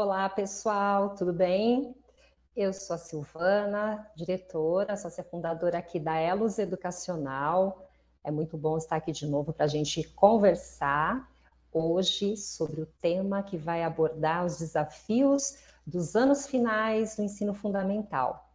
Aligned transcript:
Olá, 0.00 0.28
pessoal, 0.28 1.16
tudo 1.16 1.32
bem? 1.32 1.92
Eu 2.54 2.72
sou 2.72 2.94
a 2.94 2.98
Silvana, 2.98 4.08
diretora, 4.14 4.96
sócia 4.96 5.24
fundadora 5.24 5.78
aqui 5.78 5.98
da 5.98 6.16
Elos 6.16 6.56
Educacional. 6.56 7.84
É 8.22 8.30
muito 8.30 8.56
bom 8.56 8.78
estar 8.78 8.94
aqui 8.94 9.10
de 9.10 9.26
novo 9.26 9.52
para 9.52 9.64
a 9.64 9.68
gente 9.68 10.04
conversar 10.10 11.28
hoje 11.72 12.36
sobre 12.36 12.80
o 12.80 12.86
tema 12.86 13.42
que 13.42 13.56
vai 13.56 13.82
abordar 13.82 14.46
os 14.46 14.60
desafios 14.60 15.58
dos 15.84 16.14
anos 16.14 16.46
finais 16.46 17.16
do 17.16 17.24
ensino 17.24 17.52
fundamental. 17.52 18.48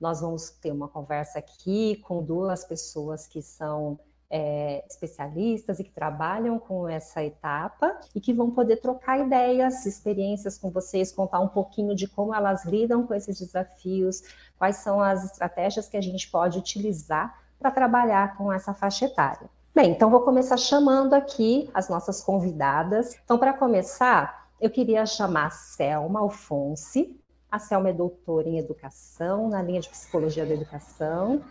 Nós 0.00 0.20
vamos 0.20 0.48
ter 0.48 0.70
uma 0.70 0.86
conversa 0.86 1.40
aqui 1.40 1.96
com 2.06 2.22
duas 2.22 2.64
pessoas 2.64 3.26
que 3.26 3.42
são 3.42 3.98
é, 4.30 4.84
especialistas 4.88 5.78
e 5.78 5.84
que 5.84 5.90
trabalham 5.90 6.58
com 6.58 6.86
essa 6.88 7.22
etapa 7.24 7.98
e 8.14 8.20
que 8.20 8.32
vão 8.32 8.50
poder 8.50 8.76
trocar 8.76 9.18
ideias, 9.18 9.86
experiências 9.86 10.58
com 10.58 10.70
vocês, 10.70 11.12
contar 11.12 11.40
um 11.40 11.48
pouquinho 11.48 11.94
de 11.94 12.06
como 12.06 12.34
elas 12.34 12.64
lidam 12.64 13.06
com 13.06 13.14
esses 13.14 13.38
desafios, 13.38 14.22
quais 14.58 14.76
são 14.76 15.00
as 15.00 15.24
estratégias 15.24 15.88
que 15.88 15.96
a 15.96 16.00
gente 16.00 16.30
pode 16.30 16.58
utilizar 16.58 17.40
para 17.58 17.70
trabalhar 17.70 18.36
com 18.36 18.52
essa 18.52 18.74
faixa 18.74 19.06
etária. 19.06 19.48
Bem, 19.74 19.92
então 19.92 20.10
vou 20.10 20.20
começar 20.20 20.56
chamando 20.56 21.14
aqui 21.14 21.70
as 21.72 21.88
nossas 21.88 22.20
convidadas. 22.20 23.18
Então, 23.24 23.38
para 23.38 23.52
começar, 23.52 24.48
eu 24.60 24.70
queria 24.70 25.06
chamar 25.06 25.46
a 25.46 25.50
Selma 25.50 26.20
Alfonse. 26.20 27.18
A 27.50 27.58
Selma 27.58 27.88
é 27.88 27.92
doutora 27.92 28.48
em 28.48 28.58
educação, 28.58 29.48
na 29.48 29.62
linha 29.62 29.80
de 29.80 29.88
psicologia 29.88 30.44
da 30.44 30.52
educação 30.52 31.42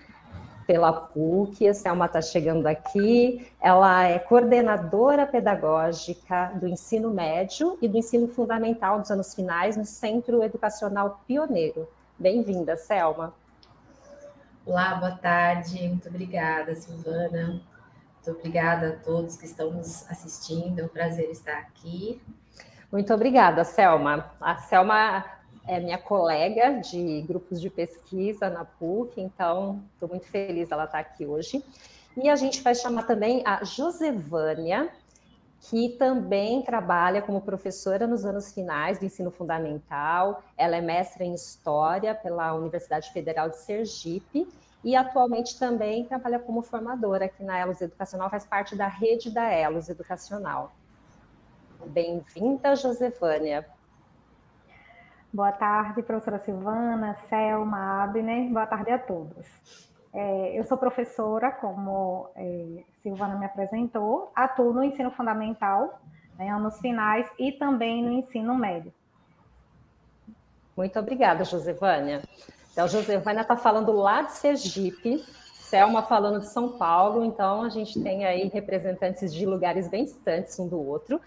pela 0.67 0.91
PUC. 0.91 1.69
A 1.69 1.73
Selma 1.73 2.05
está 2.05 2.21
chegando 2.21 2.67
aqui. 2.67 3.49
Ela 3.59 4.03
é 4.03 4.19
coordenadora 4.19 5.25
pedagógica 5.25 6.51
do 6.55 6.67
ensino 6.67 7.09
médio 7.09 7.77
e 7.81 7.87
do 7.87 7.97
ensino 7.97 8.27
fundamental 8.27 8.99
dos 8.99 9.09
anos 9.09 9.33
finais 9.33 9.77
no 9.77 9.85
Centro 9.85 10.43
Educacional 10.43 11.21
Pioneiro. 11.25 11.87
Bem-vinda, 12.19 12.75
Selma. 12.75 13.33
Olá, 14.65 14.95
boa 14.95 15.11
tarde. 15.13 15.87
Muito 15.87 16.09
obrigada, 16.09 16.75
Silvana. 16.75 17.61
Muito 18.15 18.37
obrigada 18.37 18.89
a 18.89 19.03
todos 19.03 19.37
que 19.37 19.45
estão 19.45 19.71
nos 19.71 20.05
assistindo. 20.11 20.79
É 20.79 20.83
um 20.83 20.89
prazer 20.89 21.31
estar 21.31 21.57
aqui. 21.59 22.21
Muito 22.91 23.13
obrigada, 23.13 23.63
Selma. 23.63 24.29
A 24.41 24.57
Selma 24.57 25.23
é 25.67 25.79
minha 25.79 25.97
colega 25.97 26.79
de 26.79 27.21
grupos 27.27 27.59
de 27.59 27.69
pesquisa 27.69 28.49
na 28.49 28.63
PUC, 28.63 29.19
então 29.19 29.83
estou 29.93 30.07
muito 30.07 30.25
feliz 30.25 30.71
ela 30.71 30.85
estar 30.85 31.03
tá 31.03 31.09
aqui 31.09 31.25
hoje. 31.25 31.63
E 32.15 32.29
a 32.29 32.35
gente 32.35 32.61
vai 32.61 32.73
chamar 32.73 33.03
também 33.03 33.43
a 33.45 33.63
Josevânia, 33.63 34.89
que 35.59 35.89
também 35.89 36.61
trabalha 36.61 37.21
como 37.21 37.41
professora 37.41 38.07
nos 38.07 38.25
anos 38.25 38.53
finais 38.53 38.97
do 38.97 39.05
ensino 39.05 39.29
fundamental. 39.29 40.41
Ela 40.57 40.77
é 40.77 40.81
mestra 40.81 41.23
em 41.23 41.33
História 41.33 42.15
pela 42.15 42.53
Universidade 42.53 43.11
Federal 43.11 43.49
de 43.49 43.57
Sergipe 43.57 44.47
e 44.83 44.95
atualmente 44.95 45.59
também 45.59 46.05
trabalha 46.05 46.39
como 46.39 46.61
formadora 46.61 47.25
aqui 47.25 47.43
na 47.43 47.59
Elos 47.59 47.81
Educacional, 47.81 48.29
faz 48.29 48.45
parte 48.45 48.75
da 48.75 48.87
rede 48.87 49.29
da 49.29 49.51
Elos 49.51 49.89
Educacional. 49.89 50.71
Bem-vinda, 51.87 52.75
Josevânia. 52.75 53.65
Boa 55.33 55.51
tarde, 55.51 56.01
professora 56.03 56.39
Silvana, 56.39 57.17
Selma, 57.27 58.01
Abner, 58.03 58.49
boa 58.49 58.65
tarde 58.65 58.91
a 58.91 58.97
todos. 58.97 59.45
É, 60.13 60.57
eu 60.57 60.63
sou 60.63 60.77
professora, 60.77 61.51
como 61.51 62.29
é, 62.33 62.83
Silvana 63.03 63.35
me 63.35 63.45
apresentou, 63.45 64.31
atuo 64.33 64.71
no 64.71 64.81
ensino 64.81 65.11
fundamental, 65.11 65.99
né, 66.39 66.49
anos 66.49 66.79
finais, 66.79 67.27
e 67.37 67.51
também 67.51 68.01
no 68.01 68.13
ensino 68.13 68.55
médio. 68.55 68.93
Muito 70.77 70.97
obrigada, 70.97 71.43
Josevânia. 71.43 72.21
Então, 72.71 72.87
Josevânia 72.87 73.41
está 73.41 73.57
falando 73.57 73.91
lá 73.91 74.21
de 74.21 74.31
Sergipe, 74.31 75.25
Selma 75.55 76.03
falando 76.03 76.39
de 76.39 76.47
São 76.47 76.77
Paulo, 76.77 77.25
então 77.25 77.63
a 77.63 77.69
gente 77.69 78.01
tem 78.01 78.25
aí 78.25 78.47
representantes 78.47 79.33
de 79.33 79.45
lugares 79.45 79.89
bem 79.89 80.05
distantes 80.05 80.57
um 80.57 80.69
do 80.69 80.79
outro. 80.79 81.19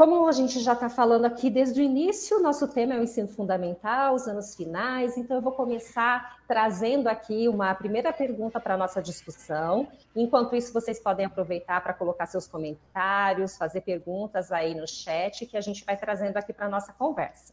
Como 0.00 0.26
a 0.26 0.32
gente 0.32 0.60
já 0.60 0.72
está 0.72 0.88
falando 0.88 1.26
aqui 1.26 1.50
desde 1.50 1.78
o 1.78 1.84
início, 1.84 2.40
nosso 2.40 2.66
tema 2.66 2.94
é 2.94 2.98
o 2.98 3.02
ensino 3.02 3.28
fundamental, 3.28 4.14
os 4.14 4.26
anos 4.26 4.56
finais, 4.56 5.18
então 5.18 5.36
eu 5.36 5.42
vou 5.42 5.52
começar 5.52 6.38
trazendo 6.48 7.06
aqui 7.06 7.46
uma 7.48 7.74
primeira 7.74 8.10
pergunta 8.10 8.58
para 8.58 8.72
a 8.72 8.76
nossa 8.78 9.02
discussão. 9.02 9.86
Enquanto 10.16 10.56
isso, 10.56 10.72
vocês 10.72 10.98
podem 10.98 11.26
aproveitar 11.26 11.82
para 11.82 11.92
colocar 11.92 12.24
seus 12.24 12.46
comentários, 12.46 13.58
fazer 13.58 13.82
perguntas 13.82 14.50
aí 14.50 14.74
no 14.74 14.88
chat, 14.88 15.44
que 15.44 15.54
a 15.54 15.60
gente 15.60 15.84
vai 15.84 15.98
trazendo 15.98 16.38
aqui 16.38 16.54
para 16.54 16.64
a 16.64 16.70
nossa 16.70 16.94
conversa. 16.94 17.52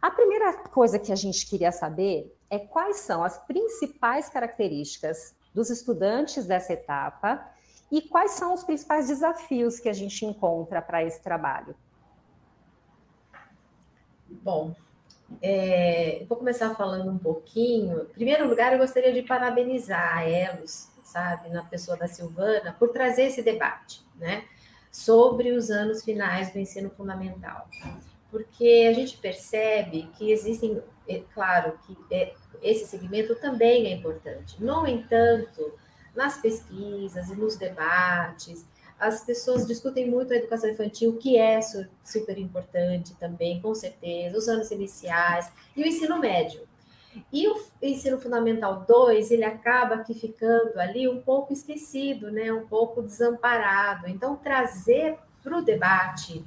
A 0.00 0.10
primeira 0.10 0.54
coisa 0.70 0.98
que 0.98 1.12
a 1.12 1.16
gente 1.16 1.46
queria 1.46 1.72
saber 1.72 2.34
é 2.48 2.58
quais 2.58 3.00
são 3.00 3.22
as 3.22 3.36
principais 3.36 4.30
características 4.30 5.36
dos 5.54 5.68
estudantes 5.68 6.46
dessa 6.46 6.72
etapa 6.72 7.49
e 7.90 8.02
quais 8.02 8.32
são 8.32 8.54
os 8.54 8.62
principais 8.62 9.08
desafios 9.08 9.80
que 9.80 9.88
a 9.88 9.92
gente 9.92 10.24
encontra 10.24 10.80
para 10.80 11.02
esse 11.02 11.20
trabalho? 11.22 11.74
Bom, 14.28 14.74
é, 15.42 16.24
vou 16.28 16.38
começar 16.38 16.74
falando 16.74 17.10
um 17.10 17.18
pouquinho. 17.18 18.02
Em 18.02 18.14
primeiro 18.14 18.48
lugar, 18.48 18.72
eu 18.72 18.78
gostaria 18.78 19.12
de 19.12 19.22
parabenizar 19.22 20.18
a 20.18 20.28
Elos, 20.28 20.88
sabe, 21.04 21.48
na 21.50 21.64
pessoa 21.64 21.96
da 21.96 22.06
Silvana, 22.06 22.74
por 22.78 22.90
trazer 22.90 23.24
esse 23.24 23.42
debate, 23.42 24.02
né, 24.16 24.44
sobre 24.90 25.52
os 25.52 25.70
anos 25.70 26.04
finais 26.04 26.52
do 26.52 26.58
ensino 26.58 26.90
fundamental. 26.90 27.68
Porque 28.30 28.86
a 28.88 28.92
gente 28.92 29.16
percebe 29.18 30.08
que 30.16 30.30
existem, 30.30 30.80
é, 31.08 31.22
claro, 31.34 31.78
que 31.84 31.96
é, 32.12 32.34
esse 32.62 32.86
segmento 32.86 33.34
também 33.36 33.86
é 33.86 33.94
importante. 33.94 34.62
No 34.62 34.86
entanto, 34.86 35.72
nas 36.14 36.38
pesquisas 36.38 37.28
e 37.30 37.34
nos 37.34 37.56
debates. 37.56 38.66
As 38.98 39.24
pessoas 39.24 39.66
discutem 39.66 40.10
muito 40.10 40.32
a 40.32 40.36
educação 40.36 40.68
infantil, 40.68 41.16
que 41.16 41.38
é 41.38 41.60
super 42.04 42.38
importante 42.38 43.14
também, 43.14 43.60
com 43.60 43.74
certeza, 43.74 44.36
os 44.36 44.46
anos 44.48 44.70
iniciais 44.70 45.50
e 45.74 45.82
o 45.82 45.86
ensino 45.86 46.18
médio. 46.18 46.68
E 47.32 47.48
o 47.48 47.60
ensino 47.82 48.20
fundamental 48.20 48.84
2, 48.86 49.30
ele 49.30 49.44
acaba 49.44 49.96
aqui 49.96 50.14
ficando 50.14 50.78
ali 50.78 51.08
um 51.08 51.20
pouco 51.20 51.52
esquecido, 51.52 52.30
né? 52.30 52.52
um 52.52 52.66
pouco 52.66 53.02
desamparado. 53.02 54.08
Então, 54.08 54.36
trazer 54.36 55.18
para 55.42 55.58
o 55.58 55.62
debate 55.62 56.44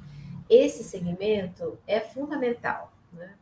esse 0.48 0.84
segmento 0.84 1.78
é 1.86 2.00
fundamental. 2.00 2.92
Né? 3.12 3.34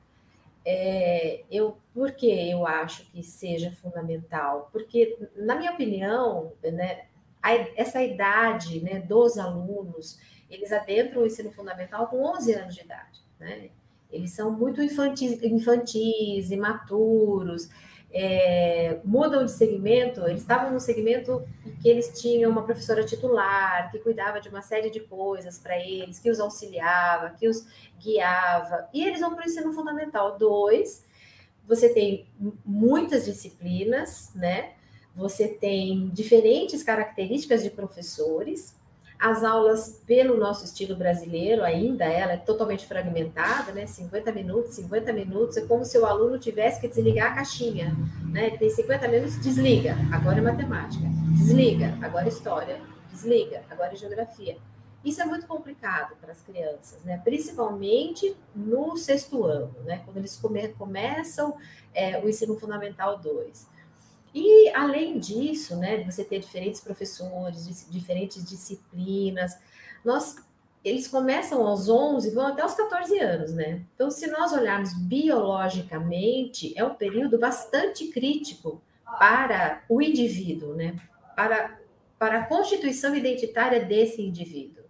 É, 0.65 1.45
eu, 1.51 1.77
por 1.93 2.13
que 2.13 2.51
eu 2.51 2.67
acho 2.67 3.05
que 3.11 3.23
seja 3.23 3.73
fundamental? 3.73 4.69
Porque, 4.73 5.19
na 5.37 5.57
minha 5.57 5.73
opinião, 5.73 6.53
né, 6.63 7.07
a, 7.43 7.53
essa 7.77 8.03
idade 8.03 8.81
né, 8.81 9.01
dos 9.01 9.39
alunos, 9.39 10.21
eles 10.49 10.73
adentram 10.73 11.23
o 11.23 11.27
ensino 11.27 11.51
fundamental 11.51 12.07
com 12.07 12.25
11 12.25 12.53
anos 12.53 12.75
de 12.75 12.83
idade. 12.83 13.21
Né? 13.41 13.71
Eles 14.11 14.33
são 14.33 14.53
muito 14.53 14.83
infantis, 14.83 15.43
infantis 15.43 16.51
imaturos, 16.51 17.69
é, 18.13 19.01
mudam 19.05 19.45
de 19.45 19.51
segmento, 19.51 20.21
eles 20.27 20.43
estavam 20.43 20.71
no 20.71 20.79
segmento 20.79 21.43
que 21.81 21.89
eles 21.89 22.21
tinham 22.21 22.51
uma 22.51 22.63
professora 22.63 23.05
titular, 23.05 23.91
que 23.91 23.99
cuidava 23.99 24.41
de 24.41 24.49
uma 24.49 24.63
série 24.63 24.91
de 24.91 25.01
coisas 25.01 25.59
para 25.59 25.79
eles, 25.79 26.19
que 26.19 26.31
os 26.31 26.39
auxiliava, 26.39 27.31
que 27.31 27.49
os 27.49 27.67
guiava, 27.99 28.89
e 28.93 29.03
eles 29.05 29.21
vão 29.21 29.35
para 29.35 29.45
o 29.45 29.49
ensino 29.49 29.73
fundamental. 29.73 30.37
2, 30.39 31.07
você 31.67 31.89
tem 31.89 32.27
muitas 32.65 33.25
disciplinas, 33.25 34.31
né? 34.35 34.75
Você 35.15 35.49
tem 35.49 36.09
diferentes 36.11 36.83
características 36.83 37.63
de 37.63 37.71
professores, 37.71 38.77
as 39.23 39.45
aulas, 39.45 40.03
pelo 40.05 40.37
nosso 40.37 40.65
estilo 40.65 40.97
brasileiro, 40.97 41.63
ainda 41.63 42.05
ela 42.05 42.33
é 42.33 42.37
totalmente 42.37 42.85
fragmentada, 42.85 43.71
né? 43.71 43.87
50 43.87 44.33
minutos, 44.33 44.75
50 44.75 45.13
minutos, 45.13 45.57
é 45.57 45.65
como 45.65 45.85
se 45.85 45.97
o 45.97 46.05
aluno 46.05 46.41
tivesse 46.41 46.81
que 46.81 46.89
desligar 46.89 47.31
a 47.31 47.35
caixinha, 47.37 47.97
né? 48.33 48.51
Tem 48.57 48.69
50 48.69 49.07
minutos, 49.07 49.41
desliga, 49.41 49.97
agora 50.13 50.39
é 50.39 50.41
matemática, 50.41 51.07
desliga, 51.39 51.97
agora 52.03 52.25
é 52.25 52.29
história, 52.31 52.81
desliga, 53.13 53.63
agora 53.71 53.93
é 53.93 53.97
geografia. 53.97 54.57
Isso 55.05 55.23
é 55.23 55.25
muito 55.25 55.47
complicado 55.47 56.17
para 56.21 56.33
as 56.33 56.43
crianças, 56.43 57.05
né? 57.05 57.21
Principalmente 57.23 58.37
no 58.57 58.97
sexto 58.97 59.45
ano, 59.45 59.73
né? 59.85 60.03
Quando 60.05 60.17
eles 60.17 60.37
come 60.37 60.67
começam 60.71 61.57
é, 61.95 62.19
o 62.19 62.29
ensino 62.29 62.57
fundamental 62.59 63.21
2. 63.21 63.69
E 64.35 64.71
além 64.71 65.19
disso, 65.19 65.77
né, 65.77 66.03
você 66.05 66.25
ter 66.25 66.39
diferentes 66.39 66.81
professores, 66.81 67.87
diferentes 67.91 68.45
disciplinas, 68.45 69.59
nós 70.05 70.37
eles 70.85 71.07
começam 71.07 71.65
aos 71.65 71.89
11 71.89 72.29
e 72.29 72.35
vão 72.35 72.47
até 72.49 72.65
os 72.65 72.75
14 72.75 73.17
anos, 73.21 73.53
né? 73.53 73.85
Então, 73.95 74.11
se 74.11 74.27
nós 74.27 74.53
olharmos 74.53 74.93
biologicamente, 74.95 76.77
é 76.77 76.85
um 76.85 76.95
período 76.95 77.39
bastante 77.39 78.09
crítico 78.09 78.83
para 79.19 79.85
o 79.89 80.03
indivíduo, 80.03 80.75
né? 80.75 80.97
Para, 81.37 81.79
para 82.19 82.41
a 82.41 82.47
constituição 82.47 83.15
identitária 83.15 83.85
desse 83.85 84.21
indivíduo. 84.21 84.83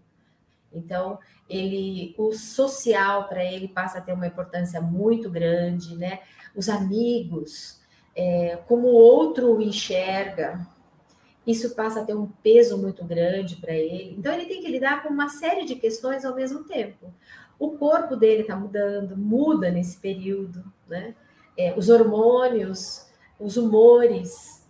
Então, 0.73 1.19
ele, 1.47 2.15
o 2.17 2.33
social 2.33 3.29
para 3.29 3.45
ele 3.45 3.69
passa 3.69 3.99
a 3.99 4.01
ter 4.01 4.15
uma 4.15 4.27
importância 4.27 4.81
muito 4.81 5.29
grande, 5.29 5.95
né? 5.97 6.21
Os 6.55 6.71
amigos, 6.71 7.82
é, 8.15 8.59
como 8.69 8.89
o 8.89 8.95
outro 8.95 9.57
o 9.57 9.63
enxerga, 9.63 10.67
isso 11.47 11.75
passa 11.75 12.01
a 12.01 12.05
ter 12.05 12.15
um 12.15 12.27
peso 12.43 12.79
muito 12.79 13.05
grande 13.05 13.57
para 13.57 13.73
ele. 13.73 14.15
Então, 14.19 14.33
ele 14.33 14.47
tem 14.47 14.61
que 14.61 14.71
lidar 14.71 15.03
com 15.03 15.09
uma 15.09 15.29
série 15.29 15.65
de 15.65 15.75
questões 15.75 16.25
ao 16.25 16.35
mesmo 16.35 16.65
tempo. 16.65 17.13
O 17.59 17.73
corpo 17.73 18.17
dele 18.17 18.43
está 18.43 18.57
mudando, 18.57 19.17
muda 19.17 19.71
nesse 19.71 19.97
período, 19.99 20.65
né? 20.89 21.15
É, 21.57 21.75
os 21.77 21.89
hormônios, 21.89 23.07
os 23.39 23.57
humores. 23.57 24.65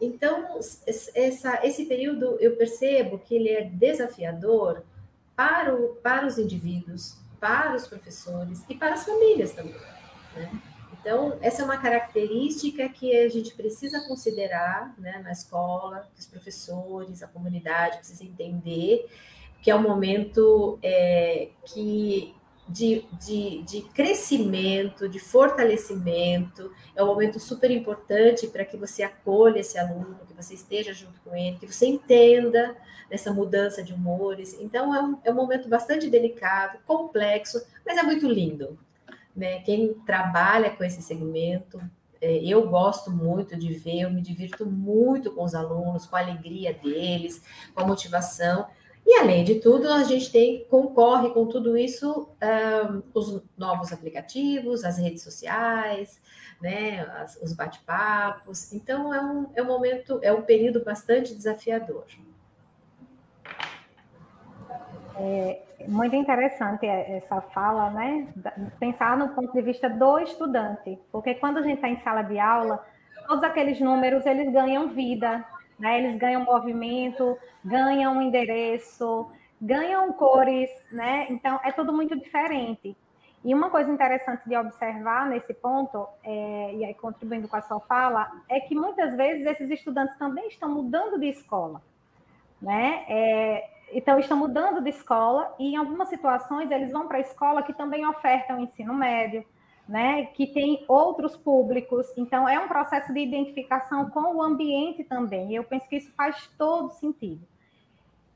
Então, 0.00 0.58
essa, 1.14 1.60
esse 1.64 1.86
período 1.86 2.36
eu 2.40 2.56
percebo 2.56 3.18
que 3.18 3.34
ele 3.34 3.48
é 3.48 3.64
desafiador 3.64 4.82
para, 5.34 5.74
o, 5.74 5.94
para 5.96 6.26
os 6.26 6.38
indivíduos, 6.38 7.16
para 7.40 7.74
os 7.74 7.86
professores 7.86 8.64
e 8.68 8.74
para 8.74 8.94
as 8.94 9.04
famílias 9.04 9.52
também. 9.52 9.80
Né? 10.34 10.50
Então, 11.06 11.38
essa 11.40 11.62
é 11.62 11.64
uma 11.64 11.76
característica 11.76 12.88
que 12.88 13.16
a 13.16 13.28
gente 13.28 13.54
precisa 13.54 14.00
considerar 14.08 14.92
né, 14.98 15.20
na 15.22 15.30
escola, 15.30 16.10
que 16.12 16.18
os 16.18 16.26
professores, 16.26 17.22
a 17.22 17.28
comunidade 17.28 17.98
precisa 17.98 18.24
entender 18.24 19.08
que 19.62 19.70
é 19.70 19.76
um 19.76 19.82
momento 19.82 20.80
é, 20.82 21.50
que 21.64 22.34
de, 22.68 23.04
de, 23.24 23.62
de, 23.62 23.82
crescimento, 23.94 25.08
de 25.08 25.20
fortalecimento, 25.20 26.72
é 26.96 27.04
um 27.04 27.06
momento 27.06 27.38
super 27.38 27.70
importante 27.70 28.48
para 28.48 28.64
que 28.64 28.76
você 28.76 29.04
acolha 29.04 29.60
esse 29.60 29.78
aluno, 29.78 30.18
que 30.26 30.34
você 30.34 30.54
esteja 30.54 30.92
junto 30.92 31.20
com 31.20 31.36
ele, 31.36 31.56
que 31.56 31.72
você 31.72 31.86
entenda 31.86 32.76
nessa 33.08 33.32
mudança 33.32 33.80
de 33.80 33.94
humores. 33.94 34.56
Então, 34.58 34.92
é 34.92 35.00
um, 35.00 35.18
é 35.22 35.30
um 35.30 35.36
momento 35.36 35.68
bastante 35.68 36.10
delicado, 36.10 36.80
complexo, 36.84 37.64
mas 37.86 37.96
é 37.96 38.02
muito 38.02 38.26
lindo. 38.26 38.76
Né? 39.36 39.60
Quem 39.60 39.92
trabalha 40.06 40.70
com 40.70 40.82
esse 40.82 41.02
segmento, 41.02 41.78
é, 42.20 42.38
eu 42.38 42.68
gosto 42.68 43.10
muito 43.10 43.56
de 43.56 43.74
ver, 43.74 44.00
eu 44.00 44.10
me 44.10 44.22
divirto 44.22 44.64
muito 44.64 45.30
com 45.32 45.44
os 45.44 45.54
alunos, 45.54 46.06
com 46.06 46.16
a 46.16 46.20
alegria 46.20 46.72
deles, 46.72 47.42
com 47.74 47.82
a 47.82 47.86
motivação. 47.86 48.66
E 49.04 49.18
além 49.20 49.44
de 49.44 49.56
tudo, 49.56 49.88
a 49.88 50.02
gente 50.02 50.32
tem 50.32 50.64
concorre 50.64 51.30
com 51.30 51.46
tudo 51.46 51.76
isso 51.76 52.28
um, 52.42 53.02
os 53.14 53.42
novos 53.56 53.92
aplicativos, 53.92 54.82
as 54.82 54.98
redes 54.98 55.22
sociais, 55.22 56.20
né, 56.60 57.02
as, 57.18 57.36
os 57.40 57.52
bate-papos. 57.52 58.72
Então 58.72 59.14
é 59.14 59.20
um, 59.20 59.46
é 59.54 59.62
um 59.62 59.66
momento, 59.66 60.18
é 60.22 60.32
um 60.32 60.42
período 60.42 60.82
bastante 60.82 61.34
desafiador. 61.34 62.06
É 65.18 65.86
muito 65.88 66.16
interessante 66.16 66.86
essa 66.86 67.40
fala, 67.40 67.90
né? 67.90 68.28
Pensar 68.78 69.16
no 69.16 69.28
ponto 69.30 69.52
de 69.52 69.62
vista 69.62 69.88
do 69.88 70.18
estudante, 70.18 70.98
porque 71.12 71.34
quando 71.34 71.58
a 71.58 71.62
gente 71.62 71.76
está 71.76 71.88
em 71.88 71.98
sala 71.98 72.22
de 72.22 72.38
aula, 72.38 72.84
todos 73.26 73.44
aqueles 73.44 73.80
números 73.80 74.24
eles 74.26 74.52
ganham 74.52 74.88
vida, 74.88 75.44
né? 75.78 75.98
Eles 75.98 76.16
ganham 76.16 76.44
movimento, 76.44 77.36
ganham 77.64 78.20
endereço, 78.20 79.30
ganham 79.60 80.12
cores, 80.12 80.70
né? 80.92 81.26
Então 81.30 81.60
é 81.64 81.72
tudo 81.72 81.92
muito 81.92 82.18
diferente. 82.18 82.96
E 83.44 83.54
uma 83.54 83.70
coisa 83.70 83.90
interessante 83.90 84.42
de 84.48 84.56
observar 84.56 85.28
nesse 85.28 85.54
ponto, 85.54 86.08
é, 86.24 86.74
e 86.74 86.84
aí 86.84 86.94
contribuindo 86.94 87.46
com 87.46 87.56
a 87.56 87.62
sua 87.62 87.78
fala, 87.80 88.28
é 88.48 88.58
que 88.60 88.74
muitas 88.74 89.16
vezes 89.16 89.46
esses 89.46 89.70
estudantes 89.70 90.18
também 90.18 90.48
estão 90.48 90.68
mudando 90.68 91.18
de 91.18 91.28
escola, 91.28 91.80
né? 92.60 93.04
É, 93.08 93.75
então, 93.92 94.18
estão 94.18 94.36
mudando 94.36 94.82
de 94.82 94.90
escola 94.90 95.54
e, 95.58 95.72
em 95.72 95.76
algumas 95.76 96.08
situações, 96.08 96.70
eles 96.70 96.92
vão 96.92 97.06
para 97.06 97.18
a 97.18 97.20
escola 97.20 97.62
que 97.62 97.72
também 97.72 98.06
oferta 98.06 98.54
o 98.54 98.60
ensino 98.60 98.92
médio, 98.92 99.44
né, 99.88 100.26
que 100.34 100.46
tem 100.48 100.84
outros 100.88 101.36
públicos. 101.36 102.06
Então, 102.16 102.48
é 102.48 102.58
um 102.58 102.66
processo 102.66 103.12
de 103.12 103.20
identificação 103.20 104.10
com 104.10 104.36
o 104.36 104.42
ambiente 104.42 105.04
também. 105.04 105.54
Eu 105.54 105.62
penso 105.62 105.88
que 105.88 105.96
isso 105.96 106.12
faz 106.14 106.50
todo 106.58 106.90
sentido. 106.90 107.46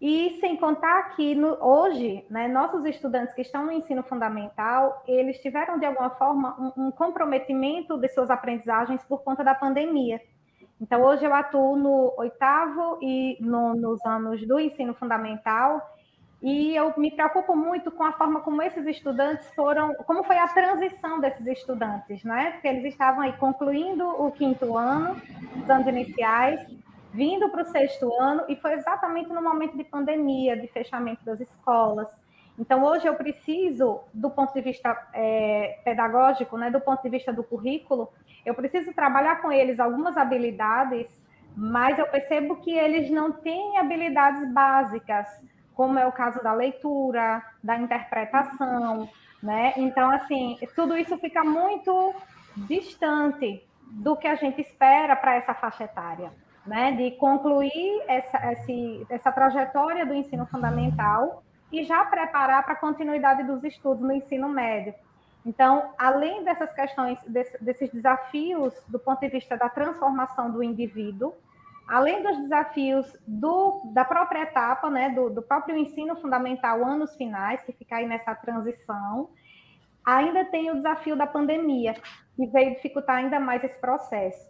E 0.01 0.39
sem 0.41 0.57
contar 0.57 1.15
que 1.15 1.35
no, 1.35 1.63
hoje, 1.63 2.25
né, 2.31 2.49
nossos 2.49 2.85
estudantes 2.87 3.35
que 3.35 3.43
estão 3.43 3.67
no 3.67 3.73
ensino 3.73 4.03
fundamental, 4.03 5.03
eles 5.07 5.39
tiveram 5.43 5.79
de 5.79 5.85
alguma 5.85 6.09
forma 6.11 6.73
um, 6.77 6.87
um 6.87 6.91
comprometimento 6.91 7.99
de 7.99 8.09
suas 8.09 8.31
aprendizagens 8.31 9.03
por 9.05 9.23
conta 9.23 9.45
da 9.45 9.55
pandemia. 9.55 10.23
Então, 10.81 11.03
hoje 11.03 11.25
eu 11.25 11.35
atuo 11.35 11.77
no 11.77 12.15
oitavo 12.17 12.99
e 13.03 13.37
no, 13.41 13.75
nos 13.75 14.05
anos 14.07 14.47
do 14.47 14.59
ensino 14.59 14.95
fundamental, 14.95 15.95
e 16.43 16.75
eu 16.75 16.95
me 16.97 17.11
preocupo 17.11 17.55
muito 17.55 17.91
com 17.91 18.03
a 18.03 18.13
forma 18.13 18.41
como 18.41 18.63
esses 18.63 18.87
estudantes 18.87 19.47
foram, 19.55 19.95
como 20.07 20.25
foi 20.25 20.39
a 20.39 20.49
transição 20.49 21.21
desses 21.21 21.47
estudantes, 21.47 22.25
né? 22.25 22.53
Porque 22.53 22.69
eles 22.69 22.85
estavam 22.87 23.21
aí 23.21 23.33
concluindo 23.35 24.09
o 24.09 24.33
quinto 24.33 24.75
ano, 24.75 25.21
os 25.63 25.69
anos 25.69 25.87
iniciais, 25.87 26.67
vindo 27.13 27.51
para 27.51 27.61
o 27.61 27.67
sexto 27.67 28.11
ano, 28.19 28.45
e 28.49 28.57
foi 28.57 28.73
exatamente 28.73 29.29
no 29.29 29.43
momento 29.43 29.77
de 29.77 29.85
pandemia, 29.85 30.57
de 30.57 30.67
fechamento 30.69 31.23
das 31.27 31.41
escolas. 31.41 32.09
Então, 32.59 32.85
hoje 32.85 33.07
eu 33.07 33.15
preciso, 33.15 34.01
do 34.13 34.31
ponto 34.31 34.53
de 34.53 34.61
vista 34.61 34.97
é, 35.15 35.79
pedagógico, 35.85 36.59
né, 36.59 36.71
do 36.71 36.81
ponto 36.81 37.03
de 37.03 37.09
vista 37.09 37.33
do 37.33 37.43
currículo, 37.43 38.09
eu 38.45 38.55
preciso 38.55 38.93
trabalhar 38.93 39.41
com 39.41 39.51
eles 39.51 39.81
algumas 39.81 40.17
habilidades, 40.17 41.09
mas 41.57 41.99
eu 41.99 42.07
percebo 42.07 42.57
que 42.57 42.73
eles 42.73 43.11
não 43.11 43.33
têm 43.33 43.79
habilidades 43.79 44.53
básicas, 44.53 45.27
como 45.75 45.99
é 45.99 46.07
o 46.07 46.13
caso 46.13 46.43
da 46.43 46.53
leitura, 46.53 47.43
da 47.63 47.77
interpretação, 47.79 49.09
né? 49.43 49.73
Então, 49.77 50.11
assim, 50.11 50.59
tudo 50.77 50.97
isso 50.97 51.17
fica 51.19 51.43
muito 51.43 52.15
distante 52.69 53.67
do 53.91 54.17
que 54.17 54.29
a 54.29 54.35
gente 54.35 54.61
espera 54.61 55.17
para 55.17 55.37
essa 55.37 55.55
faixa 55.55 55.85
etária, 55.85 56.31
né? 56.67 56.93
De 56.93 57.13
concluir 57.13 58.03
essa, 58.07 58.53
esse, 58.53 59.07
essa 59.09 59.33
trajetória 59.33 60.05
do 60.05 60.15
ensino 60.15 60.47
fundamental 60.47 61.43
e 61.73 61.85
já 61.85 62.05
preparar 62.05 62.65
para 62.65 62.75
a 62.75 62.77
continuidade 62.77 63.45
dos 63.45 63.63
estudos 63.65 64.03
no 64.03 64.13
ensino 64.13 64.49
médio. 64.49 64.95
Então, 65.45 65.93
além 65.97 66.45
dessas 66.45 66.73
questões, 66.73 67.19
desses 67.61 67.91
desafios 67.91 68.75
do 68.89 68.99
ponto 68.99 69.21
de 69.21 69.29
vista 69.29 69.57
da 69.57 69.69
transformação 69.69 70.51
do 70.51 70.63
indivíduo, 70.63 71.35
além 71.89 72.23
dos 72.23 72.37
desafios 72.39 73.17
do, 73.27 73.81
da 73.93 74.05
própria 74.05 74.43
etapa, 74.43 74.91
né, 74.91 75.11
do, 75.11 75.31
do, 75.31 75.43
próprio 75.43 75.77
ensino 75.77 76.15
fundamental, 76.17 76.85
anos 76.85 77.17
finais, 77.17 77.63
que 77.63 77.73
fica 77.73 77.97
aí 77.97 78.07
nessa 78.07 78.35
transição, 78.35 79.31
ainda 80.05 80.45
tem 80.45 80.71
o 80.71 80.77
desafio 80.77 81.17
da 81.17 81.27
pandemia, 81.27 81.95
que 82.37 82.47
veio 82.47 82.75
dificultar 82.75 83.17
ainda 83.17 83.41
mais 83.41 83.65
esse 83.65 83.79
processo. 83.81 84.49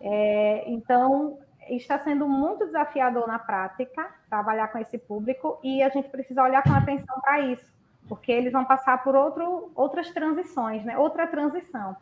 É, 0.00 0.64
então, 0.66 1.38
está 1.68 1.98
sendo 1.98 2.28
muito 2.28 2.66
desafiador 2.66 3.26
na 3.26 3.38
prática 3.38 4.08
trabalhar 4.28 4.68
com 4.68 4.78
esse 4.78 4.98
público 4.98 5.58
e 5.62 5.82
a 5.82 5.88
gente 5.88 6.08
precisa 6.08 6.42
olhar 6.42 6.62
com 6.62 6.72
atenção 6.72 7.20
para 7.20 7.40
isso 7.40 7.76
porque 8.08 8.32
eles 8.32 8.52
vão 8.52 8.64
passar 8.64 9.02
por 9.02 9.14
outro, 9.14 9.70
outras 9.74 10.10
transições, 10.10 10.84
né? 10.84 10.96
outra 10.96 11.26
transição. 11.26 11.96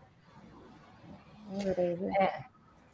É, 2.19 2.45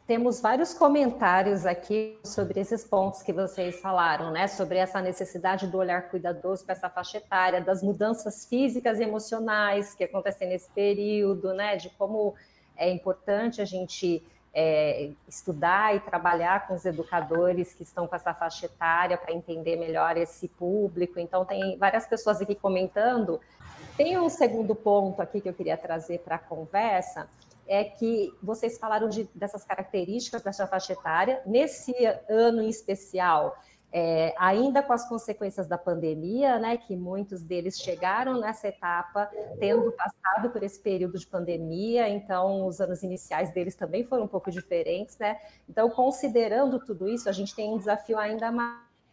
temos 0.05 0.41
vários 0.41 0.73
comentários 0.73 1.65
aqui 1.65 2.19
sobre 2.23 2.59
esses 2.59 2.83
pontos 2.83 3.21
que 3.21 3.33
vocês 3.33 3.79
falaram, 3.79 4.31
né? 4.31 4.47
Sobre 4.47 4.77
essa 4.77 5.01
necessidade 5.01 5.67
do 5.67 5.77
olhar 5.77 6.09
cuidadoso 6.09 6.65
para 6.65 6.73
essa 6.73 6.89
faixa 6.89 7.17
etária, 7.17 7.61
das 7.61 7.81
mudanças 7.81 8.45
físicas 8.45 8.99
e 8.99 9.03
emocionais 9.03 9.95
que 9.95 10.03
acontecem 10.03 10.49
nesse 10.49 10.69
período, 10.71 11.53
né? 11.53 11.77
De 11.77 11.89
como 11.91 12.35
é 12.75 12.89
importante 12.89 13.61
a 13.61 13.65
gente 13.65 14.23
é, 14.53 15.11
estudar 15.27 15.95
e 15.95 15.99
trabalhar 15.99 16.67
com 16.67 16.73
os 16.73 16.85
educadores 16.85 17.73
que 17.73 17.83
estão 17.83 18.07
com 18.07 18.15
essa 18.15 18.33
faixa 18.33 18.65
etária 18.65 19.17
para 19.17 19.33
entender 19.33 19.77
melhor 19.77 20.17
esse 20.17 20.47
público. 20.47 21.19
Então, 21.19 21.45
tem 21.45 21.77
várias 21.77 22.05
pessoas 22.05 22.41
aqui 22.41 22.55
comentando. 22.55 23.39
Tem 23.95 24.17
um 24.17 24.29
segundo 24.29 24.75
ponto 24.75 25.21
aqui 25.21 25.39
que 25.39 25.49
eu 25.49 25.53
queria 25.53 25.77
trazer 25.77 26.19
para 26.19 26.35
a 26.35 26.39
conversa, 26.39 27.29
é 27.67 27.83
que 27.85 28.33
vocês 28.43 28.77
falaram 28.77 29.07
de, 29.07 29.29
dessas 29.33 29.63
características 29.63 30.41
dessa 30.41 30.67
faixa 30.67 30.93
etária. 30.93 31.41
Nesse 31.45 31.93
ano 32.27 32.61
em 32.61 32.69
especial, 32.69 33.57
é, 33.91 34.33
ainda 34.37 34.81
com 34.81 34.93
as 34.93 35.07
consequências 35.07 35.67
da 35.67 35.77
pandemia, 35.77 36.57
né, 36.59 36.77
que 36.77 36.95
muitos 36.95 37.43
deles 37.43 37.77
chegaram 37.79 38.39
nessa 38.39 38.69
etapa 38.69 39.29
tendo 39.59 39.91
passado 39.91 40.49
por 40.49 40.63
esse 40.63 40.79
período 40.79 41.19
de 41.19 41.27
pandemia, 41.27 42.07
então 42.07 42.65
os 42.65 42.79
anos 42.79 43.03
iniciais 43.03 43.53
deles 43.53 43.75
também 43.75 44.03
foram 44.05 44.23
um 44.23 44.27
pouco 44.27 44.49
diferentes, 44.49 45.17
né? 45.17 45.37
Então, 45.69 45.89
considerando 45.89 46.79
tudo 46.79 47.09
isso, 47.09 47.27
a 47.27 47.31
gente 47.33 47.53
tem 47.53 47.73
um 47.73 47.77
desafio 47.77 48.17
ainda 48.17 48.49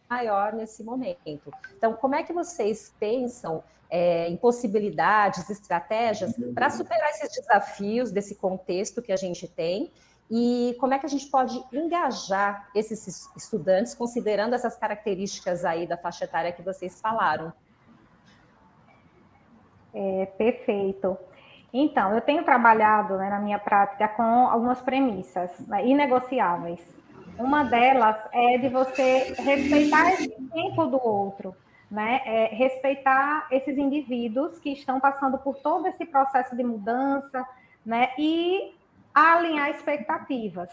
maior 0.09 0.53
nesse 0.53 0.83
momento. 0.83 1.51
Então, 1.77 1.93
como 1.93 2.15
é 2.15 2.23
que 2.23 2.31
vocês 2.31 2.93
pensam 2.99 3.63
é, 3.89 4.29
em 4.29 4.37
possibilidades, 4.37 5.49
estratégias 5.49 6.33
para 6.53 6.69
superar 6.69 7.09
esses 7.09 7.31
desafios 7.33 8.11
desse 8.11 8.35
contexto 8.35 9.01
que 9.01 9.11
a 9.11 9.17
gente 9.17 9.47
tem 9.47 9.91
e 10.29 10.75
como 10.79 10.93
é 10.93 10.99
que 10.99 11.05
a 11.05 11.09
gente 11.09 11.27
pode 11.27 11.63
engajar 11.73 12.69
esses 12.75 13.29
estudantes, 13.35 13.95
considerando 13.95 14.53
essas 14.53 14.75
características 14.75 15.65
aí 15.65 15.87
da 15.87 15.97
faixa 15.97 16.25
etária 16.25 16.51
que 16.51 16.61
vocês 16.61 17.01
falaram? 17.01 17.51
É, 19.93 20.27
perfeito. 20.37 21.17
Então, 21.73 22.13
eu 22.13 22.21
tenho 22.21 22.43
trabalhado 22.43 23.17
né, 23.17 23.29
na 23.29 23.39
minha 23.39 23.57
prática 23.57 24.07
com 24.07 24.47
algumas 24.47 24.81
premissas 24.81 25.51
né, 25.67 25.85
inegociáveis. 25.87 26.79
Uma 27.37 27.63
delas 27.63 28.17
é 28.31 28.57
de 28.57 28.69
você 28.69 29.33
respeitar 29.37 30.13
esse 30.13 30.29
tempo 30.51 30.85
do 30.87 30.99
outro, 31.01 31.55
né? 31.89 32.21
É 32.25 32.45
respeitar 32.53 33.47
esses 33.49 33.77
indivíduos 33.77 34.59
que 34.59 34.73
estão 34.73 34.99
passando 34.99 35.37
por 35.37 35.55
todo 35.55 35.87
esse 35.87 36.05
processo 36.05 36.53
de 36.53 36.63
mudança, 36.63 37.47
né? 37.85 38.09
E 38.17 38.73
alinhar 39.19 39.69
expectativas. 39.69 40.69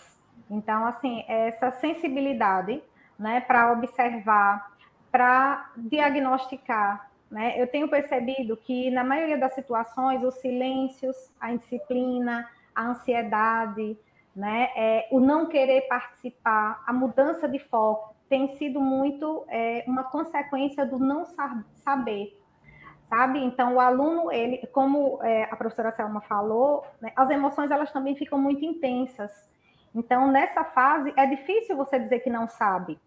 Então, 0.50 0.85
assim, 0.87 1.25
essa 1.29 1.71
sensibilidade, 1.73 2.83
né, 3.19 3.41
para 3.41 3.73
observar, 3.73 4.73
para 5.11 5.71
diagnosticar, 5.76 7.11
né? 7.31 7.61
Eu 7.61 7.67
tenho 7.67 7.88
percebido 7.88 8.57
que, 8.57 8.91
na 8.91 9.03
maioria 9.03 9.38
das 9.38 9.55
situações, 9.55 10.23
os 10.23 10.35
silêncios, 10.37 11.17
a 11.41 11.53
indisciplina, 11.53 12.49
a 12.75 12.88
ansiedade, 12.88 13.99
né? 14.35 14.69
É, 14.76 15.09
o 15.11 15.19
não 15.19 15.47
querer 15.47 15.83
participar, 15.88 16.83
a 16.87 16.93
mudança 16.93 17.49
de 17.49 17.59
foco, 17.59 18.15
tem 18.29 18.57
sido 18.57 18.81
muito 18.81 19.45
é, 19.49 19.85
uma 19.87 20.05
consequência 20.05 20.85
do 20.85 20.99
não 20.99 21.25
saber, 21.76 22.38
sabe? 23.09 23.39
Então, 23.43 23.75
o 23.75 23.81
aluno, 23.81 24.33
ele, 24.33 24.67
como 24.69 25.19
é, 25.23 25.45
a 25.45 25.57
professora 25.57 25.93
Selma 25.93 26.21
falou, 26.23 26.85
né, 27.01 27.13
as 27.17 27.31
emoções 27.31 27.71
elas 27.71 27.93
também 27.93 28.17
ficam 28.17 28.39
muito 28.39 28.65
intensas. 28.65 29.33
Então, 29.95 30.31
nessa 30.31 30.65
fase, 30.65 31.13
é 31.17 31.27
difícil 31.27 31.77
você 31.77 31.99
dizer 31.99 32.21
que 32.21 32.29
não 32.29 32.47
sabe, 32.49 32.99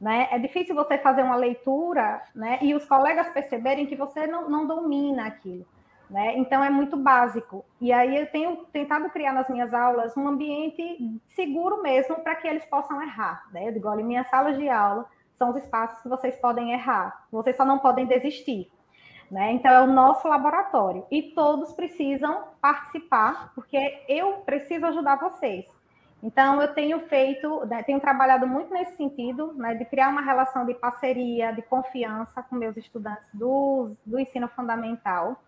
né? 0.00 0.26
É 0.32 0.38
difícil 0.40 0.74
você 0.74 0.98
fazer 0.98 1.22
uma 1.22 1.36
leitura, 1.36 2.20
né? 2.34 2.58
E 2.60 2.74
os 2.74 2.84
colegas 2.84 3.28
perceberem 3.28 3.86
que 3.86 3.94
você 3.94 4.26
não, 4.26 4.50
não 4.50 4.66
domina 4.66 5.28
aquilo, 5.28 5.64
né? 6.10 6.36
Então 6.36 6.64
é 6.64 6.68
muito 6.68 6.96
básico. 6.96 7.64
E 7.80 7.92
aí 7.92 8.16
eu 8.16 8.26
tenho 8.26 8.56
tentado 8.72 9.08
criar 9.10 9.32
nas 9.32 9.48
minhas 9.48 9.72
aulas 9.72 10.16
um 10.16 10.26
ambiente 10.26 10.98
seguro 11.28 11.80
mesmo 11.80 12.16
para 12.16 12.34
que 12.34 12.48
eles 12.48 12.64
possam 12.64 13.00
errar, 13.00 13.44
né? 13.52 13.68
Eu 13.68 13.72
digo, 13.72 13.88
olha, 13.88 14.04
minhas 14.04 14.26
salas 14.26 14.58
de 14.58 14.68
aula 14.68 15.06
são 15.38 15.50
os 15.50 15.56
espaços 15.56 16.00
que 16.00 16.08
vocês 16.08 16.34
podem 16.34 16.72
errar, 16.72 17.26
vocês 17.30 17.56
só 17.56 17.64
não 17.64 17.78
podem 17.78 18.04
desistir. 18.04 18.68
Né? 19.32 19.52
Então, 19.52 19.72
é 19.72 19.80
o 19.80 19.86
nosso 19.86 20.28
laboratório. 20.28 21.06
E 21.10 21.32
todos 21.34 21.72
precisam 21.72 22.44
participar, 22.60 23.50
porque 23.54 24.04
eu 24.06 24.34
preciso 24.44 24.84
ajudar 24.84 25.16
vocês. 25.16 25.64
Então, 26.22 26.60
eu 26.60 26.74
tenho 26.74 27.00
feito, 27.08 27.64
né, 27.64 27.82
tenho 27.82 27.98
trabalhado 27.98 28.46
muito 28.46 28.70
nesse 28.70 28.94
sentido, 28.94 29.54
né, 29.54 29.74
de 29.74 29.86
criar 29.86 30.10
uma 30.10 30.20
relação 30.20 30.66
de 30.66 30.74
parceria, 30.74 31.50
de 31.50 31.62
confiança 31.62 32.42
com 32.42 32.56
meus 32.56 32.76
estudantes 32.76 33.26
do, 33.32 33.96
do 34.04 34.20
ensino 34.20 34.48
fundamental. 34.48 35.42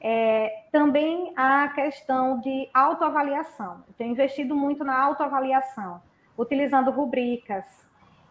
É, 0.00 0.64
também 0.72 1.34
a 1.36 1.68
questão 1.68 2.40
de 2.40 2.70
autoavaliação. 2.72 3.84
Eu 3.86 3.94
tenho 3.98 4.12
investido 4.12 4.56
muito 4.56 4.82
na 4.82 4.98
autoavaliação, 4.98 6.00
utilizando 6.38 6.90
rubricas. 6.90 7.66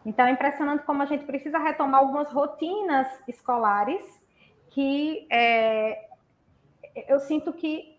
Então, 0.04 0.26
é 0.26 0.32
impressionante 0.32 0.84
como 0.84 1.04
a 1.04 1.06
gente 1.06 1.26
precisa 1.26 1.60
retomar 1.60 2.02
algumas 2.02 2.32
rotinas 2.32 3.08
escolares 3.28 4.19
que 4.70 5.28
é, 5.30 6.08
eu 7.08 7.20
sinto 7.20 7.54
que 7.54 7.98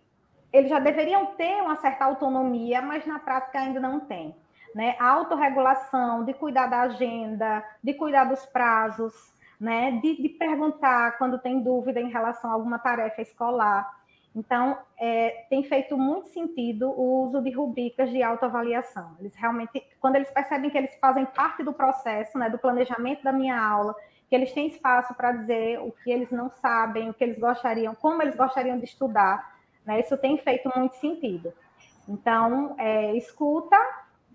eles 0.53 0.69
já 0.69 0.79
deveriam 0.79 1.27
ter 1.27 1.63
uma 1.63 1.77
certa 1.77 2.05
autonomia, 2.05 2.83
mas 2.83 3.07
na 3.07 3.19
prática 3.19 3.61
ainda 3.61 3.81
não 3.81 4.01
tem. 4.01 4.35
Né? 4.75 4.97
A 4.99 5.09
autorregulação, 5.09 6.25
de 6.25 6.33
cuidar 6.35 6.67
da 6.67 6.83
agenda, 6.83 7.65
de 7.83 7.95
cuidar 7.95 8.25
dos 8.25 8.45
prazos, 8.47 9.15
né? 9.61 9.93
de, 10.03 10.21
de 10.21 10.29
perguntar 10.29 11.19
quando 11.19 11.39
tem 11.39 11.63
dúvida 11.63 12.01
em 12.01 12.11
relação 12.11 12.51
a 12.51 12.55
alguma 12.55 12.79
tarefa 12.79 13.23
escolar. 13.23 13.89
Então, 14.35 14.79
é, 14.97 15.45
tem 15.51 15.65
feito 15.65 15.97
muito 15.97 16.29
sentido 16.29 16.89
o 16.89 17.27
uso 17.27 17.43
de 17.43 17.51
rubricas 17.51 18.11
de 18.11 18.23
autoavaliação. 18.23 19.17
Eles 19.19 19.35
realmente, 19.35 19.83
quando 20.01 20.17
eles 20.17 20.31
percebem 20.31 20.71
que 20.71 20.79
eles 20.79 20.95
fazem 21.01 21.27
parte 21.27 21.65
do 21.65 21.73
processo, 21.73 22.39
né, 22.39 22.49
do 22.49 22.59
planejamento 22.59 23.25
da 23.25 23.33
minha 23.33 23.61
aula, 23.61 23.95
que 24.31 24.37
eles 24.37 24.53
têm 24.53 24.69
espaço 24.69 25.13
para 25.13 25.33
dizer 25.33 25.81
o 25.81 25.91
que 25.91 26.09
eles 26.09 26.31
não 26.31 26.49
sabem, 26.63 27.11
o 27.11 27.15
que 27.15 27.25
eles 27.25 27.37
gostariam, 27.37 27.97
como 27.97 28.23
eles 28.23 28.37
gostariam 28.37 28.79
de 28.79 28.85
estudar, 28.85 29.59
né? 29.85 29.99
Isso 29.99 30.17
tem 30.17 30.39
feito 30.39 30.71
muito 30.75 30.95
sentido. 30.97 31.53
Então, 32.09 32.77
é, 32.79 33.17
escuta, 33.17 33.77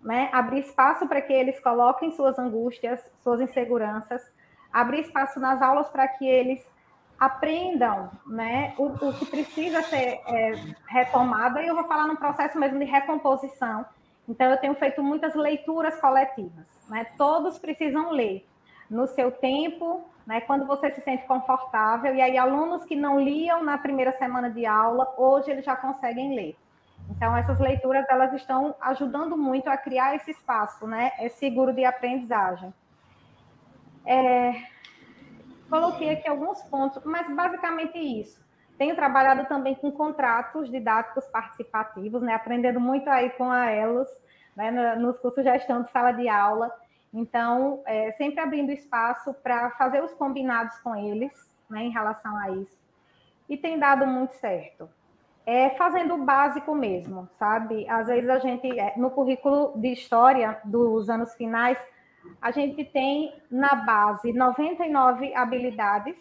né? 0.03 0.29
abrir 0.33 0.59
espaço 0.59 1.07
para 1.07 1.21
que 1.21 1.31
eles 1.31 1.57
coloquem 1.61 2.11
suas 2.11 2.37
angústias, 2.37 2.99
suas 3.23 3.39
inseguranças, 3.39 4.21
abrir 4.71 4.99
espaço 4.99 5.39
nas 5.39 5.61
aulas 5.61 5.87
para 5.87 6.05
que 6.09 6.27
eles 6.27 6.61
aprendam 7.17 8.11
né, 8.27 8.73
o, 8.77 8.87
o 8.87 9.13
que 9.13 9.25
precisa 9.25 9.81
ser 9.83 10.19
é, 10.27 10.51
retomado, 10.87 11.59
e 11.59 11.67
eu 11.67 11.73
vou 11.73 11.85
falar 11.85 12.05
no 12.05 12.17
processo 12.17 12.59
mesmo 12.59 12.77
de 12.77 12.85
recomposição. 12.85 13.85
Então, 14.27 14.51
eu 14.51 14.57
tenho 14.57 14.75
feito 14.75 15.01
muitas 15.01 15.33
leituras 15.35 15.97
coletivas, 16.01 16.65
né? 16.89 17.05
todos 17.17 17.57
precisam 17.57 18.11
ler 18.11 18.45
no 18.89 19.08
seu 19.08 19.32
tempo, 19.32 20.04
né, 20.25 20.42
quando 20.42 20.65
você 20.65 20.92
se 20.92 21.01
sente 21.01 21.25
confortável. 21.25 22.15
E 22.15 22.22
aí, 22.22 22.38
alunos 22.38 22.84
que 22.86 22.96
não 22.96 23.20
liam 23.20 23.63
na 23.63 23.77
primeira 23.77 24.12
semana 24.13 24.50
de 24.50 24.65
aula, 24.65 25.13
hoje 25.18 25.51
eles 25.51 25.65
já 25.65 25.75
conseguem 25.75 26.36
ler. 26.36 26.58
Então, 27.10 27.36
essas 27.38 27.60
leituras 27.60 28.06
elas 28.10 28.34
estão 28.34 28.75
ajudando 28.82 29.38
muito 29.38 29.70
a 29.70 29.77
criar 29.77 30.15
esse 30.15 30.32
espaço, 30.32 30.88
né? 30.88 31.12
É 31.20 31.30
seguro 31.30 31.74
de 31.74 31.86
aprendizagem. 31.86 32.74
É... 34.06 34.54
Coloquei 35.70 36.12
aqui 36.12 36.27
alguns 36.27 36.62
pontos, 36.63 37.04
mas 37.04 37.27
basicamente 37.36 37.98
isso. 37.98 38.44
Tenho 38.77 38.96
trabalhado 38.96 39.48
também 39.48 39.75
com 39.75 39.92
contratos 39.92 40.70
didáticos 40.70 41.25
participativos, 41.27 42.22
né? 42.22 42.34
Aprendendo 42.34 42.80
muito 42.80 43.10
aí 43.10 43.30
com 43.32 43.50
a 43.50 43.72
Elos, 43.72 44.08
né? 44.56 44.96
Nos 44.96 45.18
cursos 45.20 45.44
de 45.44 45.50
gestão 45.51 45.84
de 45.84 45.92
sala 45.92 46.12
de 46.12 46.27
aula. 46.27 46.72
Então, 47.17 47.81
é, 47.86 48.12
sempre 48.12 48.41
abrindo 48.41 48.74
espaço 48.74 49.34
para 49.36 49.72
fazer 49.72 50.03
os 50.03 50.13
combinados 50.13 50.77
com 50.79 50.93
eles, 50.93 51.31
né, 51.69 51.84
em 51.84 51.89
relação 51.89 52.38
a 52.38 52.51
isso. 52.51 52.77
E 53.48 53.55
tem 53.55 53.79
dado 53.79 54.05
muito 54.05 54.34
certo. 54.34 54.89
É 55.45 55.69
fazendo 55.77 56.15
o 56.15 56.25
básico 56.25 56.75
mesmo, 56.75 57.29
sabe? 57.39 57.88
Às 57.88 58.07
vezes 58.07 58.29
a 58.29 58.39
gente, 58.39 58.77
é, 58.77 58.95
no 58.98 59.10
currículo 59.10 59.72
de 59.77 59.93
história 59.93 60.60
dos 60.65 61.10
anos 61.10 61.34
finais, 61.36 61.77
a 62.41 62.51
gente 62.51 62.84
tem 62.84 63.34
na 63.50 63.75
base 63.75 64.34
99 64.34 65.34
habilidades 65.36 66.17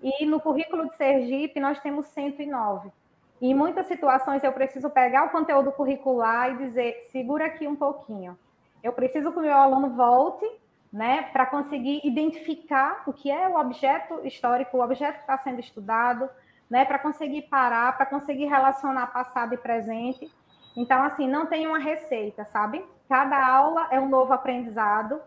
e 0.00 0.24
no 0.24 0.38
currículo 0.38 0.88
de 0.88 0.94
Sergipe 0.94 1.58
nós 1.58 1.80
temos 1.80 2.06
109. 2.06 2.92
E 3.40 3.50
em 3.50 3.54
muitas 3.54 3.86
situações 3.86 4.44
eu 4.44 4.52
preciso 4.52 4.88
pegar 4.88 5.24
o 5.24 5.30
conteúdo 5.30 5.72
curricular 5.72 6.52
e 6.52 6.58
dizer, 6.58 7.08
segura 7.10 7.46
aqui 7.46 7.66
um 7.66 7.74
pouquinho 7.74 8.38
eu 8.82 8.92
preciso 8.92 9.32
que 9.32 9.38
o 9.38 9.42
meu 9.42 9.56
aluno 9.56 9.90
volte, 9.90 10.46
né, 10.92 11.22
para 11.32 11.46
conseguir 11.46 12.00
identificar 12.04 13.02
o 13.06 13.12
que 13.12 13.30
é 13.30 13.48
o 13.48 13.56
objeto 13.56 14.20
histórico, 14.26 14.76
o 14.76 14.82
objeto 14.82 15.14
que 15.14 15.20
está 15.20 15.38
sendo 15.38 15.60
estudado, 15.60 16.28
né, 16.68 16.84
para 16.84 16.98
conseguir 16.98 17.42
parar, 17.42 17.96
para 17.96 18.06
conseguir 18.06 18.46
relacionar 18.46 19.06
passado 19.08 19.54
e 19.54 19.56
presente. 19.56 20.30
Então, 20.76 21.02
assim, 21.02 21.28
não 21.28 21.46
tem 21.46 21.66
uma 21.66 21.78
receita, 21.78 22.44
sabe? 22.46 22.84
Cada 23.08 23.46
aula 23.46 23.88
é 23.90 24.00
um 24.00 24.08
novo 24.08 24.32
aprendizado 24.32 25.20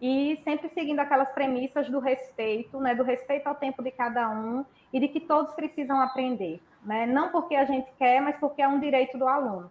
e 0.00 0.40
sempre 0.42 0.68
seguindo 0.70 1.00
aquelas 1.00 1.30
premissas 1.30 1.88
do 1.88 2.00
respeito, 2.00 2.80
né, 2.80 2.94
do 2.94 3.04
respeito 3.04 3.46
ao 3.46 3.54
tempo 3.54 3.82
de 3.82 3.90
cada 3.90 4.28
um 4.30 4.64
e 4.92 4.98
de 4.98 5.08
que 5.08 5.20
todos 5.20 5.52
precisam 5.54 6.00
aprender, 6.00 6.60
né? 6.82 7.06
Não 7.06 7.30
porque 7.30 7.54
a 7.54 7.64
gente 7.64 7.90
quer, 7.98 8.20
mas 8.20 8.36
porque 8.38 8.62
é 8.62 8.68
um 8.68 8.80
direito 8.80 9.16
do 9.16 9.26
aluno. 9.26 9.70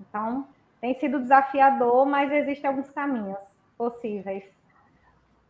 Então, 0.00 0.46
tem 0.80 0.94
sido 0.94 1.20
desafiador, 1.20 2.06
mas 2.06 2.30
existem 2.32 2.68
alguns 2.68 2.90
caminhos 2.90 3.38
possíveis. 3.76 4.44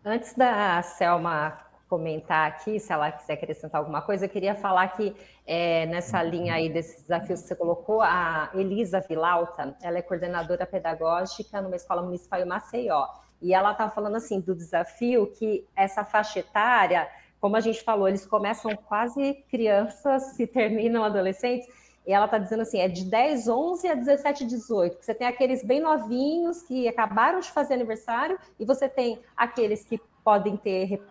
Antes 0.04 0.34
da 0.34 0.82
Selma 0.82 1.58
comentar 1.88 2.46
aqui, 2.46 2.78
se 2.78 2.92
ela 2.92 3.10
quiser 3.10 3.32
acrescentar 3.32 3.80
alguma 3.80 4.02
coisa, 4.02 4.26
eu 4.26 4.28
queria 4.28 4.54
falar 4.54 4.88
que 4.88 5.16
é, 5.46 5.86
nessa 5.86 6.22
linha 6.22 6.54
aí 6.54 6.68
desses 6.68 7.02
desafios 7.02 7.40
que 7.40 7.48
você 7.48 7.56
colocou, 7.56 8.02
a 8.02 8.50
Elisa 8.54 9.00
Vilauta, 9.00 9.74
ela 9.82 9.98
é 9.98 10.02
coordenadora 10.02 10.66
pedagógica 10.66 11.62
numa 11.62 11.76
escola 11.76 12.02
municipal 12.02 12.40
em 12.40 12.44
Maceió, 12.44 13.06
e 13.40 13.54
ela 13.54 13.72
está 13.72 13.88
falando 13.88 14.16
assim 14.16 14.40
do 14.40 14.54
desafio 14.54 15.32
que 15.32 15.66
essa 15.74 16.04
faixa 16.04 16.40
etária, 16.40 17.08
como 17.40 17.56
a 17.56 17.60
gente 17.60 17.82
falou, 17.82 18.08
eles 18.08 18.26
começam 18.26 18.76
quase 18.76 19.44
crianças 19.48 20.38
e 20.38 20.46
terminam 20.46 21.02
adolescentes, 21.02 21.68
e 22.08 22.12
ela 22.12 22.24
está 22.24 22.38
dizendo 22.38 22.62
assim, 22.62 22.78
é 22.78 22.88
de 22.88 23.04
10, 23.04 23.48
11 23.48 23.86
a 23.86 23.94
17, 23.94 24.46
18. 24.46 25.04
Você 25.04 25.12
tem 25.12 25.26
aqueles 25.26 25.62
bem 25.62 25.78
novinhos 25.78 26.62
que 26.62 26.88
acabaram 26.88 27.38
de 27.38 27.50
fazer 27.50 27.74
aniversário 27.74 28.38
e 28.58 28.64
você 28.64 28.88
tem 28.88 29.20
aqueles 29.36 29.84
que 29.84 30.00
podem 30.24 30.56
ter 30.56 31.02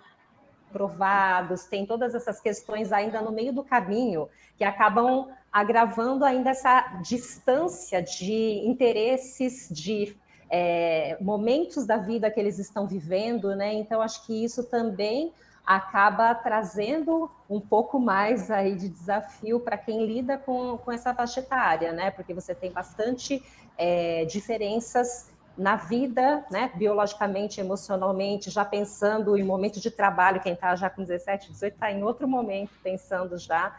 reprovados, 0.68 1.66
tem 1.66 1.86
todas 1.86 2.16
essas 2.16 2.42
questões 2.42 2.92
ainda 2.92 3.22
no 3.22 3.32
meio 3.32 3.54
do 3.54 3.64
caminho 3.64 4.28
que 4.58 4.64
acabam 4.64 5.28
agravando 5.54 6.26
ainda 6.26 6.50
essa 6.50 7.00
distância 7.04 8.02
de 8.02 8.64
interesses, 8.66 9.70
de 9.70 10.18
é, 10.50 11.16
momentos 11.22 11.86
da 11.86 11.98
vida 11.98 12.32
que 12.32 12.40
eles 12.40 12.58
estão 12.58 12.88
vivendo, 12.88 13.56
né? 13.56 13.72
Então, 13.72 14.02
acho 14.02 14.26
que 14.26 14.44
isso 14.44 14.64
também 14.64 15.32
acaba 15.68 16.34
trazendo 16.34 17.30
um 17.50 17.60
pouco 17.60 18.00
mais 18.00 18.50
aí 18.50 18.74
de 18.74 18.88
desafio 18.88 19.60
para 19.60 19.78
quem 19.78 20.06
lida 20.06 20.38
com, 20.38 20.78
com 20.78 20.90
essa 20.94 21.14
faixa 21.14 21.42
etária, 21.42 21.92
né? 21.92 22.10
Porque 22.10 22.34
você 22.34 22.56
tem 22.56 22.72
bastante 22.72 23.44
é, 23.78 24.24
diferenças 24.24 25.30
na 25.58 25.76
vida, 25.76 26.46
né, 26.52 26.72
biologicamente, 26.76 27.60
emocionalmente, 27.60 28.52
já 28.52 28.64
pensando 28.64 29.36
em 29.36 29.44
momento 29.44 29.80
de 29.80 29.90
trabalho, 29.90 30.40
quem 30.40 30.54
está 30.54 30.76
já 30.76 30.88
com 30.88 31.02
17, 31.02 31.52
18 31.52 31.74
está 31.74 31.92
em 31.92 32.04
outro 32.04 32.28
momento 32.28 32.72
pensando 32.84 33.38
já. 33.40 33.76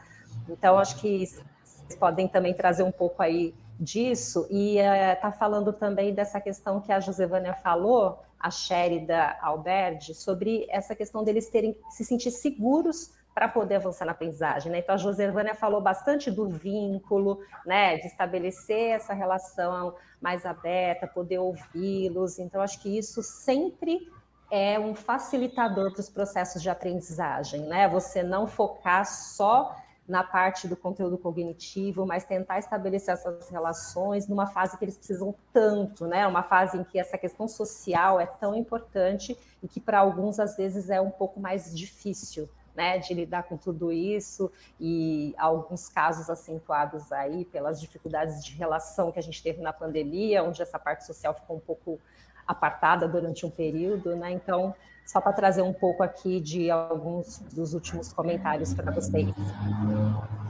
Então, 0.48 0.76
acho 0.76 0.96
que 1.00 1.24
vocês 1.62 1.96
podem 1.98 2.26
também 2.26 2.52
trazer 2.52 2.82
um 2.82 2.90
pouco 2.90 3.22
aí 3.22 3.54
disso 3.78 4.46
e 4.50 4.78
está 4.78 5.28
eh, 5.28 5.32
falando 5.38 5.72
também 5.72 6.12
dessa 6.12 6.40
questão 6.40 6.80
que 6.80 6.92
a 6.92 6.98
Josevânia 6.98 7.54
falou, 7.54 8.18
a 8.38 8.50
Sherida 8.50 9.36
Alberti, 9.40 10.14
sobre 10.14 10.66
essa 10.70 10.94
questão 10.94 11.24
deles 11.24 11.48
terem 11.48 11.76
se 11.90 12.04
sentir 12.04 12.30
seguros 12.30 13.12
para 13.34 13.48
poder 13.48 13.76
avançar 13.76 14.04
na 14.04 14.12
aprendizagem. 14.12 14.72
Né? 14.72 14.78
Então, 14.78 14.96
a 14.96 14.98
Josevânia 14.98 15.54
falou 15.54 15.80
bastante 15.80 16.28
do 16.28 16.48
vínculo, 16.48 17.38
né? 17.64 17.96
de 17.96 18.06
estabelecer 18.08 18.90
essa 18.90 19.14
relação 19.14 19.94
mais 20.20 20.44
aberta, 20.44 21.06
poder 21.06 21.38
ouvi-los. 21.38 22.40
Então, 22.40 22.60
acho 22.60 22.80
que 22.82 22.98
isso 22.98 23.22
sempre 23.22 24.10
é 24.50 24.78
um 24.78 24.94
facilitador 24.94 25.92
para 25.92 26.00
os 26.00 26.08
processos 26.08 26.60
de 26.60 26.68
aprendizagem. 26.68 27.60
Né? 27.62 27.88
Você 27.88 28.24
não 28.24 28.48
focar 28.48 29.06
só 29.06 29.72
na 30.08 30.24
parte 30.24 30.66
do 30.66 30.74
conteúdo 30.74 31.18
cognitivo, 31.18 32.06
mas 32.06 32.24
tentar 32.24 32.58
estabelecer 32.58 33.12
essas 33.12 33.50
relações 33.50 34.26
numa 34.26 34.46
fase 34.46 34.78
que 34.78 34.84
eles 34.84 34.96
precisam 34.96 35.34
tanto, 35.52 36.06
né? 36.06 36.26
Uma 36.26 36.42
fase 36.42 36.78
em 36.78 36.84
que 36.84 36.98
essa 36.98 37.18
questão 37.18 37.46
social 37.46 38.18
é 38.18 38.24
tão 38.24 38.54
importante 38.54 39.36
e 39.62 39.68
que 39.68 39.78
para 39.78 39.98
alguns 39.98 40.40
às 40.40 40.56
vezes 40.56 40.88
é 40.88 40.98
um 40.98 41.10
pouco 41.10 41.38
mais 41.38 41.76
difícil 41.76 42.48
né, 42.74 42.96
de 42.96 43.12
lidar 43.12 43.42
com 43.42 43.56
tudo 43.56 43.90
isso 43.92 44.50
e 44.80 45.34
alguns 45.36 45.88
casos 45.88 46.30
acentuados 46.30 47.10
aí 47.10 47.44
pelas 47.44 47.80
dificuldades 47.80 48.42
de 48.42 48.54
relação 48.54 49.10
que 49.10 49.18
a 49.18 49.22
gente 49.22 49.42
teve 49.42 49.60
na 49.60 49.72
pandemia, 49.72 50.44
onde 50.44 50.62
essa 50.62 50.78
parte 50.78 51.04
social 51.04 51.34
ficou 51.34 51.56
um 51.56 51.60
pouco 51.60 52.00
apartada 52.46 53.08
durante 53.08 53.44
um 53.44 53.50
período, 53.50 54.14
né? 54.14 54.30
Então, 54.30 54.74
só 55.08 55.22
para 55.22 55.32
trazer 55.32 55.62
um 55.62 55.72
pouco 55.72 56.02
aqui 56.02 56.38
de 56.38 56.70
alguns 56.70 57.38
dos 57.54 57.72
últimos 57.72 58.12
comentários 58.12 58.74
para 58.74 58.92
vocês. 58.92 59.26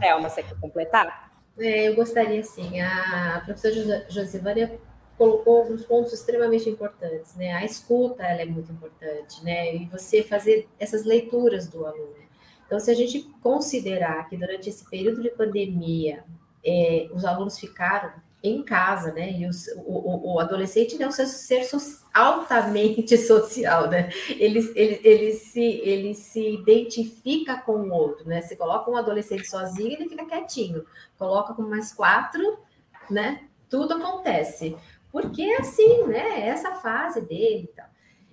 Thelma, 0.00 0.28
você 0.28 0.42
quer 0.42 0.58
completar? 0.58 1.30
É, 1.56 1.88
eu 1.88 1.94
gostaria 1.94 2.42
sim. 2.42 2.80
A 2.80 3.40
professora 3.44 4.04
Josivânia 4.08 4.80
colocou 5.16 5.58
alguns 5.58 5.84
pontos 5.84 6.12
extremamente 6.12 6.68
importantes, 6.68 7.36
né? 7.36 7.52
A 7.52 7.64
escuta 7.64 8.24
é 8.24 8.44
muito 8.44 8.72
importante, 8.72 9.44
né? 9.44 9.76
E 9.76 9.86
você 9.86 10.24
fazer 10.24 10.68
essas 10.76 11.04
leituras 11.04 11.68
do 11.68 11.86
aluno. 11.86 12.16
Então, 12.66 12.80
se 12.80 12.90
a 12.90 12.94
gente 12.94 13.22
considerar 13.40 14.28
que 14.28 14.36
durante 14.36 14.68
esse 14.68 14.84
período 14.90 15.22
de 15.22 15.30
pandemia 15.30 16.24
é, 16.66 17.08
os 17.12 17.24
alunos 17.24 17.60
ficaram 17.60 18.12
em 18.42 18.62
casa, 18.62 19.12
né? 19.12 19.32
E 19.32 19.46
o, 19.46 20.34
o, 20.34 20.40
adolescente 20.40 21.00
é 21.02 21.06
um 21.06 21.10
ser 21.10 21.66
altamente 22.14 23.18
social, 23.18 23.88
né? 23.88 24.10
Ele, 24.28 24.60
ele, 24.76 25.00
ele, 25.02 25.32
se, 25.32 25.60
ele 25.60 26.14
se 26.14 26.54
identifica 26.54 27.56
com 27.60 27.72
o 27.72 27.92
outro, 27.92 28.28
né? 28.28 28.40
Você 28.40 28.54
coloca 28.54 28.90
um 28.90 28.96
adolescente 28.96 29.48
sozinho, 29.48 29.92
ele 29.92 30.08
fica 30.08 30.24
quietinho. 30.24 30.84
Coloca 31.18 31.52
com 31.52 31.62
mais 31.62 31.92
quatro, 31.92 32.58
né? 33.10 33.48
Tudo 33.68 33.94
acontece. 33.94 34.76
Porque 35.10 35.42
é 35.42 35.60
assim, 35.60 36.04
né? 36.04 36.40
É 36.40 36.48
essa 36.48 36.76
fase 36.76 37.20
dele 37.20 37.64
e 37.64 37.76
tal. 37.76 37.86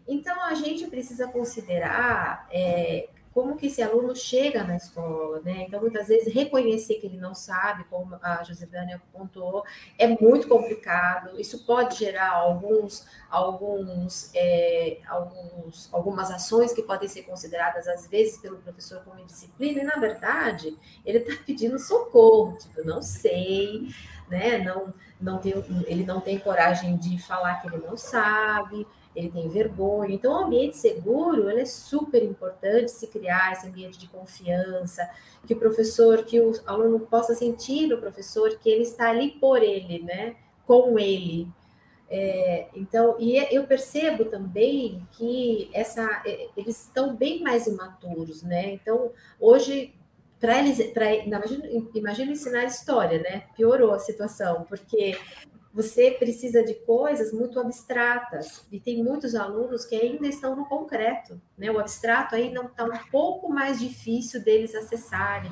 Então, 0.07 0.39
a 0.43 0.53
gente 0.53 0.85
precisa 0.85 1.27
considerar 1.27 2.47
é, 2.51 3.09
como 3.35 3.57
que 3.57 3.65
esse 3.65 3.81
aluno 3.81 4.15
chega 4.15 4.63
na 4.63 4.77
escola, 4.77 5.41
né? 5.41 5.65
Então, 5.67 5.81
muitas 5.81 6.07
vezes, 6.07 6.33
reconhecer 6.33 6.95
que 6.95 7.05
ele 7.05 7.17
não 7.17 7.35
sabe, 7.35 7.83
como 7.89 8.17
a 8.21 8.41
Josefânia 8.45 9.01
contou, 9.11 9.65
é 9.99 10.07
muito 10.07 10.47
complicado. 10.47 11.37
Isso 11.37 11.65
pode 11.65 11.97
gerar 11.97 12.31
alguns, 12.31 13.05
alguns, 13.29 14.31
é, 14.33 14.99
alguns, 15.05 15.93
algumas 15.93 16.31
ações 16.31 16.71
que 16.71 16.81
podem 16.81 17.09
ser 17.09 17.23
consideradas, 17.23 17.89
às 17.89 18.07
vezes, 18.07 18.37
pelo 18.37 18.55
professor 18.59 19.03
como 19.03 19.19
indisciplina, 19.19 19.81
e, 19.81 19.83
na 19.83 19.97
verdade, 19.97 20.73
ele 21.05 21.17
está 21.17 21.33
pedindo 21.45 21.77
socorro, 21.77 22.57
tipo, 22.57 22.85
não 22.85 23.01
sei, 23.01 23.89
né? 24.29 24.59
Não, 24.59 24.93
não 25.19 25.39
tem, 25.39 25.53
ele 25.87 26.05
não 26.05 26.21
tem 26.21 26.39
coragem 26.39 26.95
de 26.95 27.21
falar 27.21 27.55
que 27.55 27.67
ele 27.67 27.85
não 27.85 27.97
sabe, 27.97 28.87
ele 29.15 29.29
tem 29.29 29.47
vergonha. 29.47 30.13
Então, 30.13 30.33
o 30.33 30.45
ambiente 30.45 30.77
seguro 30.77 31.49
é 31.49 31.65
super 31.65 32.21
importante 32.23 32.91
se 32.91 33.07
criar 33.07 33.53
esse 33.53 33.67
ambiente 33.67 33.97
de 33.97 34.07
confiança, 34.07 35.09
que 35.47 35.53
o 35.53 35.59
professor, 35.59 36.23
que 36.23 36.39
o 36.39 36.51
aluno 36.65 36.99
possa 36.99 37.33
sentir 37.33 37.93
o 37.93 37.99
professor 37.99 38.57
que 38.57 38.69
ele 38.69 38.83
está 38.83 39.09
ali 39.09 39.31
por 39.31 39.63
ele, 39.63 39.99
né? 40.03 40.35
Com 40.65 40.99
ele. 40.99 41.47
É, 42.09 42.67
então, 42.75 43.15
e 43.19 43.37
é, 43.37 43.49
eu 43.51 43.65
percebo 43.65 44.25
também 44.25 45.07
que 45.13 45.69
essa, 45.73 46.21
é, 46.25 46.49
eles 46.55 46.81
estão 46.81 47.15
bem 47.15 47.41
mais 47.41 47.67
imaturos, 47.67 48.43
né? 48.43 48.73
Então, 48.73 49.11
hoje, 49.39 49.93
para 50.39 50.59
eles, 50.59 50.79
imagina, 51.25 51.65
imagina 51.95 52.31
ensinar 52.31 52.65
história, 52.65 53.19
né? 53.19 53.45
Piorou 53.55 53.91
a 53.91 53.99
situação, 53.99 54.65
porque 54.67 55.17
você 55.75 56.11
precisa 56.11 56.63
de 56.63 56.73
coisas 56.73 57.33
muito 57.33 57.59
abstratas 57.59 58.65
e 58.71 58.79
tem 58.79 59.03
muitos 59.03 59.35
alunos 59.35 59.83
que 59.83 59.93
ainda 59.93 60.25
estão 60.25 60.55
no 60.55 60.65
concreto, 60.65 61.39
né? 61.57 61.69
O 61.69 61.77
abstrato 61.77 62.33
ainda 62.33 62.61
está 62.61 62.85
um 62.85 62.97
pouco 63.11 63.49
mais 63.51 63.77
difícil 63.77 64.41
deles 64.41 64.73
acessarem. 64.73 65.51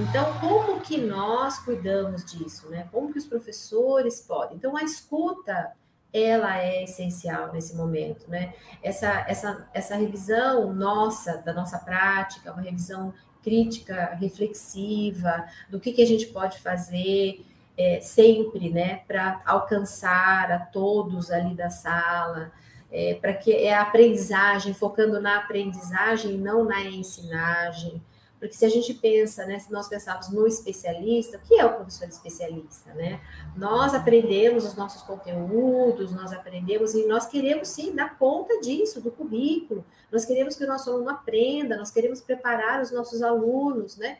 Então, 0.00 0.24
como 0.40 0.80
que 0.80 0.96
nós 0.96 1.58
cuidamos 1.58 2.24
disso, 2.24 2.70
né? 2.70 2.88
Como 2.90 3.12
que 3.12 3.18
os 3.18 3.26
professores 3.26 4.22
podem? 4.22 4.56
Então, 4.56 4.74
a 4.74 4.82
escuta 4.82 5.72
ela 6.10 6.58
é 6.58 6.84
essencial 6.84 7.52
nesse 7.52 7.76
momento, 7.76 8.30
né? 8.30 8.54
Essa, 8.82 9.26
essa, 9.28 9.68
essa 9.74 9.96
revisão 9.96 10.72
nossa, 10.72 11.36
da 11.38 11.52
nossa 11.52 11.78
prática, 11.78 12.52
uma 12.54 12.62
revisão 12.62 13.12
crítica, 13.42 14.16
reflexiva, 14.18 15.44
do 15.68 15.78
que, 15.78 15.92
que 15.92 16.02
a 16.02 16.06
gente 16.06 16.26
pode 16.28 16.58
fazer, 16.60 17.44
é, 17.76 18.00
sempre, 18.00 18.70
né, 18.70 19.02
para 19.06 19.40
alcançar 19.46 20.50
a 20.50 20.58
todos 20.58 21.30
ali 21.30 21.54
da 21.54 21.70
sala, 21.70 22.52
é, 22.90 23.14
para 23.14 23.32
que 23.32 23.52
é 23.52 23.74
a 23.74 23.82
aprendizagem, 23.82 24.74
focando 24.74 25.20
na 25.20 25.38
aprendizagem 25.38 26.36
não 26.36 26.64
na 26.64 26.82
ensinagem. 26.82 28.02
Porque 28.38 28.56
se 28.56 28.64
a 28.64 28.68
gente 28.68 28.92
pensa, 28.92 29.46
né, 29.46 29.60
se 29.60 29.70
nós 29.70 29.88
pensarmos 29.88 30.28
no 30.28 30.48
especialista, 30.48 31.36
o 31.38 31.40
que 31.40 31.54
é 31.54 31.64
o 31.64 31.74
professor 31.74 32.08
especialista, 32.08 32.92
né? 32.92 33.20
Nós 33.56 33.94
aprendemos 33.94 34.66
os 34.66 34.74
nossos 34.74 35.00
conteúdos, 35.02 36.10
nós 36.10 36.32
aprendemos 36.32 36.92
e 36.92 37.06
nós 37.06 37.24
queremos 37.24 37.68
sim 37.68 37.94
dar 37.94 38.18
conta 38.18 38.60
disso, 38.60 39.00
do 39.00 39.12
currículo. 39.12 39.84
Nós 40.10 40.24
queremos 40.24 40.56
que 40.56 40.64
o 40.64 40.66
nosso 40.66 40.90
aluno 40.90 41.08
aprenda, 41.08 41.76
nós 41.76 41.92
queremos 41.92 42.20
preparar 42.20 42.82
os 42.82 42.90
nossos 42.90 43.22
alunos, 43.22 43.96
né? 43.96 44.18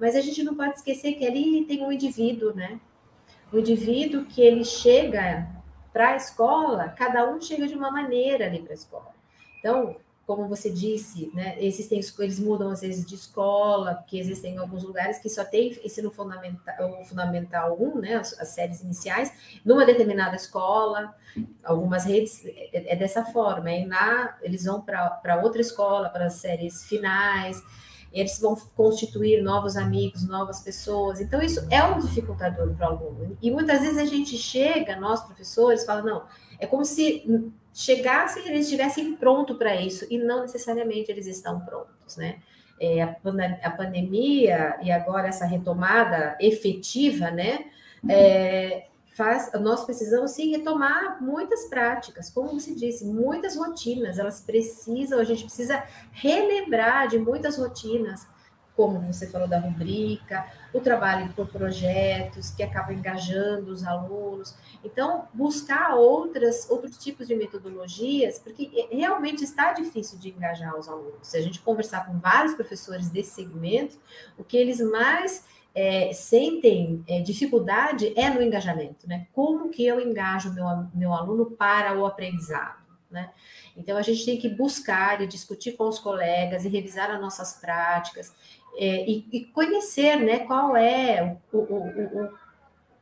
Mas 0.00 0.16
a 0.16 0.20
gente 0.20 0.42
não 0.42 0.56
pode 0.56 0.74
esquecer 0.74 1.12
que 1.12 1.24
ali 1.24 1.64
tem 1.64 1.80
um 1.80 1.92
indivíduo, 1.92 2.52
né? 2.52 2.80
O 3.52 3.58
indivíduo 3.58 4.24
que 4.24 4.40
ele 4.40 4.64
chega 4.64 5.48
para 5.92 6.10
a 6.10 6.16
escola, 6.16 6.88
cada 6.90 7.28
um 7.28 7.40
chega 7.40 7.66
de 7.66 7.74
uma 7.74 7.90
maneira 7.90 8.46
ali 8.46 8.60
para 8.60 8.72
a 8.72 8.74
escola. 8.74 9.12
Então, 9.58 9.96
como 10.30 10.46
você 10.46 10.70
disse, 10.70 11.28
né, 11.34 11.56
existem, 11.58 12.00
eles 12.20 12.38
mudam 12.38 12.70
às 12.70 12.82
vezes 12.82 13.04
de 13.04 13.16
escola, 13.16 13.94
porque 13.94 14.16
existem 14.16 14.58
alguns 14.58 14.84
lugares 14.84 15.18
que 15.18 15.28
só 15.28 15.44
tem 15.44 15.76
ensino 15.84 16.08
fundamental, 16.08 17.04
fundamental 17.04 17.76
1, 17.80 17.98
né, 17.98 18.14
as, 18.14 18.38
as 18.38 18.48
séries 18.50 18.80
iniciais, 18.80 19.32
numa 19.64 19.84
determinada 19.84 20.36
escola, 20.36 21.12
algumas 21.64 22.04
redes 22.04 22.44
é, 22.44 22.92
é 22.92 22.96
dessa 22.96 23.24
forma, 23.24 23.72
e 23.72 23.84
na, 23.84 24.38
eles 24.40 24.64
vão 24.64 24.80
para 24.80 25.40
outra 25.42 25.60
escola, 25.60 26.08
para 26.08 26.26
as 26.26 26.34
séries 26.34 26.84
finais, 26.86 27.60
eles 28.12 28.38
vão 28.40 28.56
constituir 28.76 29.42
novos 29.42 29.76
amigos, 29.76 30.26
novas 30.26 30.60
pessoas. 30.60 31.20
Então, 31.20 31.40
isso 31.40 31.66
é 31.70 31.82
um 31.84 31.98
dificultador 31.98 32.74
para 32.74 32.92
o 32.92 32.96
aluno. 32.96 33.38
E 33.40 33.50
muitas 33.50 33.80
vezes 33.80 33.98
a 33.98 34.04
gente 34.04 34.36
chega, 34.36 34.96
nós 34.96 35.24
professores, 35.24 35.84
fala, 35.84 36.02
não, 36.02 36.24
é 36.58 36.66
como 36.66 36.84
se 36.84 37.52
chegassem 37.72 38.48
eles 38.48 38.64
estivessem 38.66 39.14
prontos 39.14 39.56
para 39.56 39.76
isso, 39.76 40.06
e 40.10 40.18
não 40.18 40.42
necessariamente 40.42 41.10
eles 41.10 41.26
estão 41.26 41.60
prontos, 41.60 42.16
né? 42.16 42.38
É, 42.80 43.02
a, 43.02 43.16
a, 43.62 43.70
pandemia 43.70 44.76
e 44.82 44.90
agora 44.90 45.28
essa 45.28 45.44
retomada 45.44 46.36
efetiva, 46.40 47.30
né? 47.30 47.66
É, 48.08 48.86
faz, 49.20 49.52
nós 49.60 49.84
precisamos 49.84 50.30
sim 50.30 50.50
retomar 50.50 51.22
muitas 51.22 51.66
práticas, 51.66 52.30
como 52.30 52.58
você 52.58 52.74
disse, 52.74 53.04
muitas 53.04 53.54
rotinas, 53.54 54.18
elas 54.18 54.40
precisam, 54.40 55.18
a 55.18 55.24
gente 55.24 55.44
precisa 55.44 55.84
relembrar 56.10 57.06
de 57.06 57.18
muitas 57.18 57.58
rotinas, 57.58 58.26
como 58.74 58.98
você 58.98 59.26
falou 59.26 59.46
da 59.46 59.60
rubrica, 59.60 60.46
o 60.72 60.80
trabalho 60.80 61.30
por 61.34 61.46
projetos, 61.48 62.50
que 62.50 62.62
acaba 62.62 62.94
engajando 62.94 63.70
os 63.70 63.84
alunos. 63.84 64.56
Então, 64.82 65.28
buscar 65.34 65.96
outras, 65.96 66.70
outros 66.70 66.96
tipos 66.96 67.28
de 67.28 67.34
metodologias, 67.34 68.38
porque 68.38 68.88
realmente 68.90 69.44
está 69.44 69.74
difícil 69.74 70.18
de 70.18 70.30
engajar 70.30 70.74
os 70.78 70.88
alunos. 70.88 71.26
Se 71.28 71.36
a 71.36 71.42
gente 71.42 71.60
conversar 71.60 72.06
com 72.06 72.18
vários 72.18 72.54
professores 72.54 73.10
desse 73.10 73.32
segmento, 73.32 73.98
o 74.38 74.42
que 74.42 74.56
eles 74.56 74.80
mais 74.80 75.44
é, 75.74 76.12
sentem 76.12 77.04
é, 77.08 77.20
dificuldade 77.20 78.12
é 78.16 78.28
no 78.30 78.42
engajamento, 78.42 79.08
né? 79.08 79.26
Como 79.32 79.70
que 79.70 79.86
eu 79.86 80.00
engajo 80.00 80.52
meu, 80.52 80.66
meu 80.94 81.12
aluno 81.12 81.46
para 81.46 81.98
o 81.98 82.04
aprendizado, 82.04 82.82
né? 83.10 83.30
Então, 83.76 83.96
a 83.96 84.02
gente 84.02 84.24
tem 84.24 84.38
que 84.38 84.48
buscar 84.48 85.20
e 85.20 85.26
discutir 85.26 85.72
com 85.72 85.88
os 85.88 85.98
colegas 85.98 86.64
e 86.64 86.68
revisar 86.68 87.10
as 87.10 87.20
nossas 87.20 87.54
práticas 87.54 88.34
é, 88.76 89.08
e, 89.08 89.26
e, 89.32 89.44
conhecer 89.46 90.16
né, 90.16 90.40
qual 90.40 90.76
é 90.76 91.36
o, 91.52 91.58
o, 91.58 91.76
o, 91.76 92.24
o 92.24 92.50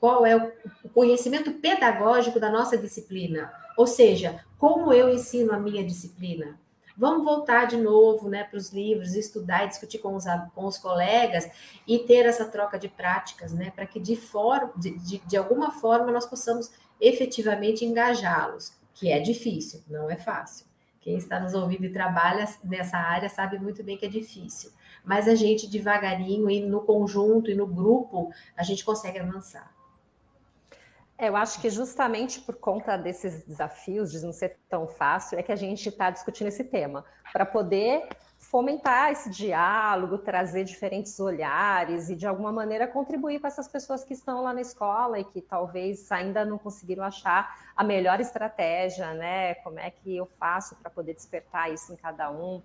qual 0.01 0.25
é 0.25 0.37
o 0.37 0.89
conhecimento 0.91 1.53
pedagógico 1.53 2.39
da 2.39 2.51
nossa 2.51 2.79
disciplina, 2.79 3.53
ou 3.77 3.87
seja, 3.87 4.45
como 4.57 4.93
eu 4.93 5.09
ensino 5.09 5.53
a 5.53 5.59
minha 5.59 5.85
disciplina. 5.85 6.59
Vamos 6.99 7.25
voltar 7.25 7.67
de 7.67 7.77
novo 7.77 8.29
né, 8.29 8.43
para 8.43 8.57
os 8.57 8.73
livros, 8.73 9.15
estudar 9.15 9.65
e 9.65 9.69
discutir 9.69 9.99
com 9.99 10.17
os, 10.17 10.25
com 10.53 10.67
os 10.67 10.77
colegas 10.77 11.49
e 11.87 12.01
ter 12.01 12.27
essa 12.27 12.45
troca 12.45 12.77
de 12.77 12.89
práticas, 12.89 13.53
né, 13.53 13.71
para 13.71 13.87
que 13.87 14.01
de, 14.01 14.17
forma, 14.17 14.73
de, 14.77 14.99
de, 14.99 15.19
de 15.19 15.37
alguma 15.37 15.71
forma 15.71 16.11
nós 16.11 16.27
possamos 16.27 16.73
efetivamente 17.01 17.85
engajá-los, 17.85 18.73
que 18.95 19.13
é 19.13 19.21
difícil, 19.21 19.81
não 19.89 20.11
é 20.11 20.17
fácil. 20.17 20.67
Quem 21.01 21.17
está 21.17 21.39
nos 21.39 21.55
ouvindo 21.55 21.85
e 21.85 21.93
trabalha 21.93 22.45
nessa 22.65 22.99
área 22.99 23.29
sabe 23.29 23.61
muito 23.61 23.85
bem 23.85 23.97
que 23.97 24.05
é 24.05 24.09
difícil. 24.09 24.73
Mas 25.05 25.29
a 25.29 25.37
gente, 25.37 25.71
devagarinho, 25.71 26.51
e 26.51 26.61
no 26.61 26.81
conjunto 26.81 27.49
e 27.49 27.55
no 27.55 27.67
grupo, 27.67 28.33
a 28.57 28.65
gente 28.65 28.85
consegue 28.85 29.21
avançar. 29.21 29.73
Eu 31.19 31.35
acho 31.35 31.61
que 31.61 31.69
justamente 31.69 32.41
por 32.41 32.57
conta 32.57 32.97
desses 32.97 33.45
desafios 33.45 34.13
de 34.13 34.25
não 34.25 34.33
ser 34.33 34.61
tão 34.69 34.87
fácil, 34.87 35.39
é 35.39 35.43
que 35.43 35.51
a 35.51 35.57
gente 35.57 35.89
está 35.89 36.11
discutindo 36.11 36.47
esse 36.47 36.63
tema, 36.63 37.05
para 37.33 37.45
poder 37.45 38.09
fomentar 38.51 39.13
esse 39.13 39.29
diálogo, 39.29 40.17
trazer 40.17 40.65
diferentes 40.65 41.21
olhares 41.21 42.09
e, 42.09 42.17
de 42.17 42.27
alguma 42.27 42.51
maneira, 42.51 42.87
contribuir 42.87 43.39
para 43.41 43.49
essas 43.49 43.69
pessoas 43.69 44.05
que 44.05 44.15
estão 44.15 44.43
lá 44.43 44.55
na 44.55 44.63
escola 44.63 45.21
e 45.21 45.25
que 45.25 45.43
talvez 45.43 46.11
ainda 46.11 46.47
não 46.47 46.57
conseguiram 46.57 47.05
achar 47.05 47.55
a 47.77 47.85
melhor 47.85 48.21
estratégia, 48.21 49.13
né? 49.13 49.55
Como 49.57 49.79
é 49.79 49.91
que 49.91 50.17
eu 50.17 50.27
faço 50.41 50.75
para 50.77 50.91
poder 50.91 51.13
despertar 51.13 51.71
isso 51.71 51.93
em 51.93 51.97
cada 51.97 52.31
um. 52.31 52.63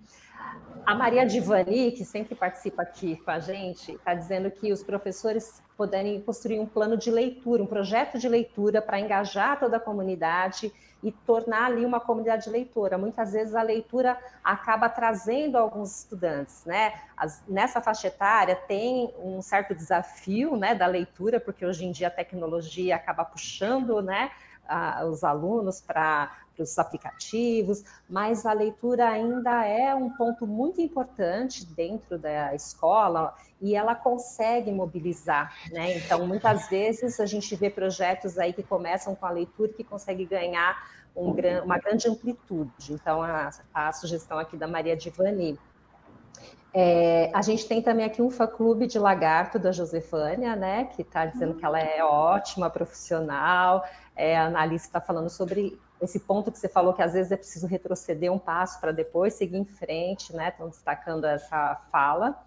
A 0.86 0.96
Maria 0.96 1.26
Divani, 1.26 1.92
que 1.92 2.06
sempre 2.06 2.34
participa 2.34 2.82
aqui 2.84 3.18
com 3.18 3.32
a 3.32 3.40
gente, 3.40 3.92
está 3.92 4.14
dizendo 4.14 4.50
que 4.50 4.72
os 4.72 4.82
professores 4.82 5.62
poderem 5.76 6.22
construir 6.22 6.62
um 6.62 6.66
plano 6.66 6.96
de 6.96 7.12
leitura, 7.12 7.62
um 7.62 7.68
projeto 7.68 8.18
de 8.18 8.30
leitura 8.30 8.82
para 8.82 9.02
engajar 9.02 9.60
toda 9.60 9.76
a 9.76 9.80
comunidade 9.82 10.72
e 11.04 11.12
tornar 11.12 11.66
ali 11.66 11.86
uma 11.86 12.00
comunidade 12.00 12.50
leitora. 12.50 12.98
Muitas 12.98 13.34
vezes 13.34 13.54
a 13.54 13.62
leitura 13.62 14.18
acaba 14.44 14.88
trazendo 14.88 15.58
alguns 15.58 16.00
estudantes, 16.00 16.64
né? 16.66 16.94
As, 17.16 17.44
nessa 17.48 17.82
faixa 17.82 18.08
etária 18.08 18.56
tem 18.56 19.14
um 19.20 19.42
certo 19.42 19.76
desafio, 19.76 20.56
né, 20.56 20.74
da 20.74 20.88
leitura, 20.88 21.40
porque 21.40 21.66
hoje 21.66 21.86
em 21.86 21.92
dia 21.92 22.08
a 22.08 22.12
tecnologia 22.12 22.96
acaba 22.96 23.26
puxando, 23.26 24.02
né, 24.02 24.32
os 25.10 25.24
alunos 25.24 25.82
para 25.82 26.32
os 26.58 26.78
aplicativos, 26.78 27.84
mas 28.08 28.46
a 28.46 28.54
leitura 28.54 29.10
ainda 29.10 29.66
é 29.66 29.94
um 29.96 30.10
ponto 30.12 30.46
muito 30.46 30.80
importante 30.80 31.66
dentro 31.66 32.18
da 32.18 32.54
escola 32.54 33.34
e 33.60 33.76
ela 33.76 33.96
consegue 33.96 34.72
mobilizar, 34.72 35.54
né? 35.72 35.98
Então, 35.98 36.28
muitas 36.28 36.70
vezes 36.70 37.20
a 37.20 37.26
gente 37.26 37.56
vê 37.56 37.70
projetos 37.70 38.38
aí 38.38 38.54
que 38.54 38.62
começam 38.62 39.16
com 39.16 39.26
a 39.26 39.32
leitura 39.32 39.74
que 39.74 39.84
consegue 39.84 40.26
ganhar 40.26 40.78
um, 41.16 41.34
uma 41.64 41.78
grande 41.78 42.08
amplitude. 42.08 42.94
Então, 42.94 43.22
a, 43.22 43.50
a 43.74 43.92
sugestão 43.92 44.38
aqui 44.38 44.58
da 44.58 44.68
Maria 44.68 44.96
Divani 44.96 45.58
é, 46.74 47.30
a 47.34 47.42
gente 47.44 47.68
tem 47.68 47.82
também 47.82 48.04
aqui 48.04 48.22
um 48.22 48.32
fã-clube 48.32 48.88
de 48.88 48.98
lagarto 48.98 49.60
da 49.60 49.72
Josefânia, 49.72 50.56
né, 50.56 50.86
que 50.86 51.04
está 51.04 51.26
dizendo 51.26 51.54
que 51.54 51.64
ela 51.64 51.80
é 51.80 52.04
ótima 52.04 52.70
profissional. 52.70 53.86
É, 54.16 54.38
a 54.38 54.66
está 54.74 55.00
falando 55.00 55.30
sobre 55.30 55.80
esse 56.02 56.20
ponto 56.20 56.52
que 56.52 56.58
você 56.58 56.68
falou, 56.68 56.94
que 56.94 57.02
às 57.02 57.14
vezes 57.14 57.32
é 57.32 57.38
preciso 57.38 57.68
retroceder 57.68 58.32
um 58.32 58.40
passo 58.40 58.80
para 58.82 58.92
depois 58.92 59.36
seguir 59.36 59.58
em 59.58 59.66
frente, 59.66 60.36
né? 60.36 60.50
Estão 60.50 60.68
destacando 60.68 61.26
essa 61.26 61.76
fala. 61.92 62.44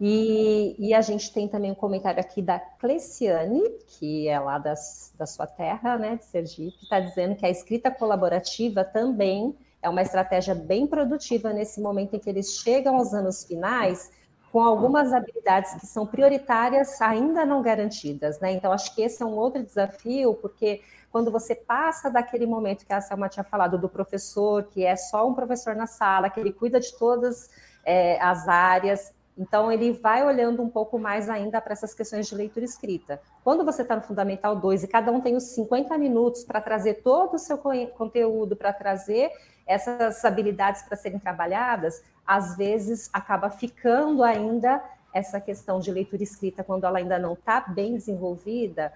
E, 0.00 0.76
e, 0.78 0.94
a 0.94 1.00
gente 1.00 1.32
tem 1.32 1.48
também 1.48 1.72
um 1.72 1.74
comentário 1.74 2.20
aqui 2.20 2.40
da 2.40 2.58
Cleciane, 2.60 3.68
que 3.88 4.28
é 4.28 4.38
lá 4.38 4.56
das, 4.56 5.12
da 5.18 5.26
sua 5.26 5.44
terra, 5.44 5.98
né, 5.98 6.14
de 6.14 6.24
Sergipe, 6.24 6.78
está 6.80 7.00
dizendo 7.00 7.34
que 7.34 7.44
a 7.44 7.50
escrita 7.50 7.90
colaborativa 7.90 8.84
também 8.84 9.56
é 9.82 9.88
uma 9.88 10.02
estratégia 10.02 10.54
bem 10.54 10.86
produtiva 10.86 11.52
nesse 11.52 11.80
momento 11.80 12.14
em 12.14 12.18
que 12.18 12.28
eles 12.28 12.58
chegam 12.60 12.96
aos 12.96 13.14
anos 13.14 13.44
finais 13.44 14.10
com 14.50 14.60
algumas 14.60 15.12
habilidades 15.12 15.74
que 15.74 15.86
são 15.86 16.06
prioritárias 16.06 17.00
ainda 17.02 17.44
não 17.44 17.60
garantidas, 17.60 18.40
né? 18.40 18.52
Então, 18.52 18.72
acho 18.72 18.94
que 18.94 19.02
esse 19.02 19.22
é 19.22 19.26
um 19.26 19.34
outro 19.34 19.62
desafio, 19.62 20.34
porque 20.34 20.80
quando 21.12 21.30
você 21.30 21.54
passa 21.54 22.10
daquele 22.10 22.46
momento 22.46 22.86
que 22.86 22.92
a 22.92 23.00
Selma 23.00 23.28
tinha 23.28 23.44
falado 23.44 23.78
do 23.78 23.88
professor, 23.88 24.64
que 24.64 24.84
é 24.84 24.96
só 24.96 25.28
um 25.28 25.34
professor 25.34 25.76
na 25.76 25.86
sala, 25.86 26.30
que 26.30 26.40
ele 26.40 26.52
cuida 26.52 26.80
de 26.80 26.96
todas 26.96 27.50
é, 27.84 28.20
as 28.22 28.48
áreas, 28.48 29.12
então 29.36 29.70
ele 29.70 29.92
vai 29.92 30.24
olhando 30.26 30.62
um 30.62 30.68
pouco 30.68 30.98
mais 30.98 31.30
ainda 31.30 31.60
para 31.60 31.72
essas 31.72 31.94
questões 31.94 32.26
de 32.26 32.34
leitura 32.34 32.64
escrita. 32.64 33.20
Quando 33.44 33.64
você 33.64 33.82
está 33.82 33.94
no 33.94 34.02
Fundamental 34.02 34.56
2 34.56 34.82
e 34.82 34.88
cada 34.88 35.12
um 35.12 35.20
tem 35.20 35.36
os 35.36 35.44
50 35.54 35.96
minutos 35.96 36.42
para 36.42 36.60
trazer 36.60 37.02
todo 37.02 37.34
o 37.34 37.38
seu 37.38 37.56
conteúdo, 37.56 38.56
para 38.56 38.72
trazer 38.72 39.30
essas 39.68 40.24
habilidades 40.24 40.82
para 40.82 40.96
serem 40.96 41.18
trabalhadas, 41.18 42.02
às 42.26 42.56
vezes 42.56 43.10
acaba 43.12 43.50
ficando 43.50 44.24
ainda 44.24 44.82
essa 45.12 45.40
questão 45.40 45.78
de 45.78 45.90
leitura 45.90 46.22
escrita, 46.22 46.64
quando 46.64 46.84
ela 46.84 46.98
ainda 46.98 47.18
não 47.18 47.34
está 47.34 47.60
bem 47.60 47.94
desenvolvida, 47.94 48.92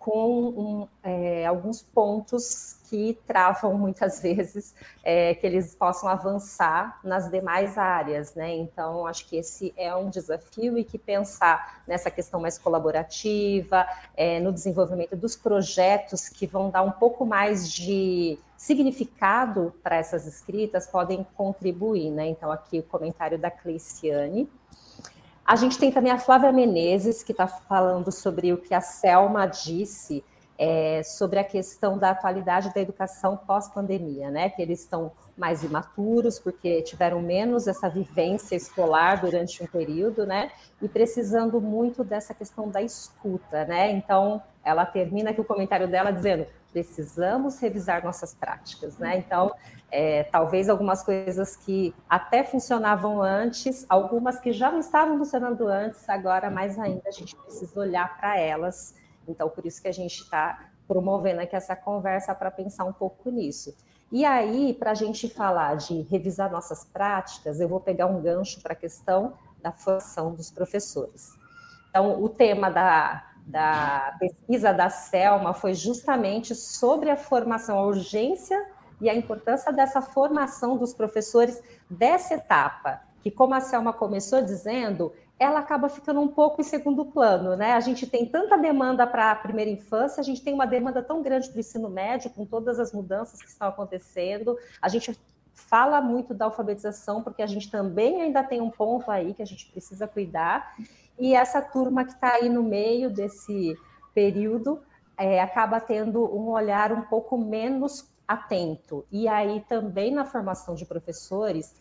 com 0.00 0.48
um, 0.48 0.88
é, 1.04 1.44
alguns 1.46 1.82
pontos 1.82 2.78
que 2.88 3.16
travam 3.26 3.76
muitas 3.76 4.18
vezes 4.24 4.74
é, 5.04 5.34
que 5.34 5.46
eles 5.46 5.74
possam 5.74 6.08
avançar 6.08 6.98
nas 7.04 7.30
demais 7.30 7.76
áreas, 7.76 8.34
né? 8.34 8.56
Então, 8.56 9.06
acho 9.06 9.28
que 9.28 9.36
esse 9.36 9.72
é 9.76 9.94
um 9.94 10.08
desafio 10.08 10.78
e 10.78 10.84
que 10.84 10.98
pensar 10.98 11.82
nessa 11.86 12.10
questão 12.10 12.40
mais 12.40 12.58
colaborativa, 12.58 13.86
é, 14.16 14.40
no 14.40 14.52
desenvolvimento 14.52 15.14
dos 15.14 15.36
projetos 15.36 16.30
que 16.30 16.46
vão 16.46 16.70
dar 16.70 16.82
um 16.82 16.92
pouco 16.92 17.26
mais 17.26 17.70
de 17.70 18.38
significado 18.56 19.72
para 19.82 19.96
essas 19.96 20.26
escritas 20.26 20.86
podem 20.86 21.26
contribuir, 21.36 22.10
né? 22.10 22.26
Então, 22.26 22.50
aqui 22.50 22.78
o 22.78 22.82
comentário 22.82 23.38
da 23.38 23.50
Cleiciane. 23.50 24.48
A 25.50 25.56
gente 25.56 25.76
tem 25.76 25.90
também 25.90 26.12
a 26.12 26.16
Flávia 26.16 26.52
Menezes, 26.52 27.24
que 27.24 27.32
está 27.32 27.48
falando 27.48 28.12
sobre 28.12 28.52
o 28.52 28.56
que 28.56 28.72
a 28.72 28.80
Selma 28.80 29.46
disse 29.46 30.22
é, 30.56 31.02
sobre 31.02 31.40
a 31.40 31.44
questão 31.44 31.98
da 31.98 32.10
atualidade 32.10 32.72
da 32.72 32.80
educação 32.80 33.36
pós-pandemia, 33.36 34.30
né? 34.30 34.48
Que 34.48 34.62
eles 34.62 34.78
estão 34.78 35.10
mais 35.36 35.64
imaturos, 35.64 36.38
porque 36.38 36.82
tiveram 36.82 37.20
menos 37.20 37.66
essa 37.66 37.88
vivência 37.88 38.54
escolar 38.54 39.20
durante 39.20 39.60
um 39.60 39.66
período, 39.66 40.24
né? 40.24 40.52
E 40.80 40.88
precisando 40.88 41.60
muito 41.60 42.04
dessa 42.04 42.32
questão 42.32 42.68
da 42.68 42.80
escuta, 42.80 43.64
né? 43.64 43.90
Então, 43.90 44.40
ela 44.64 44.86
termina 44.86 45.30
aqui 45.30 45.40
o 45.40 45.44
comentário 45.44 45.88
dela 45.88 46.12
dizendo: 46.12 46.46
precisamos 46.72 47.58
revisar 47.58 48.04
nossas 48.04 48.34
práticas, 48.34 48.98
né? 48.98 49.16
Então, 49.18 49.52
é, 49.90 50.24
talvez 50.24 50.68
algumas 50.68 51.02
coisas 51.02 51.56
que 51.56 51.94
até 52.08 52.44
funcionavam 52.44 53.20
antes, 53.20 53.84
algumas 53.88 54.38
que 54.38 54.52
já 54.52 54.70
não 54.70 54.78
estavam 54.78 55.18
funcionando 55.18 55.66
antes, 55.66 56.08
agora 56.08 56.50
mais 56.50 56.78
ainda 56.78 57.02
a 57.06 57.10
gente 57.10 57.34
precisa 57.36 57.78
olhar 57.80 58.16
para 58.18 58.38
elas. 58.38 58.94
Então, 59.26 59.48
por 59.48 59.66
isso 59.66 59.82
que 59.82 59.88
a 59.88 59.92
gente 59.92 60.22
está 60.22 60.70
promovendo 60.86 61.40
aqui 61.40 61.54
essa 61.54 61.76
conversa 61.76 62.34
para 62.34 62.50
pensar 62.50 62.84
um 62.84 62.92
pouco 62.92 63.30
nisso. 63.30 63.74
E 64.12 64.24
aí, 64.24 64.74
para 64.74 64.90
a 64.90 64.94
gente 64.94 65.28
falar 65.28 65.76
de 65.76 66.02
revisar 66.02 66.50
nossas 66.50 66.84
práticas, 66.84 67.60
eu 67.60 67.68
vou 67.68 67.80
pegar 67.80 68.06
um 68.06 68.20
gancho 68.20 68.60
para 68.60 68.72
a 68.72 68.76
questão 68.76 69.34
da 69.62 69.70
formação 69.70 70.34
dos 70.34 70.50
professores. 70.50 71.30
Então, 71.90 72.20
o 72.22 72.28
tema 72.28 72.70
da, 72.70 73.24
da 73.46 74.16
pesquisa 74.18 74.72
da 74.72 74.90
Selma 74.90 75.52
foi 75.52 75.74
justamente 75.74 76.54
sobre 76.54 77.10
a 77.10 77.16
formação, 77.16 77.78
a 77.78 77.86
urgência 77.86 78.60
e 79.00 79.08
a 79.08 79.14
importância 79.14 79.72
dessa 79.72 80.02
formação 80.02 80.76
dos 80.76 80.92
professores 80.92 81.62
dessa 81.88 82.34
etapa, 82.34 83.00
que, 83.22 83.30
como 83.30 83.54
a 83.54 83.60
Selma 83.60 83.92
começou 83.92 84.42
dizendo, 84.42 85.12
ela 85.38 85.60
acaba 85.60 85.88
ficando 85.88 86.20
um 86.20 86.28
pouco 86.28 86.60
em 86.60 86.64
segundo 86.64 87.06
plano, 87.06 87.56
né? 87.56 87.72
A 87.72 87.80
gente 87.80 88.06
tem 88.06 88.26
tanta 88.26 88.58
demanda 88.58 89.06
para 89.06 89.30
a 89.30 89.34
primeira 89.34 89.70
infância, 89.70 90.20
a 90.20 90.24
gente 90.24 90.42
tem 90.42 90.52
uma 90.52 90.66
demanda 90.66 91.02
tão 91.02 91.22
grande 91.22 91.48
para 91.48 91.56
o 91.56 91.60
ensino 91.60 91.88
médio, 91.88 92.30
com 92.30 92.44
todas 92.44 92.78
as 92.78 92.92
mudanças 92.92 93.40
que 93.40 93.48
estão 93.48 93.68
acontecendo, 93.68 94.58
a 94.82 94.88
gente 94.88 95.18
fala 95.54 96.00
muito 96.00 96.34
da 96.34 96.46
alfabetização, 96.46 97.22
porque 97.22 97.42
a 97.42 97.46
gente 97.46 97.70
também 97.70 98.20
ainda 98.20 98.42
tem 98.42 98.60
um 98.60 98.70
ponto 98.70 99.10
aí 99.10 99.32
que 99.32 99.42
a 99.42 99.46
gente 99.46 99.70
precisa 99.70 100.06
cuidar, 100.06 100.74
e 101.18 101.34
essa 101.34 101.62
turma 101.62 102.04
que 102.04 102.12
está 102.12 102.34
aí 102.34 102.48
no 102.48 102.62
meio 102.62 103.10
desse 103.10 103.76
período 104.14 104.80
é, 105.16 105.40
acaba 105.40 105.80
tendo 105.80 106.24
um 106.34 106.48
olhar 106.48 106.92
um 106.92 107.02
pouco 107.02 107.36
menos 107.36 108.09
atento. 108.30 109.04
E 109.10 109.26
aí 109.26 109.64
também 109.68 110.14
na 110.14 110.24
formação 110.24 110.76
de 110.76 110.86
professores, 110.86 111.74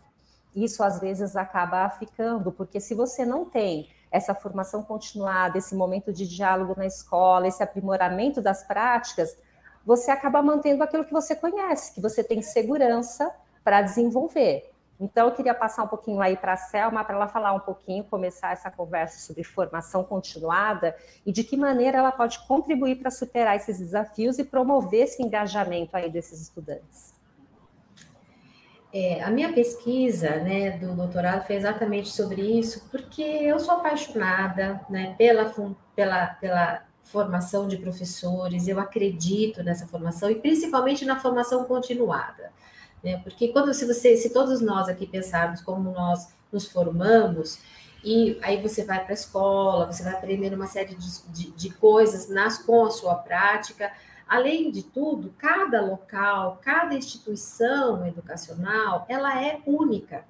isso 0.56 0.84
às 0.84 1.00
vezes 1.00 1.36
acaba 1.36 1.88
ficando, 1.92 2.52
porque 2.52 2.80
se 2.80 2.96
você 2.96 3.24
não 3.24 3.46
tem 3.46 3.90
essa 4.12 4.34
formação 4.34 4.82
continuada, 4.82 5.60
esse 5.60 5.76
momento 5.76 6.12
de 6.12 6.28
diálogo 6.28 6.74
na 6.76 6.88
escola, 6.88 7.48
esse 7.48 7.62
aprimoramento 7.62 8.42
das 8.42 8.64
práticas, 8.64 9.38
você 9.86 10.10
acaba 10.10 10.42
mantendo 10.42 10.84
aquilo 10.84 11.06
que 11.06 11.14
você 11.14 11.36
conhece, 11.36 11.94
que 11.94 12.02
você 12.02 12.24
tem 12.24 12.42
segurança 12.42 13.32
para 13.64 13.84
desenvolver. 13.84 14.69
Então, 15.00 15.28
eu 15.28 15.34
queria 15.34 15.54
passar 15.54 15.84
um 15.84 15.88
pouquinho 15.88 16.20
aí 16.20 16.36
para 16.36 16.54
a 16.54 16.58
Selma, 16.58 17.06
para 17.06 17.16
ela 17.16 17.28
falar 17.28 17.54
um 17.54 17.60
pouquinho, 17.60 18.04
começar 18.04 18.52
essa 18.52 18.70
conversa 18.70 19.26
sobre 19.26 19.44
formação 19.44 20.04
continuada 20.04 20.94
e 21.26 21.32
de 21.32 21.44
que 21.44 21.56
maneira 21.56 22.00
ela 22.00 22.12
pode 22.12 22.46
contribuir 22.46 22.98
para 22.98 23.10
superar 23.10 23.56
esses 23.56 23.80
desafios 23.80 24.38
e 24.40 24.44
promover 24.44 25.04
esse 25.04 25.24
engajamento 25.24 25.96
aí 25.96 26.10
desses 26.10 26.42
estudantes. 26.42 27.18
É, 28.92 29.24
a 29.24 29.30
minha 29.30 29.54
pesquisa 29.54 30.38
né, 30.38 30.72
do 30.72 30.96
doutorado 30.96 31.46
foi 31.46 31.56
exatamente 31.56 32.10
sobre 32.10 32.42
isso, 32.42 32.90
porque 32.90 33.22
eu 33.22 33.60
sou 33.60 33.76
apaixonada 33.76 34.82
né, 34.90 35.16
pela, 35.18 35.54
pela, 35.96 36.28
pela 36.28 36.84
formação 37.04 37.68
de 37.68 37.78
professores, 37.78 38.68
eu 38.68 38.80
acredito 38.80 39.64
nessa 39.64 39.88
formação, 39.88 40.30
e 40.30 40.36
principalmente 40.36 41.06
na 41.06 41.20
formação 41.20 41.64
continuada. 41.66 42.52
Né, 43.04 43.18
porque 43.24 43.50
quando 43.50 43.74
se 43.74 43.86
você, 43.86 44.18
se 44.18 44.32
todos 44.32 44.62
nós 44.62 44.90
aqui 44.90 45.08
pensarmos 45.08 45.62
como 45.62 45.92
nós 45.92 46.28
nos 46.52 46.70
formamos, 46.70 47.60
e 48.04 48.38
aí 48.42 48.62
você 48.62 48.84
vai 48.84 49.04
para 49.04 49.12
a 49.12 49.14
escola, 49.14 49.86
você 49.86 50.04
vai 50.04 50.14
aprender 50.14 50.54
uma 50.54 50.68
série 50.68 50.96
de, 50.96 51.32
de, 51.32 51.52
de 51.52 51.70
coisas 51.72 52.30
nas, 52.30 52.58
com 52.58 52.86
a 52.86 52.92
sua 52.92 53.16
prática, 53.16 53.92
Além 54.30 54.70
de 54.70 54.84
tudo, 54.84 55.34
cada 55.40 55.82
local, 55.82 56.60
cada 56.62 56.94
instituição 56.94 58.06
educacional, 58.06 59.04
ela 59.10 59.44
é 59.44 59.60
única. 59.66 60.24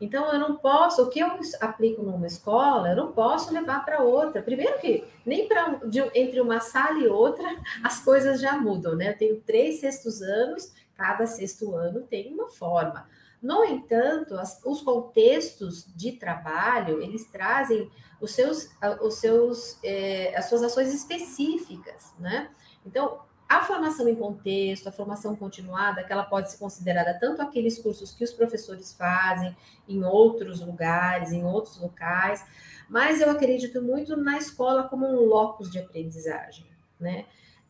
Então, 0.00 0.32
eu 0.32 0.38
não 0.38 0.56
posso, 0.56 1.02
o 1.02 1.10
que 1.10 1.20
eu 1.20 1.28
aplico 1.60 2.02
numa 2.02 2.26
escola, 2.26 2.88
eu 2.88 2.96
não 2.96 3.12
posso 3.12 3.52
levar 3.52 3.84
para 3.84 4.00
outra. 4.00 4.42
Primeiro 4.42 4.78
que 4.78 5.04
nem 5.24 5.46
para 5.46 5.78
entre 6.14 6.40
uma 6.40 6.60
sala 6.60 6.98
e 6.98 7.08
outra 7.08 7.46
as 7.84 8.02
coisas 8.02 8.40
já 8.40 8.56
mudam, 8.56 8.96
né? 8.96 9.10
Eu 9.10 9.18
tenho 9.18 9.40
três 9.42 9.80
sextos 9.80 10.22
anos, 10.22 10.72
cada 10.96 11.26
sexto 11.26 11.74
ano 11.74 12.02
tem 12.02 12.32
uma 12.32 12.48
forma. 12.48 13.08
No 13.42 13.64
entanto, 13.64 14.34
as, 14.34 14.60
os 14.64 14.80
contextos 14.80 15.86
de 15.94 16.12
trabalho, 16.12 17.02
eles 17.02 17.26
trazem 17.26 17.90
os 18.20 18.32
seus, 18.32 18.70
os 19.02 19.14
seus, 19.16 19.78
eh, 19.84 20.34
as 20.34 20.46
suas 20.48 20.62
ações 20.62 20.92
específicas, 20.92 22.14
né? 22.18 22.50
Então, 22.84 23.20
a 23.48 23.62
formação 23.62 24.08
em 24.08 24.16
contexto, 24.16 24.88
a 24.88 24.92
formação 24.92 25.36
continuada, 25.36 26.02
que 26.02 26.12
ela 26.12 26.24
pode 26.24 26.50
ser 26.50 26.58
considerada 26.58 27.16
tanto 27.18 27.42
aqueles 27.42 27.78
cursos 27.78 28.12
que 28.12 28.24
os 28.24 28.32
professores 28.32 28.92
fazem 28.92 29.56
em 29.88 30.02
outros 30.02 30.60
lugares, 30.60 31.30
em 31.30 31.44
outros 31.44 31.78
locais, 31.78 32.44
mas 32.88 33.20
eu 33.20 33.30
acredito 33.30 33.80
muito 33.80 34.16
na 34.16 34.36
escola 34.38 34.88
como 34.88 35.06
um 35.06 35.24
locus 35.26 35.70
de 35.70 35.78
aprendizagem, 35.78 36.66
né? 36.98 37.26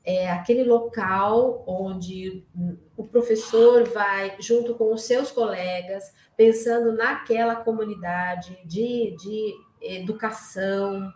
É 0.06 0.30
aquele 0.30 0.62
local 0.62 1.64
onde 1.66 2.46
o 2.96 3.04
professor 3.04 3.82
vai, 3.88 4.36
junto 4.38 4.76
com 4.76 4.94
os 4.94 5.02
seus 5.02 5.32
colegas, 5.32 6.14
pensando 6.36 6.92
naquela 6.92 7.56
comunidade 7.56 8.56
de, 8.64 9.16
de 9.18 9.52
educação, 9.80 11.12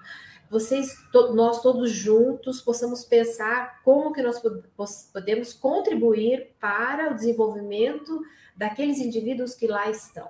vocês, 0.50 0.92
to, 1.12 1.33
nós 1.33 1.62
todos 1.62 1.92
juntos, 1.92 2.61
possamos 2.61 3.05
pensar 3.05 3.81
como 3.85 4.12
que 4.12 4.20
nós 4.20 4.42
podemos 5.12 5.53
contribuir 5.53 6.50
para 6.59 7.12
o 7.12 7.14
desenvolvimento 7.14 8.20
daqueles 8.57 8.98
indivíduos 8.98 9.55
que 9.55 9.68
lá 9.68 9.88
estão. 9.88 10.29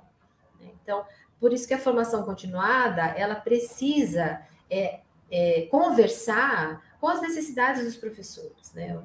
Né? 0.60 0.70
Então, 0.82 1.06
por 1.40 1.54
isso 1.54 1.66
que 1.66 1.72
a 1.72 1.78
formação 1.78 2.22
continuada, 2.22 3.00
ela 3.16 3.34
precisa 3.34 4.42
é, 4.68 5.00
é, 5.30 5.62
conversar 5.70 6.89
com 7.00 7.08
as 7.08 7.22
necessidades 7.22 7.82
dos 7.82 7.96
professores. 7.96 8.72
Né? 8.74 9.00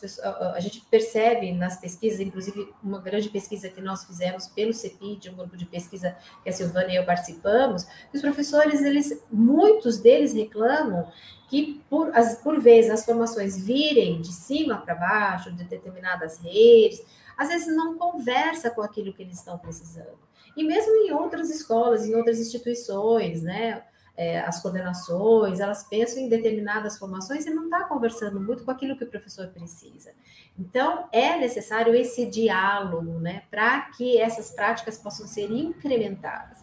Pessoas, 0.00 0.18
a, 0.26 0.58
gente 0.58 0.80
percebe 0.90 1.52
nas 1.52 1.80
pesquisas, 1.80 2.18
inclusive 2.18 2.74
uma 2.82 3.00
grande 3.00 3.28
pesquisa 3.28 3.68
que 3.68 3.80
nós 3.80 4.04
fizemos 4.04 4.48
pelo 4.48 4.72
CEPID, 4.72 5.30
um 5.30 5.36
grupo 5.36 5.56
de 5.56 5.64
pesquisa 5.64 6.16
que 6.42 6.50
a 6.50 6.52
Silvana 6.52 6.92
e 6.92 6.96
eu 6.96 7.06
participamos, 7.06 7.84
que 7.84 8.16
os 8.16 8.20
professores, 8.20 8.82
eles, 8.82 9.22
muitos 9.30 9.98
deles 9.98 10.34
reclamam 10.34 11.10
que, 11.48 11.80
por, 11.88 12.14
as, 12.14 12.42
por 12.42 12.60
vezes, 12.60 12.90
as 12.90 13.04
formações 13.04 13.56
virem 13.56 14.20
de 14.20 14.32
cima 14.32 14.78
para 14.78 14.96
baixo, 14.96 15.52
de 15.52 15.62
determinadas 15.62 16.38
redes, 16.40 17.02
às 17.36 17.48
vezes 17.48 17.68
não 17.68 17.96
conversa 17.96 18.68
com 18.68 18.82
aquilo 18.82 19.14
que 19.14 19.22
eles 19.22 19.38
estão 19.38 19.56
precisando. 19.56 20.18
E 20.56 20.64
mesmo 20.64 20.92
em 20.96 21.12
outras 21.12 21.50
escolas, 21.50 22.04
em 22.04 22.16
outras 22.16 22.40
instituições, 22.40 23.42
né? 23.42 23.84
É, 24.18 24.40
as 24.40 24.60
coordenações, 24.60 25.60
elas 25.60 25.84
pensam 25.84 26.20
em 26.20 26.28
determinadas 26.28 26.98
formações 26.98 27.46
e 27.46 27.50
não 27.50 27.66
está 27.66 27.84
conversando 27.84 28.40
muito 28.40 28.64
com 28.64 28.70
aquilo 28.72 28.96
que 28.96 29.04
o 29.04 29.06
professor 29.08 29.46
precisa. 29.46 30.10
Então, 30.58 31.08
é 31.12 31.36
necessário 31.38 31.94
esse 31.94 32.26
diálogo, 32.26 33.20
né, 33.20 33.44
para 33.48 33.82
que 33.92 34.18
essas 34.18 34.50
práticas 34.50 34.98
possam 34.98 35.24
ser 35.24 35.52
incrementadas. 35.52 36.58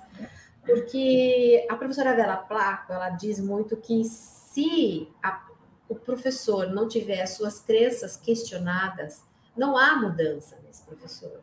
Porque 0.65 1.65
a 1.69 1.77
professora 1.77 2.13
Bela 2.13 2.35
Placo, 2.35 2.91
ela 2.91 3.09
diz 3.11 3.39
muito 3.39 3.77
que 3.77 4.03
se 4.03 5.07
a, 5.23 5.47
o 5.87 5.95
professor 5.95 6.67
não 6.67 6.89
tiver 6.89 7.21
as 7.21 7.29
suas 7.29 7.61
crenças 7.61 8.17
questionadas, 8.17 9.23
não 9.55 9.77
há 9.77 9.95
mudança 9.95 10.59
nesse 10.65 10.83
professor. 10.83 11.39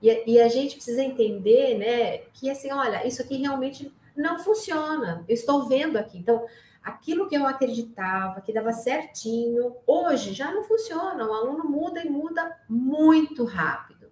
E, 0.00 0.08
e 0.26 0.40
a 0.40 0.48
gente 0.48 0.76
precisa 0.76 1.02
entender, 1.02 1.76
né, 1.76 2.18
que 2.32 2.48
assim, 2.48 2.72
olha, 2.72 3.06
isso 3.06 3.20
aqui 3.20 3.36
realmente 3.36 3.92
não 4.20 4.38
funciona. 4.38 5.24
Eu 5.28 5.34
estou 5.34 5.66
vendo 5.66 5.96
aqui. 5.96 6.18
Então, 6.18 6.44
aquilo 6.82 7.28
que 7.28 7.36
eu 7.36 7.46
acreditava 7.46 8.40
que 8.40 8.52
dava 8.52 8.72
certinho, 8.72 9.76
hoje 9.86 10.32
já 10.32 10.52
não 10.52 10.64
funciona. 10.64 11.26
O 11.26 11.32
aluno 11.32 11.64
muda 11.64 12.02
e 12.02 12.08
muda 12.08 12.58
muito 12.68 13.44
rápido. 13.44 14.10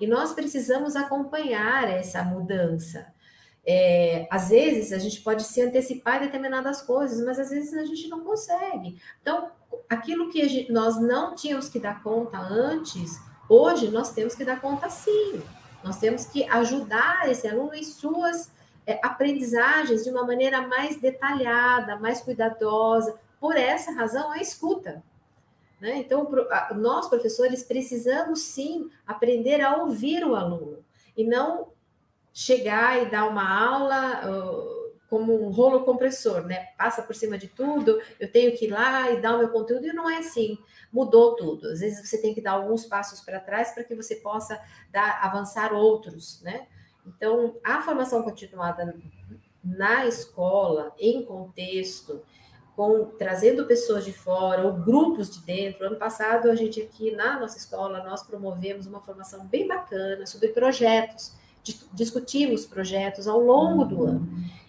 E 0.00 0.06
nós 0.06 0.32
precisamos 0.32 0.96
acompanhar 0.96 1.88
essa 1.88 2.22
mudança. 2.22 3.12
É, 3.66 4.26
às 4.30 4.48
vezes 4.48 4.92
a 4.92 4.98
gente 4.98 5.20
pode 5.20 5.44
se 5.44 5.60
antecipar 5.60 6.16
em 6.16 6.26
determinadas 6.26 6.80
coisas, 6.80 7.24
mas 7.24 7.38
às 7.38 7.50
vezes 7.50 7.74
a 7.74 7.84
gente 7.84 8.08
não 8.08 8.20
consegue. 8.20 9.00
Então, 9.20 9.50
aquilo 9.88 10.30
que 10.30 10.48
gente, 10.48 10.72
nós 10.72 10.98
não 10.98 11.34
tínhamos 11.34 11.68
que 11.68 11.78
dar 11.78 12.02
conta 12.02 12.38
antes, 12.38 13.20
hoje 13.48 13.88
nós 13.90 14.12
temos 14.12 14.34
que 14.34 14.44
dar 14.44 14.60
conta 14.60 14.88
sim. 14.88 15.42
Nós 15.84 15.98
temos 15.98 16.24
que 16.24 16.44
ajudar 16.44 17.30
esse 17.30 17.46
aluno 17.46 17.74
em 17.74 17.84
suas 17.84 18.50
é, 18.86 18.98
aprendizagens 19.02 20.04
de 20.04 20.10
uma 20.10 20.24
maneira 20.24 20.66
mais 20.66 20.96
detalhada, 20.96 21.96
mais 21.96 22.20
cuidadosa. 22.20 23.18
Por 23.38 23.56
essa 23.56 23.92
razão, 23.92 24.30
a 24.30 24.38
escuta. 24.38 25.02
Né? 25.80 25.96
Então, 25.98 26.30
nós, 26.76 27.08
professores, 27.08 27.62
precisamos 27.62 28.42
sim 28.42 28.90
aprender 29.06 29.62
a 29.62 29.76
ouvir 29.78 30.24
o 30.24 30.36
aluno 30.36 30.84
e 31.16 31.24
não 31.24 31.68
chegar 32.32 33.02
e 33.02 33.10
dar 33.10 33.28
uma 33.28 33.48
aula 33.48 34.20
uh, 34.28 34.80
como 35.08 35.44
um 35.44 35.50
rolo 35.50 35.84
compressor, 35.84 36.46
né? 36.46 36.68
Passa 36.78 37.02
por 37.02 37.16
cima 37.16 37.36
de 37.36 37.48
tudo, 37.48 38.00
eu 38.20 38.30
tenho 38.30 38.56
que 38.56 38.66
ir 38.66 38.70
lá 38.70 39.10
e 39.10 39.20
dar 39.20 39.34
o 39.34 39.38
meu 39.38 39.48
conteúdo, 39.48 39.86
e 39.86 39.92
não 39.92 40.08
é 40.08 40.18
assim. 40.18 40.56
Mudou 40.92 41.34
tudo. 41.34 41.66
Às 41.66 41.80
vezes 41.80 42.08
você 42.08 42.18
tem 42.18 42.32
que 42.32 42.40
dar 42.40 42.52
alguns 42.52 42.86
passos 42.86 43.20
para 43.20 43.40
trás 43.40 43.72
para 43.72 43.82
que 43.82 43.94
você 43.94 44.16
possa 44.16 44.60
dar, 44.92 45.20
avançar 45.24 45.72
outros, 45.72 46.40
né? 46.42 46.68
Então, 47.06 47.56
a 47.64 47.80
formação 47.82 48.22
continuada 48.22 48.94
na 49.62 50.06
escola, 50.06 50.92
em 50.98 51.24
contexto, 51.24 52.22
com, 52.76 53.04
trazendo 53.18 53.66
pessoas 53.66 54.04
de 54.04 54.12
fora 54.12 54.66
ou 54.66 54.72
grupos 54.72 55.30
de 55.30 55.40
dentro. 55.44 55.86
Ano 55.86 55.96
passado, 55.96 56.50
a 56.50 56.54
gente 56.54 56.80
aqui 56.80 57.10
na 57.10 57.38
nossa 57.38 57.58
escola, 57.58 58.02
nós 58.02 58.22
promovemos 58.22 58.86
uma 58.86 59.00
formação 59.00 59.46
bem 59.46 59.68
bacana 59.68 60.26
sobre 60.26 60.48
projetos, 60.48 61.32
discutimos 61.92 62.64
projetos 62.64 63.28
ao 63.28 63.38
longo 63.38 63.84
do 63.84 64.04
ano. 64.04 64.28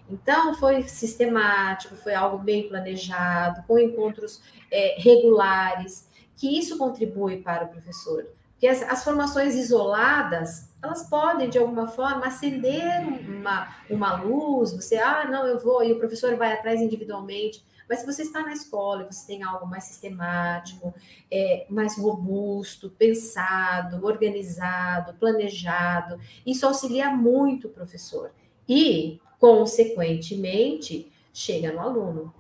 Então, 0.09 0.53
foi 0.55 0.83
sistemático, 0.83 1.95
foi 1.95 2.13
algo 2.13 2.37
bem 2.37 2.67
planejado, 2.67 3.63
com 3.65 3.79
encontros 3.79 4.41
é, 4.69 4.95
regulares, 4.99 6.09
que 6.35 6.59
isso 6.59 6.77
contribui 6.77 7.37
para 7.37 7.63
o 7.63 7.69
professor. 7.69 8.27
Porque 8.61 8.67
as, 8.67 8.83
as, 8.83 9.03
formações 9.03 9.55
isoladas, 9.55 10.69
elas 10.83 11.09
podem, 11.09 11.49
de 11.49 11.57
alguma 11.57 11.87
forma, 11.87 12.27
acender 12.27 13.01
uma, 13.27 13.75
uma 13.89 14.21
luz, 14.21 14.71
você, 14.71 14.97
ah, 14.97 15.27
não, 15.27 15.47
eu 15.47 15.57
vou, 15.57 15.83
e 15.83 15.91
o 15.91 15.97
professor 15.97 16.35
vai 16.35 16.53
atrás 16.53 16.79
individualmente, 16.79 17.65
Mas 17.89 18.01
se 18.01 18.05
você 18.05 18.21
está 18.21 18.43
na 18.43 18.53
escola 18.53 19.01
e 19.01 19.11
você 19.11 19.25
tem 19.25 19.41
algo 19.41 19.65
mais 19.65 19.85
sistemático, 19.85 20.93
é, 21.31 21.65
mais 21.71 21.97
robusto, 21.97 22.91
pensado, 22.91 24.05
organizado, 24.05 25.15
planejado, 25.15 26.19
isso 26.45 26.63
auxilia 26.67 27.09
muito 27.09 27.67
o 27.67 27.71
professor. 27.71 28.31
E, 28.69 29.19
consequentemente, 29.39 31.11
chega 31.33 31.71
no 31.71 31.79
aluno. 31.79 32.31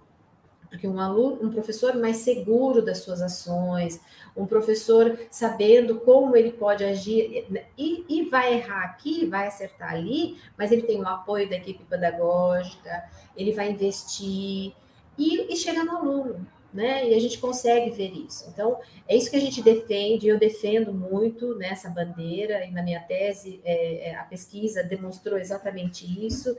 Porque 0.71 0.87
um 0.87 1.01
aluno, 1.01 1.43
um 1.43 1.51
professor 1.51 1.97
mais 1.97 2.17
seguro 2.17 2.81
das 2.81 2.99
suas 2.99 3.21
ações, 3.21 3.99
um 4.35 4.45
professor 4.45 5.19
sabendo 5.29 5.99
como 5.99 6.33
ele 6.37 6.53
pode 6.53 6.81
agir 6.81 7.45
e, 7.77 8.05
e 8.07 8.23
vai 8.29 8.53
errar 8.53 8.85
aqui, 8.85 9.25
vai 9.25 9.47
acertar 9.47 9.91
ali, 9.91 10.37
mas 10.57 10.71
ele 10.71 10.83
tem 10.83 11.01
o 11.01 11.05
apoio 11.05 11.49
da 11.49 11.57
equipe 11.57 11.83
pedagógica, 11.83 13.03
ele 13.35 13.51
vai 13.51 13.69
investir 13.69 14.73
e, 15.17 15.53
e 15.53 15.55
chega 15.57 15.83
no 15.83 15.97
aluno. 15.97 16.47
Né? 16.73 17.09
E 17.09 17.15
a 17.15 17.19
gente 17.19 17.37
consegue 17.37 17.89
ver 17.89 18.13
isso. 18.13 18.47
Então, 18.47 18.79
é 19.05 19.13
isso 19.13 19.29
que 19.29 19.35
a 19.35 19.41
gente 19.41 19.61
defende, 19.61 20.29
eu 20.29 20.39
defendo 20.39 20.93
muito 20.93 21.53
nessa 21.55 21.89
né, 21.89 21.95
bandeira, 21.95 22.65
e 22.65 22.71
na 22.71 22.81
minha 22.81 23.01
tese, 23.01 23.59
é, 23.65 24.11
é, 24.11 24.15
a 24.15 24.23
pesquisa 24.23 24.81
demonstrou 24.81 25.37
exatamente 25.37 26.05
isso 26.25 26.57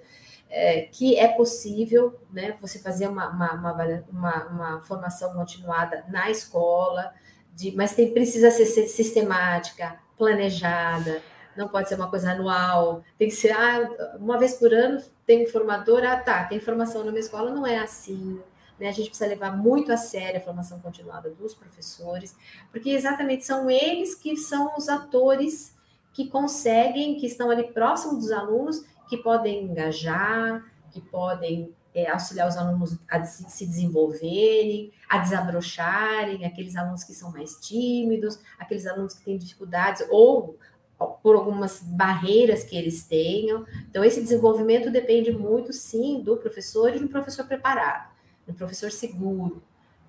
é, 0.53 0.83
que 0.83 1.17
é 1.17 1.29
possível 1.29 2.21
né, 2.31 2.55
você 2.61 2.79
fazer 2.79 3.09
uma, 3.09 3.29
uma, 3.31 3.55
uma, 4.11 4.47
uma, 4.47 4.83
formação 4.83 5.33
continuada 5.33 6.05
na 6.09 6.31
escola, 6.31 7.15
de, 7.55 7.75
mas 7.75 7.95
tem, 7.95 8.13
precisa 8.13 8.51
ser 8.51 8.67
sistemática, 8.67 9.99
planejada, 10.19 11.23
não 11.57 11.69
pode 11.69 11.89
ser 11.89 11.95
uma 11.95 12.11
coisa 12.11 12.33
anual, 12.33 13.03
tem 13.19 13.29
que 13.29 13.35
ser 13.35 13.53
ah, 13.53 14.17
uma 14.19 14.39
vez 14.39 14.55
por 14.55 14.73
ano 14.75 15.03
tem 15.25 15.47
formador, 15.47 16.05
ah 16.05 16.19
tá, 16.19 16.45
tem 16.45 16.61
formação 16.61 17.03
na 17.03 17.11
minha 17.11 17.21
escola, 17.21 17.51
não 17.51 17.67
é 17.67 17.79
assim. 17.79 18.39
Né? 18.79 18.89
A 18.89 18.93
gente 18.93 19.09
precisa 19.09 19.29
levar 19.29 19.57
muito 19.57 19.91
a 19.91 19.97
sério 19.97 20.37
a 20.37 20.45
formação 20.45 20.81
continuada 20.81 21.31
dos 21.31 21.55
professores, 21.55 22.37
porque 22.71 22.91
exatamente 22.91 23.47
são 23.47 23.71
eles 23.71 24.15
que 24.15 24.37
são 24.37 24.75
os 24.77 24.89
atores 24.89 25.75
que 26.13 26.29
conseguem, 26.29 27.17
que 27.17 27.27
estão 27.27 27.51
ali 27.51 27.65
próximos 27.65 28.19
dos 28.19 28.33
alunos 28.33 28.85
que 29.09 29.17
podem 29.17 29.65
engajar, 29.65 30.65
que 30.91 31.01
podem 31.01 31.75
é, 31.95 32.11
auxiliar 32.11 32.49
os 32.49 32.57
alunos 32.57 32.99
a 33.09 33.23
se 33.25 33.67
desenvolverem, 33.67 34.93
a 35.09 35.19
desabrocharem, 35.19 36.45
aqueles 36.45 36.77
alunos 36.77 37.05
que 37.05 37.13
são 37.13 37.31
mais 37.31 37.57
tímidos, 37.57 38.39
aqueles 38.59 38.87
alunos 38.87 39.15
que 39.15 39.25
têm 39.25 39.37
dificuldades 39.37 40.07
ou 40.11 40.59
por 41.23 41.35
algumas 41.35 41.83
barreiras 41.83 42.65
que 42.65 42.77
eles 42.77 43.05
tenham. 43.05 43.67
Então, 43.91 44.05
esse 44.05 44.21
desenvolvimento 44.21 44.91
depende 44.91 45.33
muito, 45.33 45.73
sim, 45.73 46.23
do 46.23 46.37
professor 46.37 46.95
e 46.95 46.99
do 46.99 47.09
professor 47.09 47.45
preparado, 47.47 48.11
do 48.47 48.55
professor 48.55 48.91
seguro 48.91 49.63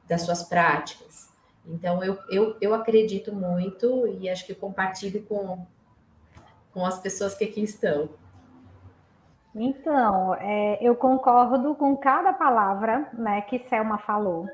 das 0.07 0.21
suas 0.21 0.43
práticas. 0.43 1.29
Então, 1.65 2.03
eu, 2.03 2.17
eu, 2.29 2.57
eu 2.61 2.73
acredito 2.73 3.33
muito 3.33 4.07
e 4.07 4.29
acho 4.29 4.45
que 4.45 4.53
compartilho 4.53 5.23
com, 5.23 5.65
com 6.73 6.85
as 6.85 6.99
pessoas 6.99 7.35
que 7.35 7.43
aqui 7.43 7.63
estão. 7.63 8.09
Então, 9.55 10.33
é, 10.35 10.79
eu 10.81 10.95
concordo 10.95 11.75
com 11.75 11.95
cada 11.95 12.33
palavra 12.33 13.07
né, 13.13 13.41
que 13.41 13.59
Selma 13.69 13.99
falou. 13.99 14.47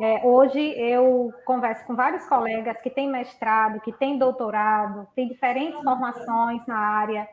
É, 0.00 0.26
hoje 0.26 0.60
eu 0.60 1.32
converso 1.44 1.84
com 1.84 1.94
vários 1.94 2.24
colegas 2.26 2.80
que 2.80 2.90
têm 2.90 3.08
mestrado, 3.08 3.80
que 3.80 3.92
têm 3.92 4.18
doutorado, 4.18 5.06
têm 5.14 5.28
diferentes 5.28 5.80
formações 5.82 6.64
na 6.66 6.76
área, 6.76 7.28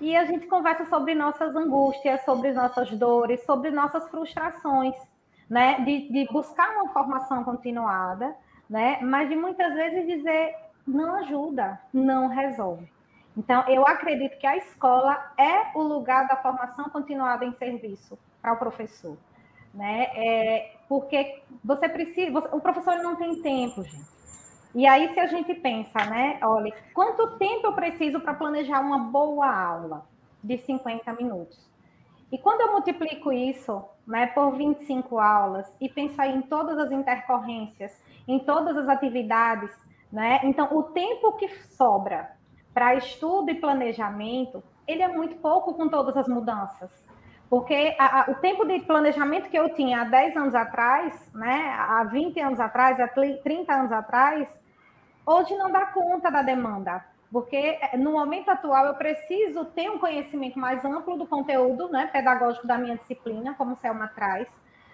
e 0.00 0.16
a 0.16 0.24
gente 0.24 0.46
conversa 0.48 0.84
sobre 0.86 1.14
nossas 1.14 1.54
angústias, 1.54 2.24
sobre 2.24 2.52
nossas 2.52 2.90
dores, 2.90 3.44
sobre 3.44 3.70
nossas 3.70 4.08
frustrações, 4.08 4.96
né? 5.48 5.80
De, 5.84 6.10
de 6.10 6.26
buscar 6.32 6.70
uma 6.74 6.92
formação 6.92 7.44
continuada, 7.44 8.34
né? 8.68 8.98
Mas 9.00 9.28
de 9.28 9.36
muitas 9.36 9.72
vezes 9.74 10.04
dizer 10.06 10.56
não 10.84 11.14
ajuda, 11.14 11.80
não 11.92 12.26
resolve. 12.26 12.91
Então, 13.36 13.64
eu 13.68 13.86
acredito 13.86 14.38
que 14.38 14.46
a 14.46 14.56
escola 14.56 15.32
é 15.38 15.76
o 15.76 15.82
lugar 15.82 16.28
da 16.28 16.36
formação 16.36 16.84
continuada 16.90 17.44
em 17.44 17.52
serviço 17.54 18.18
para 18.42 18.52
o 18.52 18.58
professor, 18.58 19.16
né? 19.72 20.08
É, 20.14 20.76
porque 20.88 21.42
você 21.64 21.88
precisa, 21.88 22.30
você, 22.30 22.48
o 22.52 22.60
professor 22.60 22.96
não 22.98 23.16
tem 23.16 23.40
tempo, 23.40 23.82
gente. 23.82 24.12
E 24.74 24.86
aí, 24.86 25.12
se 25.14 25.20
a 25.20 25.26
gente 25.26 25.54
pensa, 25.54 26.04
né? 26.04 26.38
Olha, 26.42 26.74
quanto 26.92 27.38
tempo 27.38 27.66
eu 27.66 27.72
preciso 27.72 28.20
para 28.20 28.34
planejar 28.34 28.80
uma 28.80 28.98
boa 28.98 29.46
aula 29.46 30.06
de 30.42 30.58
50 30.58 31.12
minutos? 31.14 31.70
E 32.30 32.38
quando 32.38 32.62
eu 32.62 32.72
multiplico 32.72 33.30
isso 33.30 33.84
né, 34.06 34.26
por 34.28 34.56
25 34.56 35.18
aulas 35.18 35.70
e 35.78 35.88
pensar 35.88 36.26
em 36.28 36.40
todas 36.40 36.78
as 36.78 36.90
intercorrências, 36.90 37.92
em 38.26 38.38
todas 38.38 38.76
as 38.76 38.88
atividades, 38.88 39.70
né? 40.10 40.40
Então, 40.44 40.74
o 40.76 40.82
tempo 40.82 41.32
que 41.32 41.48
sobra 41.76 42.30
para 42.74 42.94
estudo 42.94 43.50
e 43.50 43.54
planejamento, 43.54 44.62
ele 44.86 45.02
é 45.02 45.08
muito 45.08 45.36
pouco 45.36 45.74
com 45.74 45.88
todas 45.88 46.16
as 46.16 46.26
mudanças. 46.26 46.90
Porque 47.48 47.94
a, 47.98 48.20
a, 48.20 48.30
o 48.30 48.34
tempo 48.36 48.64
de 48.64 48.80
planejamento 48.80 49.50
que 49.50 49.58
eu 49.58 49.74
tinha 49.74 50.00
há 50.00 50.04
10 50.04 50.36
anos 50.36 50.54
atrás, 50.54 51.30
né, 51.34 51.74
há 51.78 52.02
20 52.04 52.40
anos 52.40 52.58
atrás, 52.58 52.98
há 52.98 53.06
30 53.06 53.72
anos 53.72 53.92
atrás, 53.92 54.48
hoje 55.26 55.54
não 55.56 55.70
dá 55.70 55.86
conta 55.86 56.30
da 56.30 56.40
demanda. 56.40 57.04
Porque 57.30 57.56
é, 57.56 57.96
no 57.96 58.12
momento 58.12 58.50
atual 58.50 58.86
eu 58.86 58.94
preciso 58.94 59.64
ter 59.66 59.90
um 59.90 59.98
conhecimento 59.98 60.58
mais 60.58 60.84
amplo 60.84 61.16
do 61.16 61.26
conteúdo 61.26 61.88
né, 61.88 62.06
pedagógico 62.06 62.66
da 62.66 62.78
minha 62.78 62.96
disciplina, 62.96 63.54
como 63.54 63.76
Selma 63.76 64.08
traz. 64.08 64.48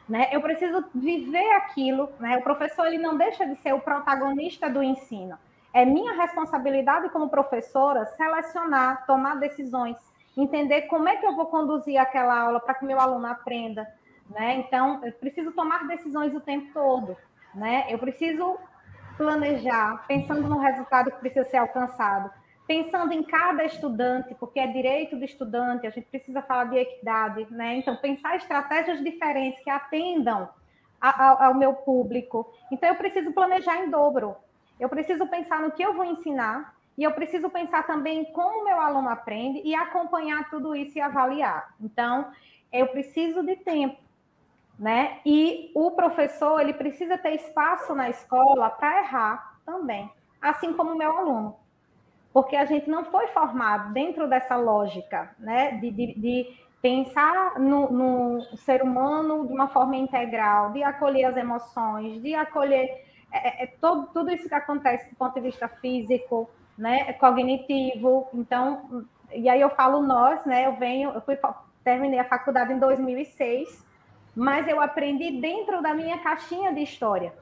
Né? 0.09 0.29
Eu 0.33 0.41
preciso 0.41 0.85
viver 0.95 1.53
aquilo. 1.53 2.09
Né? 2.19 2.39
O 2.39 2.43
professor 2.43 2.87
ele 2.87 2.99
não 2.99 3.17
deixa 3.17 3.47
de 3.47 3.55
ser 3.57 3.73
o 3.73 3.81
protagonista 3.81 4.69
do 4.69 4.83
ensino 4.83 5.39
é 5.73 5.85
minha 5.85 6.15
responsabilidade 6.15 7.09
como 7.11 7.29
professora 7.29 8.07
selecionar, 8.07 9.07
tomar 9.07 9.37
decisões, 9.37 9.97
entender 10.37 10.83
como 10.83 11.09
é 11.09 11.17
que 11.17 11.27
eu 11.27 11.35
vou 11.35 11.47
conduzir 11.47 12.01
aquela 12.01 12.39
aula 12.39 12.61
para 12.61 12.75
que 12.75 12.85
meu 12.85 12.99
aluno 12.99 13.27
aprenda, 13.27 13.87
né? 14.31 14.57
Então, 14.57 15.05
eu 15.05 15.13
preciso 15.13 15.53
tomar 15.53 15.87
decisões 15.87 16.35
o 16.35 16.41
tempo 16.41 16.73
todo, 16.73 17.17
né? 17.55 17.87
Eu 17.89 17.99
preciso 17.99 18.57
planejar, 19.17 20.07
pensando 20.07 20.49
no 20.49 20.59
resultado 20.59 21.11
que 21.11 21.19
precisa 21.19 21.45
ser 21.45 21.57
alcançado, 21.57 22.31
pensando 22.67 23.13
em 23.13 23.23
cada 23.23 23.65
estudante, 23.65 24.35
porque 24.35 24.61
é 24.61 24.67
direito 24.67 25.17
do 25.17 25.25
estudante, 25.25 25.87
a 25.87 25.91
gente 25.91 26.07
precisa 26.09 26.43
falar 26.43 26.65
de 26.65 26.77
equidade, 26.77 27.47
né? 27.51 27.77
Então, 27.77 27.97
pensar 27.97 28.37
estratégias 28.37 29.03
diferentes 29.03 29.63
que 29.65 29.71
atendam 29.71 30.49
ao, 31.01 31.55
meu 31.55 31.75
público. 31.75 32.53
Então, 32.71 32.89
eu 32.89 32.95
preciso 32.95 33.33
planejar 33.33 33.85
em 33.85 33.91
dobro, 33.91 34.37
eu 34.79 34.89
preciso 34.89 35.27
pensar 35.27 35.61
no 35.61 35.73
que 35.73 35.83
eu 35.83 35.95
vou 35.95 36.05
ensinar 36.05 36.75
e 36.97 37.05
eu 37.05 37.13
preciso 37.13 37.49
pensar 37.49 37.87
também 37.87 38.25
como 38.33 38.61
o 38.61 38.65
meu 38.65 38.81
aluno 38.81 39.09
aprende 39.09 39.61
e 39.65 39.75
acompanhar 39.75 40.51
tudo 40.51 40.75
isso 40.75 40.99
e 40.99 41.01
avaliar. 41.01 41.75
Então, 41.81 42.31
eu 42.73 42.89
preciso 42.89 43.45
de 43.45 43.55
tempo, 43.57 43.99
né? 44.79 45.21
E 45.25 45.71
o 45.75 45.93
professor, 45.93 46.61
ele 46.61 46.73
precisa 46.73 47.17
ter 47.17 47.37
espaço 47.37 47.95
na 47.95 48.11
escola 48.11 48.69
para 48.69 48.99
errar 48.99 49.61
também, 49.65 50.11
assim 50.43 50.73
como 50.73 50.93
o 50.93 50.99
meu 50.99 51.17
aluno. 51.17 51.57
Porque 52.33 52.57
a 52.57 52.65
gente 52.65 52.91
não 52.91 53.05
foi 53.05 53.29
formado 53.29 53.93
dentro 53.93 54.29
dessa 54.29 54.57
lógica, 54.57 55.35
né? 55.39 55.73
De, 55.79 55.91
de, 55.91 56.15
de 56.15 56.59
pensar 56.83 57.59
no, 57.61 57.91
no 57.91 58.57
ser 58.59 58.83
humano 58.83 59.47
de 59.47 59.53
uma 59.53 59.69
forma 59.69 59.97
integral, 59.97 60.73
de 60.73 60.83
acolher 60.83 61.27
as 61.27 61.37
emoções, 61.37 62.21
de 62.23 62.35
acolher 62.35 63.08
é, 63.33 63.63
é, 63.63 63.65
é 63.65 63.67
todo, 63.67 64.09
tudo 64.13 64.31
isso 64.31 64.49
que 64.49 64.55
acontece 64.55 65.11
do 65.11 65.17
ponto 65.17 65.35
de 65.35 65.41
vista 65.41 65.69
físico, 65.69 66.49
né, 66.77 67.07
é 67.09 67.13
cognitivo. 67.13 68.29
Então, 68.33 69.07
e 69.33 69.49
aí 69.49 69.61
eu 69.61 69.71
falo 69.71 70.03
nós, 70.03 70.45
né? 70.47 70.67
Eu 70.67 70.77
venho, 70.77 71.11
eu 71.11 71.21
fui, 71.21 71.39
terminei 71.85 72.19
a 72.19 72.25
faculdade 72.25 72.73
em 72.73 72.79
2006, 72.79 73.85
mas 74.35 74.67
eu 74.69 74.81
aprendi 74.81 75.41
dentro 75.41 75.83
da 75.83 75.95
minha 75.95 76.19
caixinha 76.19 76.73
de 76.73 76.83
história, 76.83 77.35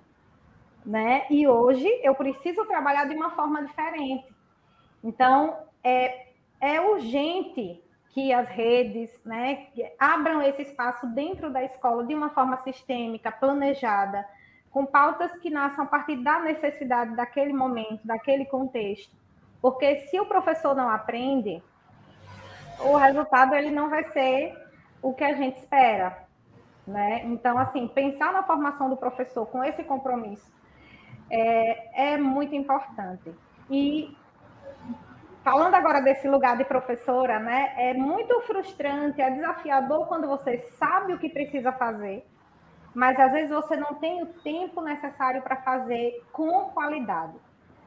né? 0.85 1.27
E 1.31 1.46
hoje 1.46 1.88
eu 2.03 2.14
preciso 2.14 2.64
trabalhar 2.64 3.05
de 3.05 3.14
uma 3.14 3.31
forma 3.31 3.64
diferente. 3.64 4.27
Então, 5.05 5.57
é, 5.85 6.29
é 6.61 6.81
urgente 6.81 7.83
que 8.11 8.33
as 8.33 8.49
redes 8.49 9.11
né, 9.25 9.66
abram 9.99 10.40
esse 10.40 10.62
espaço 10.62 11.07
dentro 11.09 11.51
da 11.51 11.62
escola 11.62 12.03
de 12.05 12.14
uma 12.14 12.31
forma 12.31 12.57
sistêmica, 12.62 13.31
planejada, 13.31 14.27
com 14.77 14.85
pautas 14.85 15.33
que 15.39 15.49
nasçam 15.49 15.85
a 15.85 15.89
partir 15.89 16.17
da 16.17 16.39
necessidade 16.41 17.17
daquele 17.17 17.55
momento, 17.55 18.07
daquele 18.07 18.45
contexto. 18.45 19.11
Porque 19.59 20.03
se 20.03 20.21
o 20.21 20.27
professor 20.27 20.77
não 20.77 20.91
aprende, 20.91 21.62
o 22.81 22.95
resultado 22.95 23.55
ele 23.55 23.70
não 23.70 23.89
vai 23.89 24.05
ser 24.12 24.55
o 25.01 25.14
que 25.14 25.24
a 25.24 25.33
gente 25.33 25.57
espera, 25.61 26.27
né? 26.87 27.22
Então, 27.24 27.57
assim, 27.57 27.89
pensar 27.89 28.35
na 28.35 28.43
formação 28.43 28.91
do 28.91 28.99
professor 28.99 29.47
com 29.47 29.64
esse 29.64 29.83
compromisso 29.83 30.53
é, 31.31 32.12
é 32.12 32.18
muito 32.18 32.55
importante. 32.55 33.35
E 33.70 34.14
falando 35.43 35.74
agora 35.74 36.03
desse 36.03 36.29
lugar 36.29 36.59
de 36.59 36.66
professora, 36.66 37.39
né? 37.39 37.72
É 37.79 37.95
muito 37.95 38.43
frustrante, 38.43 39.22
é 39.22 39.31
desafiador 39.31 40.07
quando 40.07 40.27
você 40.27 40.59
sabe 40.79 41.14
o 41.14 41.18
que 41.18 41.31
precisa 41.31 41.72
fazer, 41.72 42.27
mas 42.97 43.20
às 43.20 43.30
vezes 43.30 43.51
você 43.51 43.76
não 43.76 43.92
tem 43.94 44.22
o 44.22 44.26
tempo 44.26 44.80
necessário 44.80 45.42
para 45.42 45.57
fazer 45.57 46.24
com 46.32 46.70
qualidade. 46.70 47.34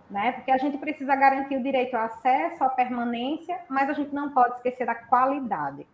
Né? 0.07 0.33
Porque 0.33 0.51
a 0.51 0.57
gente 0.57 0.77
precisa 0.77 1.15
garantir 1.15 1.57
o 1.57 1.63
direito 1.63 1.95
ao 1.95 2.05
acesso, 2.05 2.63
à 2.63 2.69
permanência, 2.69 3.59
mas 3.67 3.89
a 3.89 3.93
gente 3.93 4.13
não 4.13 4.29
pode 4.29 4.57
esquecer 4.57 4.85
da 4.85 4.93
qualidade. 4.93 5.87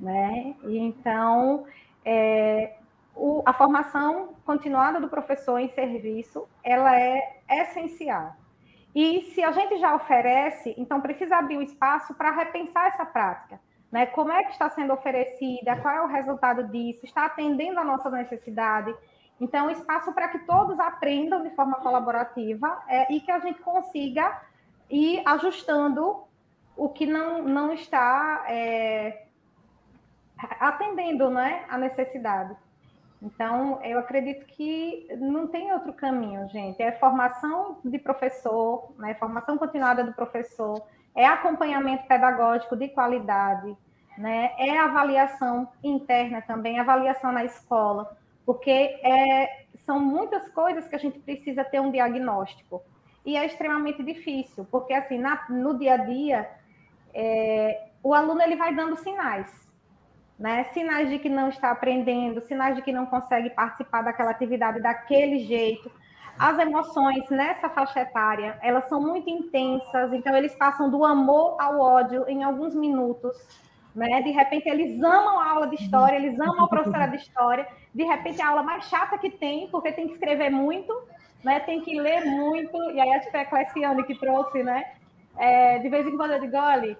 Né? 0.00 0.54
E 0.62 0.78
então, 0.78 1.66
é, 2.04 2.76
o, 3.16 3.42
a 3.44 3.52
formação 3.52 4.36
continuada 4.44 5.00
do 5.00 5.08
professor 5.08 5.58
em 5.58 5.68
serviço, 5.70 6.48
ela 6.62 6.96
é 6.96 7.40
essencial. 7.50 8.36
E 8.94 9.22
se 9.34 9.42
a 9.42 9.50
gente 9.50 9.76
já 9.78 9.92
oferece, 9.96 10.72
então 10.78 11.00
precisa 11.00 11.36
abrir 11.36 11.56
o 11.56 11.62
espaço 11.62 12.14
para 12.14 12.30
repensar 12.30 12.86
essa 12.86 13.04
prática. 13.04 13.60
Né? 13.90 14.06
Como 14.06 14.32
é 14.32 14.44
que 14.44 14.52
está 14.52 14.68
sendo 14.70 14.92
oferecida? 14.92 15.76
Qual 15.76 15.94
é 15.94 16.02
o 16.02 16.08
resultado 16.08 16.64
disso? 16.68 17.04
Está 17.04 17.26
atendendo 17.26 17.78
a 17.78 17.84
nossa 17.84 18.10
necessidade? 18.10 18.94
Então, 19.40 19.70
espaço 19.70 20.12
para 20.12 20.28
que 20.28 20.38
todos 20.40 20.78
aprendam 20.80 21.42
de 21.42 21.50
forma 21.50 21.76
colaborativa 21.76 22.82
é, 22.88 23.12
e 23.12 23.20
que 23.20 23.30
a 23.30 23.38
gente 23.38 23.60
consiga 23.60 24.42
ir 24.90 25.22
ajustando 25.26 26.24
o 26.76 26.88
que 26.88 27.06
não, 27.06 27.42
não 27.42 27.72
está 27.72 28.44
é, 28.48 29.26
atendendo 30.60 31.30
né, 31.30 31.64
a 31.68 31.78
necessidade. 31.78 32.56
Então, 33.22 33.82
eu 33.82 33.98
acredito 33.98 34.44
que 34.46 35.08
não 35.18 35.46
tem 35.46 35.72
outro 35.72 35.92
caminho, 35.92 36.48
gente. 36.48 36.82
É 36.82 36.92
formação 36.92 37.78
de 37.84 37.98
professor, 37.98 38.92
né, 38.98 39.14
formação 39.14 39.56
continuada 39.56 40.04
do 40.04 40.12
professor, 40.12 40.86
é 41.16 41.26
acompanhamento 41.26 42.06
pedagógico 42.06 42.76
de 42.76 42.88
qualidade, 42.88 43.76
né, 44.16 44.52
é 44.58 44.78
avaliação 44.78 45.68
interna 45.82 46.40
também, 46.42 46.78
avaliação 46.78 47.32
na 47.32 47.44
escola, 47.44 48.16
porque 48.44 48.70
é, 48.70 49.64
são 49.84 49.98
muitas 49.98 50.48
coisas 50.50 50.86
que 50.86 50.94
a 50.94 50.98
gente 50.98 51.18
precisa 51.18 51.64
ter 51.64 51.80
um 51.80 51.90
diagnóstico. 51.90 52.82
E 53.24 53.36
é 53.36 53.44
extremamente 53.44 54.04
difícil, 54.04 54.64
porque 54.70 54.94
assim, 54.94 55.18
na, 55.18 55.44
no 55.48 55.76
dia 55.76 55.94
a 55.94 55.96
dia, 55.96 56.48
é, 57.12 57.88
o 58.02 58.14
aluno 58.14 58.40
ele 58.40 58.54
vai 58.54 58.72
dando 58.72 58.96
sinais 58.96 59.66
né? 60.38 60.64
Sinais 60.74 61.08
de 61.08 61.18
que 61.18 61.28
não 61.28 61.48
está 61.48 61.70
aprendendo, 61.70 62.40
sinais 62.42 62.76
de 62.76 62.82
que 62.82 62.92
não 62.92 63.06
consegue 63.06 63.50
participar 63.50 64.02
daquela 64.02 64.30
atividade 64.30 64.80
daquele 64.80 65.38
jeito. 65.40 65.90
As 66.38 66.58
emoções 66.58 67.28
nessa 67.30 67.68
faixa 67.68 68.00
etária, 68.00 68.58
elas 68.62 68.88
são 68.88 69.00
muito 69.00 69.28
intensas, 69.28 70.12
então 70.12 70.36
eles 70.36 70.54
passam 70.54 70.90
do 70.90 71.04
amor 71.04 71.56
ao 71.60 71.80
ódio 71.80 72.24
em 72.28 72.44
alguns 72.44 72.74
minutos. 72.74 73.34
Né? 73.94 74.20
De 74.22 74.30
repente 74.30 74.68
eles 74.68 75.02
amam 75.02 75.40
a 75.40 75.50
aula 75.50 75.66
de 75.68 75.76
história, 75.76 76.16
eles 76.16 76.38
amam 76.38 76.64
a 76.64 76.68
professora 76.68 77.06
de 77.06 77.16
história. 77.16 77.66
De 77.94 78.04
repente 78.04 78.42
a 78.42 78.48
aula 78.48 78.62
mais 78.62 78.84
chata 78.84 79.16
que 79.16 79.30
tem, 79.30 79.68
porque 79.68 79.92
tem 79.92 80.06
que 80.06 80.14
escrever 80.14 80.50
muito, 80.50 80.92
né? 81.42 81.60
Tem 81.60 81.80
que 81.80 81.98
ler 81.98 82.26
muito. 82.26 82.76
E 82.90 83.00
aí 83.00 83.10
acho 83.12 83.24
que 83.24 83.30
foi 83.30 83.40
a 83.40 83.46
Cleciane 83.46 84.04
que 84.04 84.18
trouxe, 84.18 84.62
né? 84.62 84.84
É, 85.38 85.78
de 85.78 85.88
vez 85.88 86.06
em 86.06 86.16
quando 86.16 86.32
eu 86.32 86.40
digo, 86.40 86.56
olha, 86.58 86.98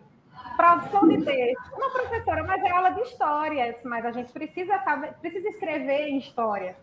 Produção 0.56 1.06
de 1.06 1.22
texto. 1.22 1.74
Uma 1.74 1.90
professora, 1.90 2.42
mas 2.42 2.62
é 2.64 2.70
aula 2.70 2.90
de 2.90 3.02
história, 3.02 3.78
mas 3.84 4.06
a 4.06 4.10
gente 4.10 4.32
precisa 4.32 4.78
saber, 4.78 5.12
precisa 5.20 5.48
escrever 5.48 6.08
em 6.08 6.18
história. 6.18 6.76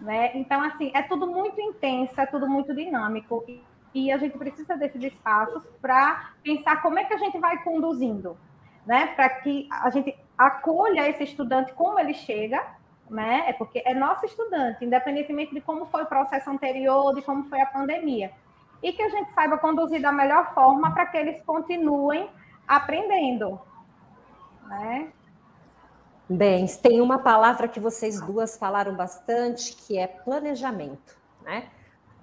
Né? 0.00 0.30
Então, 0.34 0.62
assim, 0.62 0.90
é 0.94 1.02
tudo 1.02 1.26
muito 1.26 1.60
intenso, 1.60 2.20
é 2.20 2.26
tudo 2.26 2.48
muito 2.48 2.74
dinâmico. 2.74 3.44
E, 3.94 4.12
a 4.12 4.18
gente 4.18 4.36
precisa 4.36 4.76
desses 4.76 5.02
espaços 5.02 5.64
para 5.80 6.32
pensar 6.42 6.82
como 6.82 6.98
é 6.98 7.04
que 7.04 7.14
a 7.14 7.18
gente 7.18 7.38
vai 7.38 7.62
conduzindo, 7.62 8.36
né? 8.84 9.06
Para 9.06 9.30
que 9.30 9.66
a 9.70 9.88
gente 9.88 10.14
acolha 10.36 11.08
esse 11.08 11.24
estudante 11.24 11.72
como 11.72 11.98
ele 11.98 12.12
chega, 12.12 12.62
né? 13.08 13.44
É 13.48 13.54
porque 13.54 13.82
é 13.86 13.94
nosso 13.94 14.26
estudante, 14.26 14.84
independentemente 14.84 15.54
de 15.54 15.62
como 15.62 15.86
foi 15.86 16.02
o 16.02 16.06
processo 16.06 16.50
anterior, 16.50 17.14
de 17.14 17.22
como 17.22 17.44
foi 17.44 17.60
a 17.60 17.66
pandemia. 17.66 18.30
E 18.82 18.92
que 18.92 19.02
a 19.02 19.08
gente 19.08 19.32
saiba 19.32 19.56
conduzir 19.56 20.02
da 20.02 20.12
melhor 20.12 20.52
forma 20.52 20.92
para 20.92 21.06
que 21.06 21.16
eles 21.16 21.42
continuem 21.42 22.28
aprendendo, 22.68 23.58
né? 24.68 25.10
Bem, 26.28 26.66
tem 26.66 27.00
uma 27.00 27.20
palavra 27.20 27.68
que 27.68 27.78
vocês 27.78 28.20
duas 28.20 28.56
falaram 28.56 28.96
bastante, 28.96 29.76
que 29.76 29.96
é 29.96 30.08
planejamento, 30.08 31.16
né? 31.42 31.70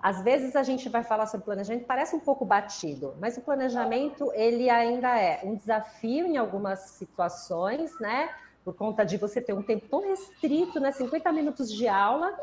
Às 0.01 0.21
vezes 0.21 0.57
a 0.57 0.63
gente 0.63 0.89
vai 0.89 1.01
falar 1.03 1.25
sobre 1.27 1.45
planejamento, 1.45 1.85
parece 1.85 2.13
um 2.13 2.19
pouco 2.19 2.43
batido, 2.43 3.15
mas 3.21 3.37
o 3.37 3.41
planejamento 3.41 4.29
ele 4.33 4.69
ainda 4.69 5.17
é 5.17 5.39
um 5.45 5.55
desafio 5.55 6.27
em 6.27 6.35
algumas 6.35 6.79
situações, 6.79 7.97
né? 8.01 8.29
Por 8.65 8.75
conta 8.75 9.05
de 9.05 9.15
você 9.15 9.39
ter 9.39 9.53
um 9.53 9.63
tempo 9.63 9.87
tão 9.87 10.01
restrito, 10.01 10.81
né? 10.81 10.91
50 10.91 11.31
minutos 11.31 11.71
de 11.71 11.87
aula, 11.87 12.37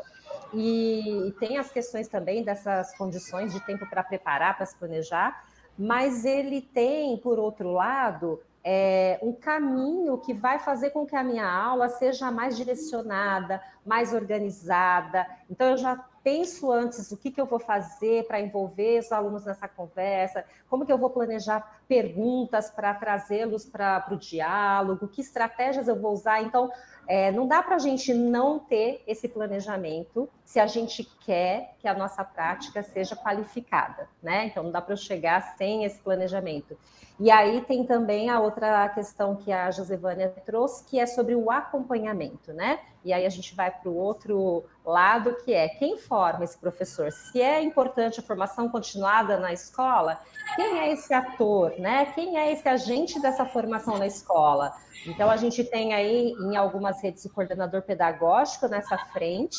e, 0.51 1.27
e 1.27 1.31
tem 1.33 1.59
as 1.59 1.71
questões 1.71 2.07
também 2.07 2.43
dessas 2.43 2.97
condições 2.97 3.53
de 3.53 3.59
tempo 3.59 3.87
para 3.87 4.03
preparar, 4.03 4.57
para 4.57 4.65
se 4.65 4.75
planejar 4.75 5.45
mas 5.77 6.25
ele 6.25 6.61
tem, 6.61 7.17
por 7.17 7.39
outro 7.39 7.71
lado, 7.71 8.39
é, 8.63 9.19
um 9.21 9.33
caminho 9.33 10.17
que 10.19 10.33
vai 10.33 10.59
fazer 10.59 10.91
com 10.91 11.05
que 11.05 11.15
a 11.15 11.23
minha 11.23 11.49
aula 11.49 11.89
seja 11.89 12.29
mais 12.29 12.55
direcionada, 12.55 13.61
mais 13.85 14.13
organizada. 14.13 15.25
Então, 15.49 15.69
eu 15.69 15.77
já 15.77 15.95
penso 16.23 16.71
antes 16.71 17.11
o 17.11 17.17
que, 17.17 17.31
que 17.31 17.41
eu 17.41 17.45
vou 17.45 17.59
fazer 17.59 18.27
para 18.27 18.39
envolver 18.39 18.99
os 18.99 19.11
alunos 19.11 19.45
nessa 19.45 19.67
conversa, 19.67 20.45
como 20.69 20.85
que 20.85 20.91
eu 20.91 20.97
vou 20.97 21.09
planejar 21.09 21.81
perguntas 21.87 22.69
para 22.69 22.93
trazê-los 22.93 23.65
para 23.65 24.07
o 24.11 24.15
diálogo, 24.15 25.07
que 25.07 25.21
estratégias 25.21 25.87
eu 25.87 25.99
vou 25.99 26.13
usar. 26.13 26.41
Então, 26.43 26.71
é, 27.07 27.31
não 27.31 27.47
dá 27.47 27.61
para 27.61 27.75
a 27.75 27.79
gente 27.79 28.13
não 28.13 28.59
ter 28.59 29.03
esse 29.05 29.27
planejamento 29.27 30.29
se 30.45 30.59
a 30.59 30.67
gente 30.67 31.03
quer 31.25 31.75
que 31.79 31.87
a 31.87 31.93
nossa 31.93 32.23
prática 32.23 32.83
seja 32.83 33.15
qualificada, 33.15 34.07
né? 34.21 34.45
Então, 34.45 34.63
não 34.63 34.71
dá 34.71 34.81
para 34.81 34.93
eu 34.93 34.97
chegar 34.97 35.55
sem 35.57 35.83
esse 35.83 35.99
planejamento. 35.99 36.77
E 37.19 37.29
aí 37.29 37.61
tem 37.61 37.85
também 37.85 38.29
a 38.29 38.39
outra 38.39 38.89
questão 38.89 39.35
que 39.35 39.51
a 39.51 39.69
Josevânia 39.69 40.33
trouxe, 40.43 40.83
que 40.85 40.99
é 40.99 41.05
sobre 41.05 41.35
o 41.35 41.51
acompanhamento, 41.51 42.51
né? 42.51 42.79
E 43.05 43.13
aí 43.13 43.25
a 43.25 43.29
gente 43.29 43.55
vai 43.55 43.69
para 43.69 43.89
o 43.89 43.95
outro 43.95 44.63
lado, 44.83 45.35
que 45.43 45.53
é 45.53 45.69
quem 45.69 45.97
forma 45.97 46.43
esse 46.43 46.57
professor? 46.57 47.11
Se 47.11 47.39
é 47.41 47.61
importante 47.61 48.19
a 48.19 48.23
formação 48.23 48.69
continuada 48.69 49.37
na 49.37 49.53
escola, 49.53 50.19
quem 50.55 50.79
é 50.79 50.91
esse 50.91 51.13
ator, 51.13 51.73
né? 51.77 52.05
Quem 52.15 52.37
é 52.37 52.51
esse 52.51 52.67
agente 52.67 53.19
dessa 53.19 53.45
formação 53.45 53.97
na 53.97 54.07
escola? 54.07 54.73
Então, 55.05 55.29
a 55.29 55.37
gente 55.37 55.63
tem 55.63 55.93
aí 55.93 56.33
em 56.33 56.55
algumas 56.55 57.01
redes 57.01 57.25
o 57.25 57.33
coordenador 57.33 57.81
pedagógico 57.81 58.67
nessa 58.67 58.97
frente, 58.97 59.57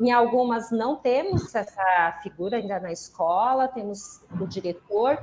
em 0.00 0.12
algumas 0.12 0.70
não 0.70 0.96
temos 0.96 1.54
essa 1.54 2.18
figura 2.22 2.56
ainda 2.56 2.78
na 2.80 2.92
escola, 2.92 3.68
temos 3.68 4.22
o 4.40 4.46
diretor, 4.46 5.18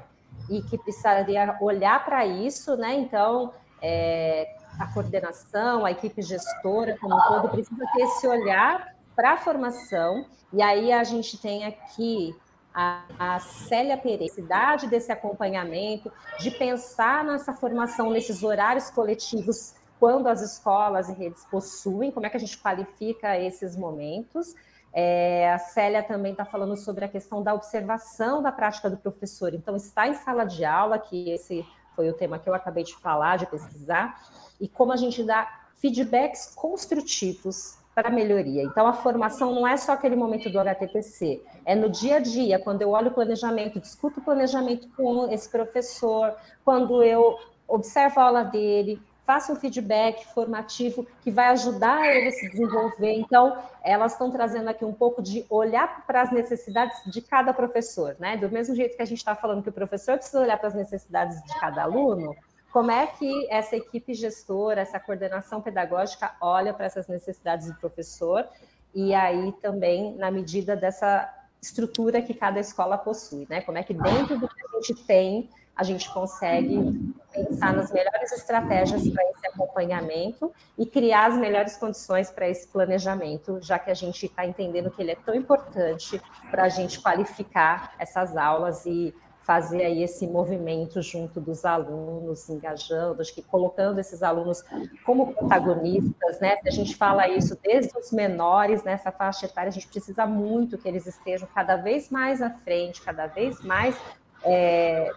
e 0.50 0.62
que 0.62 0.78
precisaria 0.78 1.58
olhar 1.62 2.06
para 2.06 2.26
isso, 2.26 2.76
né? 2.78 2.96
Então, 2.96 3.54
é, 3.82 4.56
a 4.80 4.88
coordenação, 4.94 5.86
a 5.86 5.92
equipe 5.92 6.22
gestora 6.22 6.98
como 7.00 7.16
um 7.16 7.22
todo 7.28 7.50
precisa 7.50 7.86
ter 7.94 8.04
esse 8.04 8.28
olhar 8.28 8.96
para 9.16 9.34
a 9.34 9.38
formação, 9.38 10.26
e 10.54 10.62
aí 10.62 10.92
a 10.94 11.04
gente 11.04 11.38
tem 11.42 11.66
aqui 11.66 12.36
a, 12.78 13.02
a 13.18 13.40
Célia 13.40 13.98
Pereira, 13.98 14.32
cidade 14.32 14.86
desse 14.88 15.12
acompanhamento, 15.12 16.12
de 16.38 16.52
pensar 16.52 17.24
nessa 17.24 17.52
formação 17.52 18.12
nesses 18.12 18.44
horários 18.44 18.92
coletivos 18.92 19.74
quando 20.00 20.28
as 20.28 20.44
escolas 20.44 21.10
e 21.10 21.14
redes 21.14 21.44
possuem, 21.46 22.12
como 22.12 22.28
é 22.28 22.30
que 22.30 22.38
a 22.38 22.40
gente 22.40 22.56
qualifica 22.60 23.36
esses 23.36 23.76
momentos. 23.76 24.54
É, 24.94 25.52
a 25.52 25.58
Célia 25.58 26.04
também 26.04 26.34
está 26.34 26.46
falando 26.46 26.78
sobre 26.78 27.04
a 27.04 27.08
questão 27.08 27.42
da 27.42 27.52
observação 27.52 28.44
da 28.44 28.52
prática 28.52 28.92
do 28.92 28.98
professor. 28.98 29.56
Então, 29.56 29.76
está 29.76 30.08
em 30.08 30.14
sala 30.14 30.44
de 30.44 30.64
aula, 30.64 31.00
que 31.00 31.32
esse 31.32 31.66
foi 31.96 32.08
o 32.10 32.14
tema 32.14 32.38
que 32.38 32.48
eu 32.48 32.54
acabei 32.54 32.84
de 32.84 32.96
falar, 32.98 33.38
de 33.38 33.48
pesquisar, 33.48 34.22
e 34.62 34.68
como 34.68 34.94
a 34.94 34.98
gente 34.98 35.24
dá 35.24 35.66
feedbacks 35.78 36.54
construtivos 36.54 37.80
para 37.98 38.12
melhoria. 38.12 38.62
Então, 38.62 38.86
a 38.86 38.94
formação 38.94 39.56
não 39.56 39.68
é 39.68 39.76
só 39.76 39.94
aquele 39.94 40.16
momento 40.16 40.52
do 40.52 40.60
HTPC, 40.60 41.42
é 41.66 41.74
no 41.74 41.90
dia 41.90 42.18
a 42.18 42.20
dia, 42.20 42.60
quando 42.60 42.84
eu 42.84 42.92
olho 42.92 43.08
o 43.08 43.12
planejamento, 43.12 43.80
discuto 43.80 44.20
o 44.20 44.24
planejamento 44.24 44.88
com 44.96 45.28
esse 45.32 45.50
professor, 45.50 46.36
quando 46.64 47.02
eu 47.02 47.40
observo 47.68 48.20
a 48.20 48.24
aula 48.26 48.44
dele, 48.44 49.02
faço 49.26 49.52
um 49.52 49.56
feedback 49.56 50.28
formativo 50.28 51.08
que 51.24 51.32
vai 51.32 51.48
ajudar 51.48 52.06
ele 52.16 52.28
a 52.28 52.32
se 52.32 52.48
desenvolver. 52.52 53.14
Então, 53.14 53.58
elas 53.84 54.12
estão 54.12 54.30
trazendo 54.30 54.70
aqui 54.70 54.86
um 54.86 54.94
pouco 54.94 55.20
de 55.20 55.44
olhar 55.50 56.06
para 56.06 56.22
as 56.22 56.32
necessidades 56.32 57.02
de 57.08 57.20
cada 57.20 57.52
professor, 57.52 58.16
né? 58.20 58.38
Do 58.38 58.48
mesmo 58.48 58.76
jeito 58.76 58.96
que 58.96 59.02
a 59.02 59.08
gente 59.08 59.18
está 59.18 59.36
falando 59.36 59.64
que 59.64 59.70
o 59.70 59.74
professor 59.74 60.18
precisa 60.18 60.40
olhar 60.40 60.60
para 60.60 60.68
as 60.68 60.76
necessidades 60.76 61.42
de 61.42 61.60
cada 61.60 61.82
aluno, 61.82 62.36
como 62.78 62.92
é 62.92 63.08
que 63.08 63.48
essa 63.50 63.76
equipe 63.76 64.14
gestora, 64.14 64.82
essa 64.82 65.00
coordenação 65.00 65.60
pedagógica 65.60 66.36
olha 66.40 66.72
para 66.72 66.86
essas 66.86 67.08
necessidades 67.08 67.66
do 67.66 67.74
professor 67.74 68.48
e 68.94 69.16
aí 69.16 69.52
também 69.54 70.14
na 70.16 70.30
medida 70.30 70.76
dessa 70.76 71.28
estrutura 71.60 72.22
que 72.22 72.36
cada 72.36 72.60
escola 72.60 72.96
possui, 72.96 73.48
né? 73.50 73.62
Como 73.62 73.80
é 73.80 73.84
que 73.84 73.96
dentro 73.96 74.38
do 74.38 74.48
que 74.48 74.62
a 74.62 74.80
gente 74.80 74.94
tem 75.08 75.50
a 75.76 75.82
gente 75.82 76.08
consegue 76.14 77.16
pensar 77.32 77.74
nas 77.74 77.92
melhores 77.92 78.32
estratégias 78.32 79.10
para 79.10 79.24
esse 79.32 79.48
acompanhamento 79.48 80.54
e 80.78 80.86
criar 80.86 81.32
as 81.32 81.36
melhores 81.36 81.78
condições 81.78 82.30
para 82.30 82.48
esse 82.48 82.68
planejamento, 82.68 83.60
já 83.60 83.80
que 83.80 83.90
a 83.90 83.96
gente 83.96 84.28
está 84.28 84.46
entendendo 84.46 84.92
que 84.92 85.02
ele 85.02 85.14
é 85.14 85.16
tão 85.16 85.34
importante 85.34 86.22
para 86.52 86.66
a 86.66 86.70
gente 86.70 87.02
qualificar 87.02 87.96
essas 87.98 88.38
aulas 88.38 88.86
e 88.86 89.16
fazer 89.48 89.86
aí 89.86 90.04
esse 90.04 90.28
movimento 90.28 91.02
junto 91.02 91.40
dos 91.40 91.64
alunos, 91.64 92.50
engajando, 92.50 93.22
acho 93.22 93.34
que 93.34 93.42
colocando 93.42 93.98
esses 93.98 94.22
alunos 94.22 94.62
como 95.06 95.34
protagonistas, 95.34 96.42
né? 96.42 96.58
Se 96.58 96.68
a 96.68 96.72
gente 96.72 96.98
fala 96.98 97.30
isso 97.30 97.58
desde 97.64 97.98
os 97.98 98.12
menores 98.12 98.84
nessa 98.84 99.10
faixa 99.10 99.46
etária, 99.46 99.70
a 99.70 99.72
gente 99.72 99.88
precisa 99.88 100.26
muito 100.26 100.78
que 100.78 100.86
eles 100.86 101.08
estejam 101.08 101.48
cada 101.56 101.78
vez 101.78 102.10
mais 102.10 102.42
à 102.42 102.50
frente, 102.50 103.02
cada 103.02 103.26
vez 103.28 103.64
mais 103.64 103.98
é, 104.44 105.10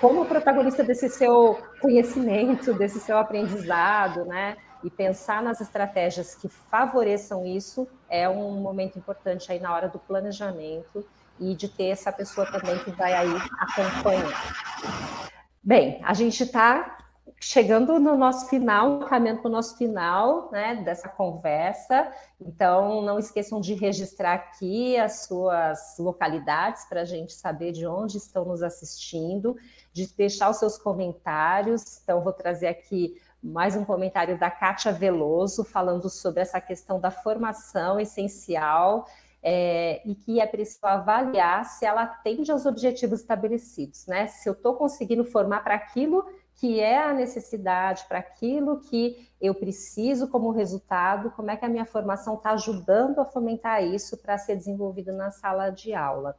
como 0.00 0.24
protagonista 0.24 0.82
desse 0.82 1.10
seu 1.10 1.58
conhecimento, 1.82 2.72
desse 2.72 2.98
seu 2.98 3.18
aprendizado, 3.18 4.24
né? 4.24 4.56
E 4.82 4.88
pensar 4.88 5.42
nas 5.42 5.60
estratégias 5.60 6.34
que 6.34 6.48
favoreçam 6.48 7.44
isso 7.44 7.86
é 8.08 8.26
um 8.26 8.52
momento 8.52 8.98
importante 8.98 9.52
aí 9.52 9.60
na 9.60 9.74
hora 9.74 9.88
do 9.88 9.98
planejamento 9.98 11.06
e 11.40 11.54
de 11.54 11.68
ter 11.68 11.86
essa 11.86 12.12
pessoa 12.12 12.46
também 12.50 12.78
que 12.84 12.90
vai 12.92 13.12
aí 13.12 13.36
acompanhar. 13.58 15.30
Bem, 15.62 16.00
a 16.04 16.12
gente 16.12 16.42
está 16.42 16.98
chegando 17.40 17.98
no 17.98 18.16
nosso 18.16 18.48
final, 18.48 19.00
caminhando 19.00 19.42
para 19.42 19.48
o 19.48 19.52
nosso 19.52 19.76
final 19.76 20.50
né, 20.50 20.76
dessa 20.76 21.08
conversa. 21.08 22.10
Então, 22.40 23.02
não 23.02 23.18
esqueçam 23.18 23.60
de 23.60 23.74
registrar 23.74 24.32
aqui 24.32 24.96
as 24.96 25.24
suas 25.24 25.96
localidades 25.98 26.86
para 26.86 27.02
a 27.02 27.04
gente 27.04 27.34
saber 27.34 27.72
de 27.72 27.86
onde 27.86 28.16
estão 28.16 28.44
nos 28.46 28.62
assistindo, 28.62 29.56
de 29.92 30.06
deixar 30.16 30.50
os 30.50 30.56
seus 30.56 30.78
comentários. 30.78 32.00
Então, 32.02 32.22
vou 32.22 32.32
trazer 32.32 32.68
aqui 32.68 33.20
mais 33.42 33.76
um 33.76 33.84
comentário 33.84 34.38
da 34.38 34.50
Kátia 34.50 34.90
Veloso, 34.90 35.64
falando 35.64 36.08
sobre 36.08 36.40
essa 36.40 36.60
questão 36.62 36.98
da 36.98 37.10
formação 37.10 38.00
essencial 38.00 39.06
é, 39.46 40.00
e 40.06 40.14
que 40.14 40.40
é 40.40 40.46
preciso 40.46 40.86
avaliar 40.86 41.66
se 41.66 41.84
ela 41.84 42.04
atende 42.04 42.50
aos 42.50 42.64
objetivos 42.64 43.20
estabelecidos, 43.20 44.06
né? 44.06 44.26
Se 44.26 44.48
eu 44.48 44.54
estou 44.54 44.74
conseguindo 44.74 45.22
formar 45.22 45.62
para 45.62 45.74
aquilo 45.74 46.24
que 46.54 46.80
é 46.80 46.98
a 46.98 47.12
necessidade, 47.12 48.06
para 48.08 48.20
aquilo 48.20 48.80
que 48.80 49.28
eu 49.38 49.54
preciso 49.54 50.28
como 50.28 50.50
resultado, 50.50 51.30
como 51.32 51.50
é 51.50 51.56
que 51.56 51.64
a 51.64 51.68
minha 51.68 51.84
formação 51.84 52.36
está 52.36 52.52
ajudando 52.52 53.18
a 53.18 53.24
fomentar 53.26 53.84
isso 53.84 54.16
para 54.16 54.38
ser 54.38 54.56
desenvolvido 54.56 55.12
na 55.12 55.30
sala 55.30 55.68
de 55.68 55.92
aula. 55.92 56.36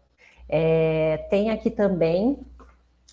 É, 0.50 1.28
tem 1.30 1.52
aqui 1.52 1.70
também 1.70 2.40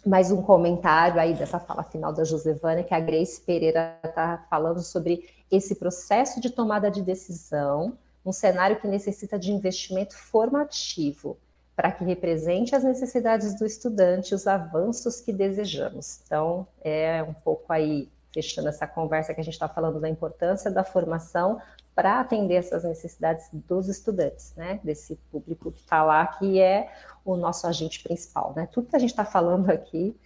mais 0.07 0.33
um 0.33 0.41
comentário 0.41 1.21
aí 1.21 1.35
dessa 1.35 1.61
fala 1.61 1.83
final 1.83 2.15
da 2.15 2.25
Josevânia, 2.25 2.83
que 2.83 2.95
a 2.95 3.01
Grace 3.01 3.41
Pereira 3.43 3.99
está 4.03 4.47
falando 4.49 4.81
sobre 4.81 5.29
esse 5.51 5.75
processo 5.75 6.41
de 6.41 6.49
tomada 6.49 6.91
de 6.91 7.03
decisão 7.03 7.99
um 8.25 8.33
cenário 8.33 8.81
que 8.81 8.87
necessita 8.87 9.39
de 9.39 9.53
investimento 9.53 10.17
formativo 10.17 11.39
para 11.75 11.91
que 11.91 12.05
represente 12.05 12.75
as 12.75 12.85
necessidades 12.85 13.59
do 13.59 13.65
estudante, 13.65 14.35
os 14.35 14.47
avanços 14.47 15.21
que 15.21 15.33
desejamos. 15.33 16.21
Então, 16.25 16.67
é 16.83 17.23
um 17.23 17.33
pouco 17.33 17.73
aí, 17.73 18.11
fechando 18.33 18.69
essa 18.69 18.87
conversa 18.87 19.35
que 19.35 19.41
a 19.41 19.45
gente 19.45 19.55
está 19.55 19.69
falando 19.69 19.99
da 19.99 20.09
importância 20.09 20.71
da 20.71 20.85
formação 20.85 21.61
para 21.95 22.21
atender 22.21 22.55
essas 22.55 22.85
necessidades 22.85 23.49
dos 23.53 23.89
estudantes, 23.89 24.55
né? 24.57 24.81
Desse 24.83 25.17
público 25.31 25.71
que 25.71 25.81
está 25.81 26.03
lá, 26.03 26.27
que 26.27 26.61
é 26.61 26.91
o 27.25 27.37
nosso 27.37 27.67
agente 27.67 28.03
principal, 28.03 28.53
né? 28.57 28.69
Tudo 28.71 28.89
que 28.89 28.97
a 28.97 28.99
gente 28.99 29.11
está 29.11 29.25
falando 29.25 29.71
aqui 29.71 30.17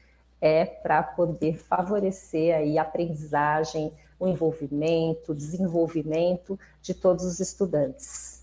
é 0.40 0.64
para 0.64 1.02
poder 1.02 1.56
favorecer 1.56 2.54
aí 2.54 2.78
a 2.78 2.82
aprendizagem, 2.82 3.92
o 4.18 4.26
envolvimento, 4.26 5.32
o 5.32 5.34
desenvolvimento 5.34 6.58
de 6.82 6.94
todos 6.94 7.24
os 7.24 7.40
estudantes 7.40 8.36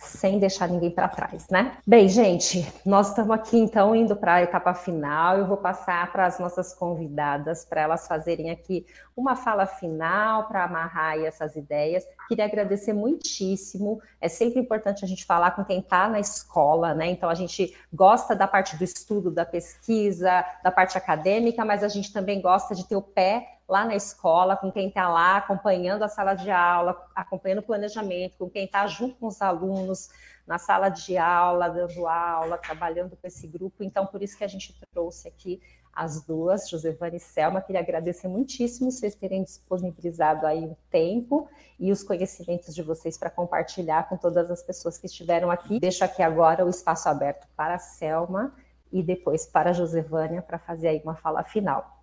sem 0.00 0.38
deixar 0.38 0.66
ninguém 0.66 0.90
para 0.90 1.08
trás, 1.08 1.46
né? 1.50 1.76
Bem, 1.86 2.08
gente, 2.08 2.66
nós 2.86 3.10
estamos 3.10 3.32
aqui 3.32 3.58
então 3.58 3.94
indo 3.94 4.16
para 4.16 4.36
a 4.36 4.42
etapa 4.42 4.72
final. 4.72 5.36
Eu 5.36 5.46
vou 5.46 5.58
passar 5.58 6.10
para 6.10 6.24
as 6.24 6.38
nossas 6.38 6.72
convidadas 6.72 7.66
para 7.66 7.82
elas 7.82 8.08
fazerem 8.08 8.50
aqui 8.50 8.86
uma 9.14 9.36
fala 9.36 9.66
final 9.66 10.48
para 10.48 10.64
amarrar 10.64 11.18
essas 11.18 11.54
ideias. 11.54 12.04
Queria 12.28 12.46
agradecer 12.46 12.94
muitíssimo. 12.94 14.00
É 14.20 14.28
sempre 14.28 14.58
importante 14.58 15.04
a 15.04 15.08
gente 15.08 15.26
falar 15.26 15.50
com 15.50 15.64
quem 15.64 15.80
está 15.80 16.08
na 16.08 16.18
escola, 16.18 16.94
né? 16.94 17.10
Então 17.10 17.28
a 17.28 17.34
gente 17.34 17.76
gosta 17.92 18.34
da 18.34 18.48
parte 18.48 18.76
do 18.76 18.84
estudo, 18.84 19.30
da 19.30 19.44
pesquisa, 19.44 20.44
da 20.64 20.70
parte 20.70 20.96
acadêmica, 20.96 21.62
mas 21.62 21.84
a 21.84 21.88
gente 21.88 22.10
também 22.10 22.40
gosta 22.40 22.74
de 22.74 22.86
ter 22.86 22.96
o 22.96 23.02
pé 23.02 23.59
lá 23.70 23.84
na 23.84 23.94
escola, 23.94 24.56
com 24.56 24.70
quem 24.72 24.88
está 24.88 25.08
lá 25.08 25.36
acompanhando 25.36 26.02
a 26.02 26.08
sala 26.08 26.34
de 26.34 26.50
aula, 26.50 27.00
acompanhando 27.14 27.60
o 27.60 27.62
planejamento, 27.62 28.36
com 28.36 28.50
quem 28.50 28.64
está 28.64 28.84
junto 28.88 29.14
com 29.14 29.28
os 29.28 29.40
alunos 29.40 30.10
na 30.44 30.58
sala 30.58 30.88
de 30.88 31.16
aula, 31.16 31.68
dando 31.68 32.08
aula, 32.08 32.58
trabalhando 32.58 33.16
com 33.16 33.24
esse 33.28 33.46
grupo. 33.46 33.84
Então, 33.84 34.04
por 34.04 34.20
isso 34.24 34.36
que 34.36 34.42
a 34.42 34.48
gente 34.48 34.76
trouxe 34.92 35.28
aqui 35.28 35.62
as 35.92 36.24
duas, 36.24 36.68
Josevane 36.68 37.18
e 37.18 37.20
Selma. 37.20 37.60
Queria 37.60 37.80
agradecer 37.80 38.26
muitíssimo 38.26 38.90
vocês 38.90 39.14
terem 39.14 39.44
disponibilizado 39.44 40.48
aí 40.48 40.64
o 40.64 40.76
tempo 40.90 41.48
e 41.78 41.92
os 41.92 42.02
conhecimentos 42.02 42.74
de 42.74 42.82
vocês 42.82 43.16
para 43.16 43.30
compartilhar 43.30 44.08
com 44.08 44.16
todas 44.16 44.50
as 44.50 44.64
pessoas 44.64 44.98
que 44.98 45.06
estiveram 45.06 45.48
aqui. 45.48 45.78
Deixo 45.78 46.04
aqui 46.04 46.24
agora 46.24 46.66
o 46.66 46.68
espaço 46.68 47.08
aberto 47.08 47.46
para 47.56 47.74
a 47.76 47.78
Selma 47.78 48.52
e 48.90 49.00
depois 49.00 49.46
para 49.46 49.70
a 49.70 49.72
Josevânia 49.72 50.42
para 50.42 50.58
fazer 50.58 50.88
aí 50.88 51.00
uma 51.04 51.14
fala 51.14 51.44
final. 51.44 51.99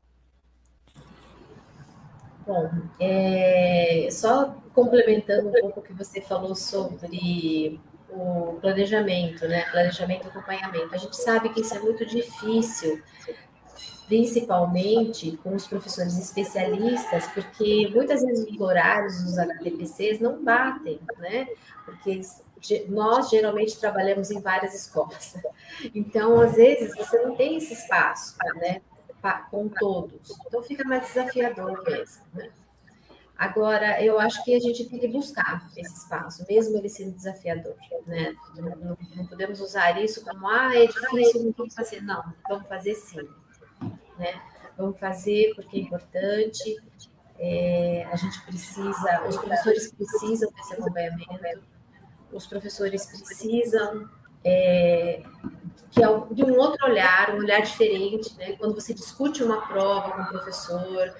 Bom, 2.47 2.71
é, 2.97 4.07
só 4.09 4.55
complementando 4.73 5.49
um 5.49 5.51
pouco 5.51 5.81
o 5.81 5.83
que 5.83 5.91
você 5.91 6.21
falou 6.21 6.55
sobre 6.55 7.77
o 8.09 8.57
planejamento, 8.61 9.45
né? 9.49 9.65
Planejamento 9.69 10.25
e 10.25 10.29
acompanhamento. 10.29 10.95
A 10.95 10.97
gente 10.97 11.17
sabe 11.17 11.49
que 11.49 11.59
isso 11.59 11.75
é 11.75 11.79
muito 11.79 12.05
difícil, 12.05 13.03
principalmente 14.07 15.35
com 15.43 15.53
os 15.55 15.67
professores 15.67 16.17
especialistas, 16.17 17.27
porque 17.33 17.91
muitas 17.93 18.23
vezes 18.23 18.49
os 18.49 18.61
horários 18.61 19.21
dos 19.23 19.37
HTPCs 19.37 20.21
não 20.21 20.41
batem, 20.41 21.01
né? 21.17 21.49
Porque 21.83 22.21
nós 22.87 23.29
geralmente 23.29 23.77
trabalhamos 23.77 24.31
em 24.31 24.39
várias 24.39 24.73
escolas. 24.73 25.35
Então, 25.93 26.39
às 26.39 26.55
vezes, 26.55 26.95
você 26.95 27.21
não 27.21 27.35
tem 27.35 27.57
esse 27.57 27.73
espaço, 27.73 28.35
né? 28.55 28.81
Com 29.49 29.69
todos. 29.69 30.37
Então 30.45 30.61
fica 30.63 30.83
mais 30.83 31.07
desafiador 31.07 31.83
mesmo. 31.83 32.23
Né? 32.33 32.49
Agora, 33.37 34.03
eu 34.03 34.19
acho 34.19 34.43
que 34.43 34.55
a 34.55 34.59
gente 34.59 34.85
tem 34.85 34.97
que 34.99 35.07
buscar 35.07 35.69
esse 35.77 35.95
espaço, 35.95 36.43
mesmo 36.49 36.75
ele 36.77 36.89
sendo 36.89 37.15
desafiador. 37.15 37.75
Né? 38.07 38.35
Não, 38.55 38.97
não 39.15 39.27
podemos 39.27 39.61
usar 39.61 40.01
isso 40.01 40.23
como, 40.23 40.47
ah, 40.47 40.75
é 40.75 40.87
difícil, 40.87 41.43
não 41.43 41.53
vamos 41.55 41.75
fazer. 41.75 42.01
Não, 42.01 42.33
vamos 42.49 42.67
fazer 42.67 42.95
sim. 42.95 43.27
Né? 44.17 44.41
Vamos 44.75 44.99
fazer 44.99 45.53
porque 45.55 45.77
é 45.77 45.79
importante, 45.81 46.77
é, 47.39 48.07
a 48.11 48.15
gente 48.15 48.41
precisa, 48.41 49.23
os 49.27 49.37
professores 49.37 49.91
precisam 49.91 50.51
desse 50.51 50.73
acompanhamento, 50.73 51.63
os 52.31 52.47
professores 52.47 53.05
precisam 53.05 54.09
é, 54.47 55.21
que 55.91 56.01
é 56.01 56.07
de 56.31 56.43
um 56.43 56.57
outro 56.57 56.85
olhar, 56.85 57.35
um 57.35 57.39
olhar 57.39 57.61
diferente, 57.61 58.35
né? 58.37 58.53
Quando 58.53 58.75
você 58.75 58.93
discute 58.93 59.43
uma 59.43 59.67
prova 59.67 60.11
com 60.11 60.21
o 60.21 60.27
professor, 60.27 61.13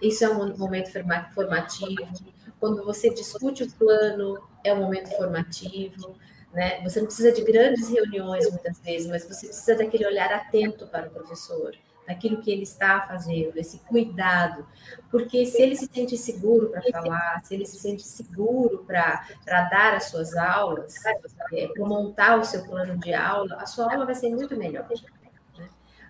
isso 0.00 0.24
é 0.24 0.28
um 0.28 0.56
momento 0.56 0.92
formativo. 1.34 2.06
Quando 2.60 2.84
você 2.84 3.10
discute 3.10 3.64
o 3.64 3.72
plano, 3.72 4.38
é 4.62 4.72
um 4.72 4.82
momento 4.82 5.08
formativo, 5.16 6.14
né? 6.52 6.80
Você 6.82 7.00
não 7.00 7.06
precisa 7.06 7.32
de 7.32 7.42
grandes 7.42 7.88
reuniões 7.88 8.48
muitas 8.50 8.78
vezes, 8.80 9.08
mas 9.08 9.24
você 9.24 9.48
precisa 9.48 9.76
daquele 9.76 10.06
olhar 10.06 10.32
atento 10.32 10.86
para 10.86 11.08
o 11.08 11.10
professor 11.10 11.74
daquilo 12.10 12.42
que 12.42 12.50
ele 12.50 12.64
está 12.64 13.02
fazendo, 13.02 13.56
esse 13.56 13.78
cuidado, 13.80 14.66
porque 15.10 15.46
se 15.46 15.62
ele 15.62 15.76
se 15.76 15.86
sente 15.86 16.16
seguro 16.18 16.68
para 16.68 16.82
falar, 16.82 17.40
se 17.44 17.54
ele 17.54 17.64
se 17.64 17.78
sente 17.78 18.02
seguro 18.02 18.84
para 18.84 19.24
dar 19.70 19.94
as 19.94 20.06
suas 20.06 20.36
aulas, 20.36 20.96
é, 21.52 21.68
para 21.68 21.86
montar 21.86 22.36
o 22.38 22.44
seu 22.44 22.64
plano 22.64 22.98
de 22.98 23.14
aula, 23.14 23.54
a 23.60 23.66
sua 23.66 23.92
aula 23.92 24.04
vai 24.04 24.16
ser 24.16 24.30
muito 24.30 24.56
melhor. 24.56 24.88
Né? 25.56 25.68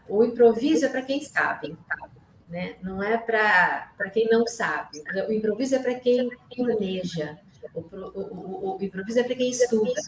O 0.09 0.25
improviso 0.25 0.87
é 0.87 0.89
para 0.89 1.03
quem 1.03 1.23
sabe, 1.23 1.77
né? 2.49 2.77
não 2.83 3.03
é 3.03 3.19
para 3.19 4.11
quem 4.11 4.27
não 4.31 4.47
sabe. 4.47 5.03
O 5.29 5.33
improviso 5.33 5.75
é 5.75 5.79
para 5.81 5.95
quem 5.97 6.31
planeja, 6.57 7.39
o, 7.75 7.81
o, 7.81 8.75
o, 8.75 8.79
o 8.79 8.83
improviso 8.83 9.21
é 9.21 9.23
para 9.23 9.35
quem 9.35 9.51
estuda. 9.51 10.01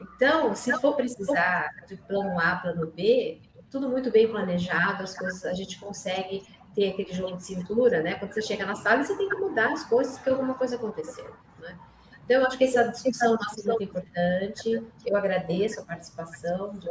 Então, 0.00 0.54
se 0.54 0.72
for 0.80 0.94
precisar 0.94 1.70
de 1.88 1.96
plano 1.96 2.38
A, 2.38 2.56
plano 2.56 2.86
B, 2.86 3.40
tudo 3.74 3.88
muito 3.88 4.08
bem 4.08 4.28
planejado, 4.28 5.02
as 5.02 5.18
coisas 5.18 5.44
a 5.44 5.52
gente 5.52 5.80
consegue 5.80 6.46
ter 6.76 6.90
aquele 6.90 7.12
jogo 7.12 7.36
de 7.36 7.44
cintura, 7.44 8.00
né? 8.00 8.14
Quando 8.14 8.32
você 8.32 8.40
chega 8.40 8.64
na 8.64 8.76
sala, 8.76 9.02
você 9.02 9.16
tem 9.16 9.28
que 9.28 9.34
mudar 9.34 9.72
as 9.72 9.84
coisas 9.84 10.14
porque 10.14 10.30
alguma 10.30 10.54
coisa 10.54 10.76
aconteceu, 10.76 11.28
né? 11.58 11.76
Então, 12.24 12.40
eu 12.40 12.46
acho 12.46 12.56
que 12.56 12.62
essa 12.62 12.84
discussão 12.84 13.32
nossa 13.32 13.60
é 13.60 13.64
muito 13.64 13.82
importante. 13.82 14.80
Eu 15.04 15.16
agradeço 15.16 15.80
a 15.80 15.84
participação 15.84 16.72
de 16.78 16.88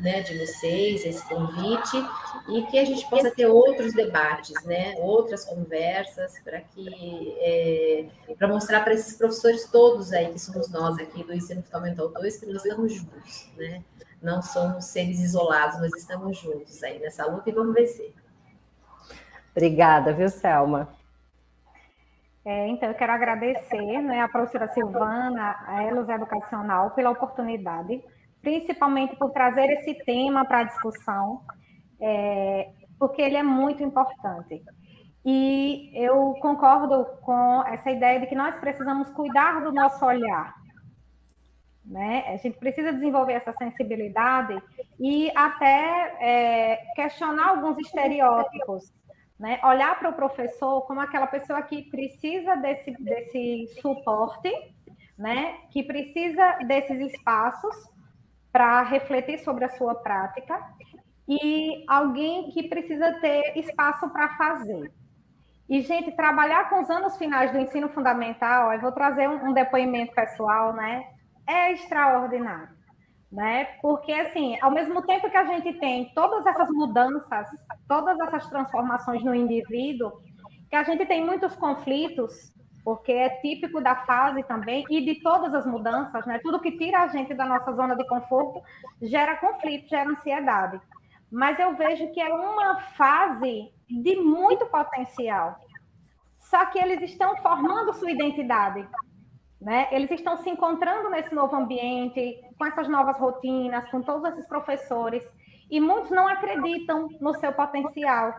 né, 0.00 0.22
de 0.22 0.38
vocês, 0.38 1.04
esse 1.04 1.22
convite, 1.28 1.96
e 2.48 2.62
que 2.66 2.78
a 2.78 2.84
gente 2.84 3.08
possa 3.08 3.30
ter 3.30 3.46
outros 3.46 3.92
debates, 3.92 4.54
né, 4.64 4.94
outras 4.98 5.44
conversas, 5.44 6.40
para 6.40 6.60
que 6.60 7.36
é, 7.38 8.06
para 8.36 8.48
mostrar 8.48 8.82
para 8.82 8.94
esses 8.94 9.16
professores 9.16 9.68
todos 9.70 10.12
aí, 10.12 10.32
que 10.32 10.40
somos 10.40 10.70
nós 10.70 10.98
aqui 10.98 11.22
do 11.22 11.32
Ensino 11.32 11.62
Fundamental 11.62 12.08
2, 12.08 12.36
que 12.38 12.46
nós 12.46 12.64
estamos 12.64 12.94
juntos, 12.94 13.50
né? 13.56 13.84
Não 14.22 14.40
somos 14.40 14.84
seres 14.84 15.20
isolados, 15.20 15.78
mas 15.80 15.92
estamos 15.94 16.38
juntos 16.38 16.82
aí 16.82 16.98
nessa 16.98 17.26
luta 17.26 17.50
e 17.50 17.52
vamos 17.52 17.74
vencer. 17.74 18.14
Obrigada, 19.50 20.12
viu, 20.12 20.28
Selma? 20.28 20.88
É, 22.44 22.68
então, 22.68 22.88
eu 22.88 22.94
quero 22.94 23.12
agradecer 23.12 24.00
né, 24.00 24.20
a 24.20 24.28
professora 24.28 24.68
Silvana, 24.68 25.56
a 25.66 25.82
Elos 25.84 26.08
Educacional, 26.08 26.90
pela 26.92 27.10
oportunidade 27.10 28.02
principalmente 28.42 29.16
por 29.16 29.30
trazer 29.30 29.70
esse 29.70 29.94
tema 30.04 30.44
para 30.44 30.58
a 30.58 30.64
discussão, 30.64 31.40
é, 32.00 32.70
porque 32.98 33.22
ele 33.22 33.36
é 33.36 33.42
muito 33.42 33.82
importante. 33.82 34.62
E 35.24 35.90
eu 35.94 36.34
concordo 36.40 37.06
com 37.22 37.62
essa 37.68 37.90
ideia 37.90 38.18
de 38.18 38.26
que 38.26 38.34
nós 38.34 38.56
precisamos 38.56 39.08
cuidar 39.10 39.62
do 39.62 39.72
nosso 39.72 40.04
olhar. 40.04 40.52
Né? 41.84 42.24
A 42.28 42.36
gente 42.36 42.58
precisa 42.58 42.92
desenvolver 42.92 43.32
essa 43.32 43.52
sensibilidade 43.52 44.60
e 45.00 45.30
até 45.34 46.16
é, 46.20 46.76
questionar 46.94 47.48
alguns 47.48 47.78
estereótipos. 47.78 48.92
Né? 49.38 49.58
Olhar 49.64 49.98
para 49.98 50.10
o 50.10 50.14
professor 50.14 50.82
como 50.82 51.00
aquela 51.00 51.26
pessoa 51.26 51.60
que 51.62 51.82
precisa 51.90 52.54
desse, 52.56 52.92
desse 53.02 53.80
suporte, 53.80 54.50
né? 55.18 55.56
que 55.70 55.82
precisa 55.82 56.58
desses 56.66 57.12
espaços 57.12 57.74
para 58.52 58.82
refletir 58.82 59.38
sobre 59.40 59.64
a 59.64 59.70
sua 59.70 59.94
prática 59.94 60.60
e 61.28 61.84
alguém 61.88 62.50
que 62.50 62.68
precisa 62.68 63.12
ter 63.20 63.58
espaço 63.58 64.08
para 64.10 64.36
fazer. 64.36 64.92
E, 65.68 65.80
gente, 65.80 66.12
trabalhar 66.12 66.68
com 66.68 66.82
os 66.82 66.90
anos 66.90 67.16
finais 67.16 67.50
do 67.50 67.58
ensino 67.58 67.88
fundamental, 67.88 68.72
eu 68.72 68.80
vou 68.80 68.92
trazer 68.92 69.28
um, 69.28 69.48
um 69.48 69.52
depoimento 69.52 70.12
pessoal, 70.12 70.74
né? 70.74 71.06
É 71.46 71.72
extraordinário, 71.72 72.68
né? 73.30 73.64
Porque, 73.80 74.12
assim, 74.12 74.58
ao 74.60 74.70
mesmo 74.70 75.02
tempo 75.02 75.30
que 75.30 75.36
a 75.36 75.44
gente 75.44 75.72
tem 75.78 76.12
todas 76.14 76.46
essas 76.46 76.68
mudanças, 76.70 77.48
todas 77.88 78.18
essas 78.20 78.46
transformações 78.48 79.22
no 79.24 79.34
indivíduo, 79.34 80.12
que 80.70 80.76
a 80.76 80.84
gente 80.84 81.04
tem 81.06 81.24
muitos 81.24 81.54
conflitos, 81.56 82.52
porque 82.84 83.12
é 83.12 83.28
típico 83.40 83.80
da 83.80 83.94
fase 84.04 84.42
também 84.44 84.84
e 84.90 85.04
de 85.04 85.20
todas 85.20 85.54
as 85.54 85.66
mudanças, 85.66 86.26
né? 86.26 86.40
Tudo 86.42 86.60
que 86.60 86.76
tira 86.76 87.02
a 87.02 87.08
gente 87.08 87.34
da 87.34 87.44
nossa 87.44 87.72
zona 87.72 87.94
de 87.94 88.06
conforto 88.06 88.60
gera 89.00 89.36
conflito, 89.36 89.88
gera 89.88 90.10
ansiedade. 90.10 90.80
Mas 91.30 91.58
eu 91.58 91.76
vejo 91.76 92.12
que 92.12 92.20
é 92.20 92.32
uma 92.32 92.80
fase 92.96 93.72
de 93.88 94.16
muito 94.16 94.66
potencial. 94.66 95.56
Só 96.38 96.66
que 96.66 96.78
eles 96.78 97.00
estão 97.02 97.36
formando 97.36 97.94
sua 97.94 98.10
identidade, 98.10 98.86
né? 99.62 99.88
Eles 99.92 100.10
estão 100.10 100.36
se 100.38 100.50
encontrando 100.50 101.08
nesse 101.08 101.34
novo 101.34 101.54
ambiente, 101.54 102.40
com 102.58 102.66
essas 102.66 102.88
novas 102.88 103.16
rotinas, 103.18 103.88
com 103.90 104.02
todos 104.02 104.30
esses 104.32 104.46
professores, 104.46 105.22
e 105.70 105.80
muitos 105.80 106.10
não 106.10 106.26
acreditam 106.26 107.08
no 107.20 107.32
seu 107.34 107.52
potencial. 107.52 108.34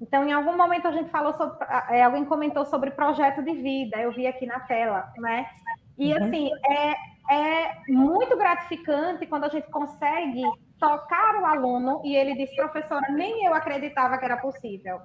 Então, 0.00 0.26
em 0.26 0.32
algum 0.32 0.56
momento 0.56 0.88
a 0.88 0.92
gente 0.92 1.10
falou 1.10 1.32
sobre, 1.32 1.56
é, 1.90 2.02
alguém 2.02 2.24
comentou 2.24 2.64
sobre 2.66 2.90
projeto 2.90 3.42
de 3.42 3.54
vida, 3.54 3.98
eu 3.98 4.12
vi 4.12 4.26
aqui 4.26 4.44
na 4.46 4.60
tela, 4.60 5.10
né? 5.16 5.46
E 5.96 6.12
uhum. 6.12 6.24
assim, 6.24 6.50
é, 6.68 7.34
é 7.34 7.82
muito 7.88 8.36
gratificante 8.36 9.26
quando 9.26 9.44
a 9.44 9.48
gente 9.48 9.70
consegue 9.70 10.42
tocar 10.78 11.36
o 11.40 11.46
aluno 11.46 12.02
e 12.04 12.14
ele 12.16 12.34
diz, 12.34 12.54
professora, 12.54 13.06
nem 13.10 13.46
eu 13.46 13.54
acreditava 13.54 14.18
que 14.18 14.24
era 14.24 14.36
possível. 14.36 15.00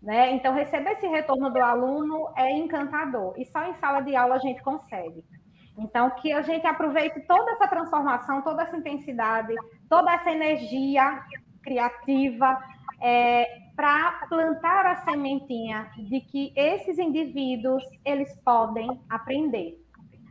Né? 0.00 0.32
Então, 0.32 0.54
receber 0.54 0.92
esse 0.92 1.06
retorno 1.06 1.50
do 1.50 1.60
aluno 1.60 2.28
é 2.36 2.52
encantador, 2.52 3.34
e 3.36 3.44
só 3.44 3.64
em 3.64 3.74
sala 3.74 4.00
de 4.00 4.14
aula 4.14 4.36
a 4.36 4.38
gente 4.38 4.62
consegue. 4.62 5.24
Então, 5.76 6.10
que 6.10 6.32
a 6.32 6.42
gente 6.42 6.66
aproveite 6.66 7.20
toda 7.26 7.52
essa 7.52 7.68
transformação, 7.68 8.42
toda 8.42 8.62
essa 8.62 8.76
intensidade, 8.76 9.54
toda 9.88 10.12
essa 10.12 10.30
energia 10.30 11.22
criativa, 11.62 12.58
é, 13.00 13.46
para 13.78 14.26
plantar 14.28 14.86
a 14.86 14.96
sementinha 15.04 15.88
de 15.96 16.20
que 16.20 16.52
esses 16.56 16.98
indivíduos 16.98 17.84
eles 18.04 18.34
podem 18.44 19.00
aprender, 19.08 19.78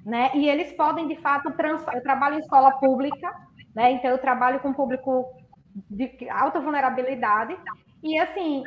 né? 0.06 0.32
E 0.34 0.50
eles 0.50 0.74
podem 0.74 1.08
de 1.08 1.16
fato 1.22 1.52
transformar. 1.54 1.96
Eu 1.96 2.04
trabalho 2.04 2.36
em 2.36 2.40
escola 2.40 2.72
pública, 2.74 3.34
né? 3.74 3.92
Então 3.92 4.12
eu 4.12 4.18
trabalho 4.18 4.60
com 4.60 4.74
público 4.74 5.26
de 5.90 6.30
alta 6.30 6.60
vulnerabilidade 6.60 7.58
e 8.04 8.20
assim 8.20 8.64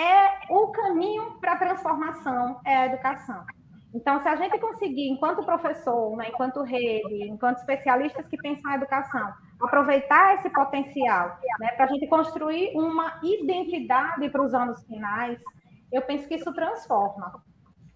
é 0.00 0.38
o 0.48 0.68
caminho 0.68 1.38
para 1.40 1.52
a 1.52 1.56
transformação 1.56 2.60
é 2.64 2.76
a 2.76 2.86
educação. 2.86 3.44
Então, 3.92 4.20
se 4.20 4.28
a 4.28 4.36
gente 4.36 4.58
conseguir, 4.58 5.08
enquanto 5.08 5.44
professor, 5.44 6.16
né, 6.16 6.28
enquanto 6.28 6.62
rede, 6.62 7.24
enquanto 7.24 7.58
especialistas 7.58 8.26
que 8.28 8.36
pensam 8.36 8.70
na 8.70 8.76
educação, 8.76 9.32
aproveitar 9.60 10.36
esse 10.36 10.48
potencial 10.50 11.36
né, 11.58 11.68
para 11.76 11.86
a 11.86 11.88
gente 11.88 12.06
construir 12.06 12.72
uma 12.76 13.20
identidade 13.22 14.30
para 14.30 14.42
os 14.42 14.54
anos 14.54 14.82
finais, 14.84 15.38
eu 15.92 16.02
penso 16.02 16.26
que 16.28 16.36
isso 16.36 16.52
transforma. 16.54 17.42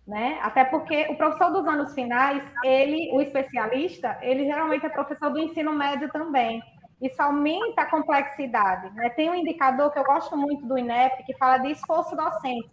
Né? 0.07 0.39
Até 0.43 0.65
porque 0.65 1.07
o 1.11 1.17
professor 1.17 1.51
dos 1.51 1.67
anos 1.67 1.95
finais, 1.95 2.45
ele, 2.63 3.11
o 3.13 3.23
especialista, 3.23 4.19
ele 4.21 4.45
geralmente 4.45 4.85
é 4.85 4.89
professor 4.89 5.31
do 5.31 5.39
ensino 5.39 5.73
médio 5.73 6.11
também. 6.11 6.61
Isso 7.01 7.21
aumenta 7.21 7.83
a 7.83 7.91
complexidade. 7.91 8.95
Né? 8.95 9.11
Tem 9.11 9.31
um 9.31 9.35
indicador 9.35 9.91
que 9.91 9.99
eu 9.99 10.05
gosto 10.05 10.37
muito 10.37 10.65
do 10.67 10.79
INEP, 10.79 11.25
que 11.25 11.37
fala 11.37 11.59
de 11.59 11.73
esforço 11.73 12.17
docente. 12.17 12.71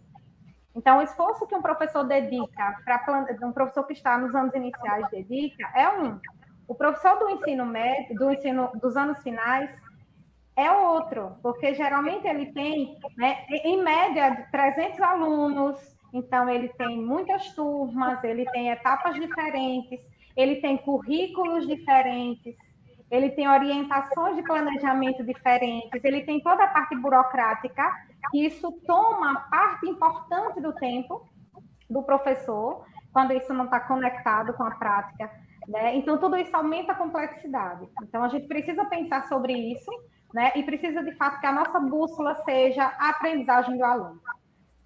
Então, 0.74 0.98
o 0.98 1.02
esforço 1.02 1.46
que 1.46 1.54
um 1.54 1.60
professor 1.60 2.02
dedica, 2.04 2.76
para 2.84 3.26
um 3.42 3.52
professor 3.52 3.84
que 3.84 3.92
está 3.92 4.16
nos 4.16 4.34
anos 4.34 4.54
iniciais 4.54 5.06
dedica, 5.10 5.70
é 5.74 5.88
um. 5.88 6.18
O 6.66 6.74
professor 6.74 7.18
do 7.18 7.28
ensino 7.28 7.66
médio, 7.66 8.14
do 8.16 8.32
ensino 8.32 8.70
dos 8.80 8.96
anos 8.96 9.22
finais, 9.22 9.70
é 10.56 10.70
outro, 10.70 11.36
porque 11.42 11.74
geralmente 11.74 12.26
ele 12.26 12.52
tem, 12.52 12.98
né, 13.16 13.44
em 13.64 13.82
média, 13.82 14.46
300 14.50 15.00
alunos, 15.00 15.78
então 16.12 16.48
ele 16.48 16.68
tem 16.70 17.00
muitas 17.00 17.54
turmas, 17.54 18.22
ele 18.22 18.44
tem 18.50 18.70
etapas 18.70 19.14
diferentes, 19.14 20.00
ele 20.36 20.56
tem 20.56 20.76
currículos 20.76 21.66
diferentes, 21.66 22.54
ele 23.12 23.28
tem 23.28 23.46
orientações 23.46 24.36
de 24.36 24.42
planejamento 24.42 25.22
diferentes, 25.22 26.02
ele 26.02 26.22
tem 26.22 26.40
toda 26.40 26.64
a 26.64 26.68
parte 26.68 26.96
burocrática, 26.96 27.92
e 28.32 28.46
isso 28.46 28.72
toma 28.86 29.38
parte 29.50 29.86
importante 29.86 30.62
do 30.62 30.72
tempo 30.72 31.28
do 31.90 32.02
professor, 32.02 32.86
quando 33.12 33.34
isso 33.34 33.52
não 33.52 33.66
está 33.66 33.80
conectado 33.80 34.54
com 34.54 34.62
a 34.62 34.70
prática. 34.70 35.30
Né? 35.68 35.94
Então, 35.96 36.16
tudo 36.16 36.36
isso 36.36 36.56
aumenta 36.56 36.92
a 36.92 36.94
complexidade. 36.94 37.86
Então, 38.02 38.24
a 38.24 38.28
gente 38.28 38.48
precisa 38.48 38.86
pensar 38.86 39.28
sobre 39.28 39.52
isso, 39.52 39.90
né? 40.32 40.50
E 40.56 40.62
precisa, 40.62 41.02
de 41.04 41.14
fato, 41.16 41.38
que 41.38 41.46
a 41.46 41.52
nossa 41.52 41.78
bússola 41.78 42.34
seja 42.46 42.84
a 42.98 43.10
aprendizagem 43.10 43.76
do 43.76 43.84
aluno. 43.84 44.20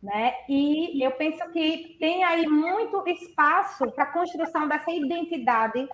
Né? 0.02 0.34
E 0.48 1.02
eu 1.02 1.12
penso 1.12 1.48
que 1.50 1.96
tem 2.00 2.24
aí 2.24 2.46
muito 2.46 3.04
espaço 3.06 3.90
para 3.92 4.04
a 4.04 4.12
construção 4.12 4.68
dessa 4.68 4.90
identidade 4.90 5.88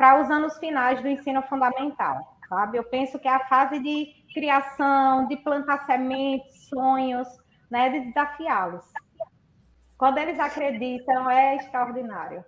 para 0.00 0.18
os 0.18 0.30
anos 0.30 0.56
finais 0.56 1.02
do 1.02 1.08
ensino 1.08 1.42
fundamental, 1.42 2.38
sabe? 2.48 2.78
Eu 2.78 2.84
penso 2.84 3.18
que 3.18 3.28
é 3.28 3.34
a 3.34 3.46
fase 3.48 3.78
de 3.80 4.06
criação, 4.32 5.26
de 5.26 5.36
plantar 5.36 5.84
sementes, 5.84 6.70
sonhos, 6.70 7.28
né, 7.70 7.90
de 7.90 8.06
desafiá-los. 8.06 8.86
Quando 9.98 10.16
eles 10.16 10.40
acreditam, 10.40 11.28
é 11.28 11.56
extraordinário. 11.56 12.42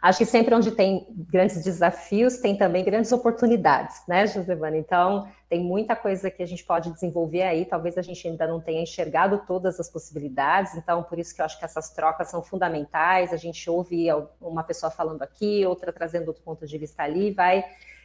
Acho 0.00 0.18
que 0.18 0.26
sempre 0.26 0.54
onde 0.54 0.70
tem 0.70 1.06
grandes 1.30 1.62
desafios, 1.64 2.38
tem 2.38 2.56
também 2.56 2.84
grandes 2.84 3.10
oportunidades, 3.10 4.02
né, 4.06 4.26
Josevana? 4.26 4.76
Então, 4.76 5.28
tem 5.48 5.60
muita 5.60 5.96
coisa 5.96 6.30
que 6.30 6.42
a 6.42 6.46
gente 6.46 6.64
pode 6.64 6.92
desenvolver 6.92 7.42
aí, 7.42 7.64
talvez 7.64 7.96
a 7.98 8.02
gente 8.02 8.26
ainda 8.28 8.46
não 8.46 8.60
tenha 8.60 8.82
enxergado 8.82 9.42
todas 9.46 9.80
as 9.80 9.90
possibilidades, 9.90 10.74
então, 10.74 11.02
por 11.02 11.18
isso 11.18 11.34
que 11.34 11.40
eu 11.40 11.44
acho 11.44 11.58
que 11.58 11.64
essas 11.64 11.90
trocas 11.90 12.28
são 12.28 12.42
fundamentais, 12.42 13.32
a 13.32 13.36
gente 13.36 13.68
ouve 13.68 14.06
uma 14.40 14.62
pessoa 14.62 14.90
falando 14.90 15.22
aqui, 15.22 15.64
outra 15.66 15.92
trazendo 15.92 16.28
outro 16.28 16.42
ponto 16.42 16.66
de 16.66 16.78
vista 16.78 17.02
ali, 17.02 17.32
vai, 17.32 17.64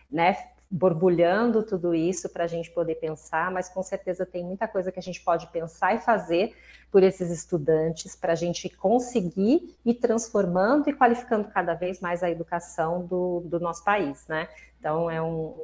né, 0.09 0.37
borbulhando 0.71 1.63
tudo 1.63 1.93
isso 1.93 2.29
para 2.29 2.45
a 2.45 2.47
gente 2.47 2.71
poder 2.71 2.95
pensar, 2.95 3.51
mas 3.51 3.67
com 3.67 3.83
certeza 3.83 4.25
tem 4.25 4.41
muita 4.41 4.69
coisa 4.69 4.89
que 4.89 4.99
a 4.99 5.03
gente 5.03 5.21
pode 5.21 5.47
pensar 5.47 5.93
e 5.93 5.99
fazer 5.99 6.55
por 6.89 7.03
esses 7.03 7.29
estudantes 7.29 8.15
para 8.15 8.31
a 8.31 8.35
gente 8.35 8.69
conseguir 8.69 9.77
ir 9.85 9.93
transformando 9.95 10.89
e 10.89 10.93
qualificando 10.93 11.49
cada 11.49 11.73
vez 11.73 11.99
mais 11.99 12.23
a 12.23 12.29
educação 12.29 13.05
do, 13.05 13.41
do 13.41 13.59
nosso 13.59 13.83
país, 13.83 14.25
né? 14.27 14.47
Então 14.79 15.11
é 15.11 15.21
um, 15.21 15.55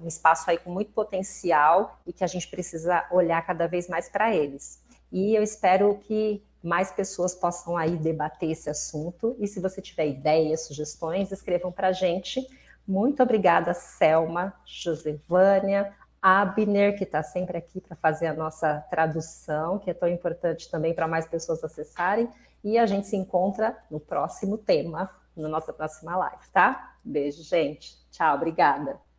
um, 0.00 0.06
espaço 0.06 0.48
aí 0.48 0.56
com 0.56 0.70
muito 0.70 0.92
potencial 0.92 2.00
e 2.06 2.12
que 2.12 2.22
a 2.22 2.26
gente 2.28 2.48
precisa 2.48 3.04
olhar 3.10 3.44
cada 3.44 3.66
vez 3.66 3.88
mais 3.88 4.08
para 4.08 4.34
eles. 4.34 4.80
E 5.10 5.34
eu 5.34 5.42
espero 5.42 5.98
que 5.98 6.42
mais 6.62 6.92
pessoas 6.92 7.34
possam 7.34 7.76
aí 7.76 7.96
debater 7.96 8.50
esse 8.50 8.70
assunto. 8.70 9.36
E 9.38 9.46
se 9.46 9.60
você 9.60 9.82
tiver 9.82 10.06
ideias, 10.06 10.66
sugestões, 10.66 11.32
escrevam 11.32 11.72
para 11.72 11.88
a 11.88 11.92
gente 11.92 12.46
Muito 12.86 13.22
obrigada, 13.22 13.72
Selma, 13.74 14.52
Josevânia, 14.64 15.92
Abner, 16.20 16.96
que 16.96 17.04
está 17.04 17.22
sempre 17.22 17.58
aqui 17.58 17.80
para 17.80 17.96
fazer 17.96 18.26
a 18.26 18.34
nossa 18.34 18.80
tradução, 18.90 19.78
que 19.78 19.90
é 19.90 19.94
tão 19.94 20.08
importante 20.08 20.70
também 20.70 20.94
para 20.94 21.08
mais 21.08 21.26
pessoas 21.26 21.62
acessarem. 21.64 22.28
E 22.62 22.78
a 22.78 22.86
gente 22.86 23.08
se 23.08 23.16
encontra 23.16 23.76
no 23.90 23.98
próximo 23.98 24.56
tema, 24.56 25.10
na 25.36 25.48
nossa 25.48 25.72
próxima 25.72 26.16
live, 26.16 26.48
tá? 26.52 26.94
Beijo, 27.04 27.42
gente. 27.42 27.96
Tchau, 28.10 28.36
obrigada. 28.36 29.11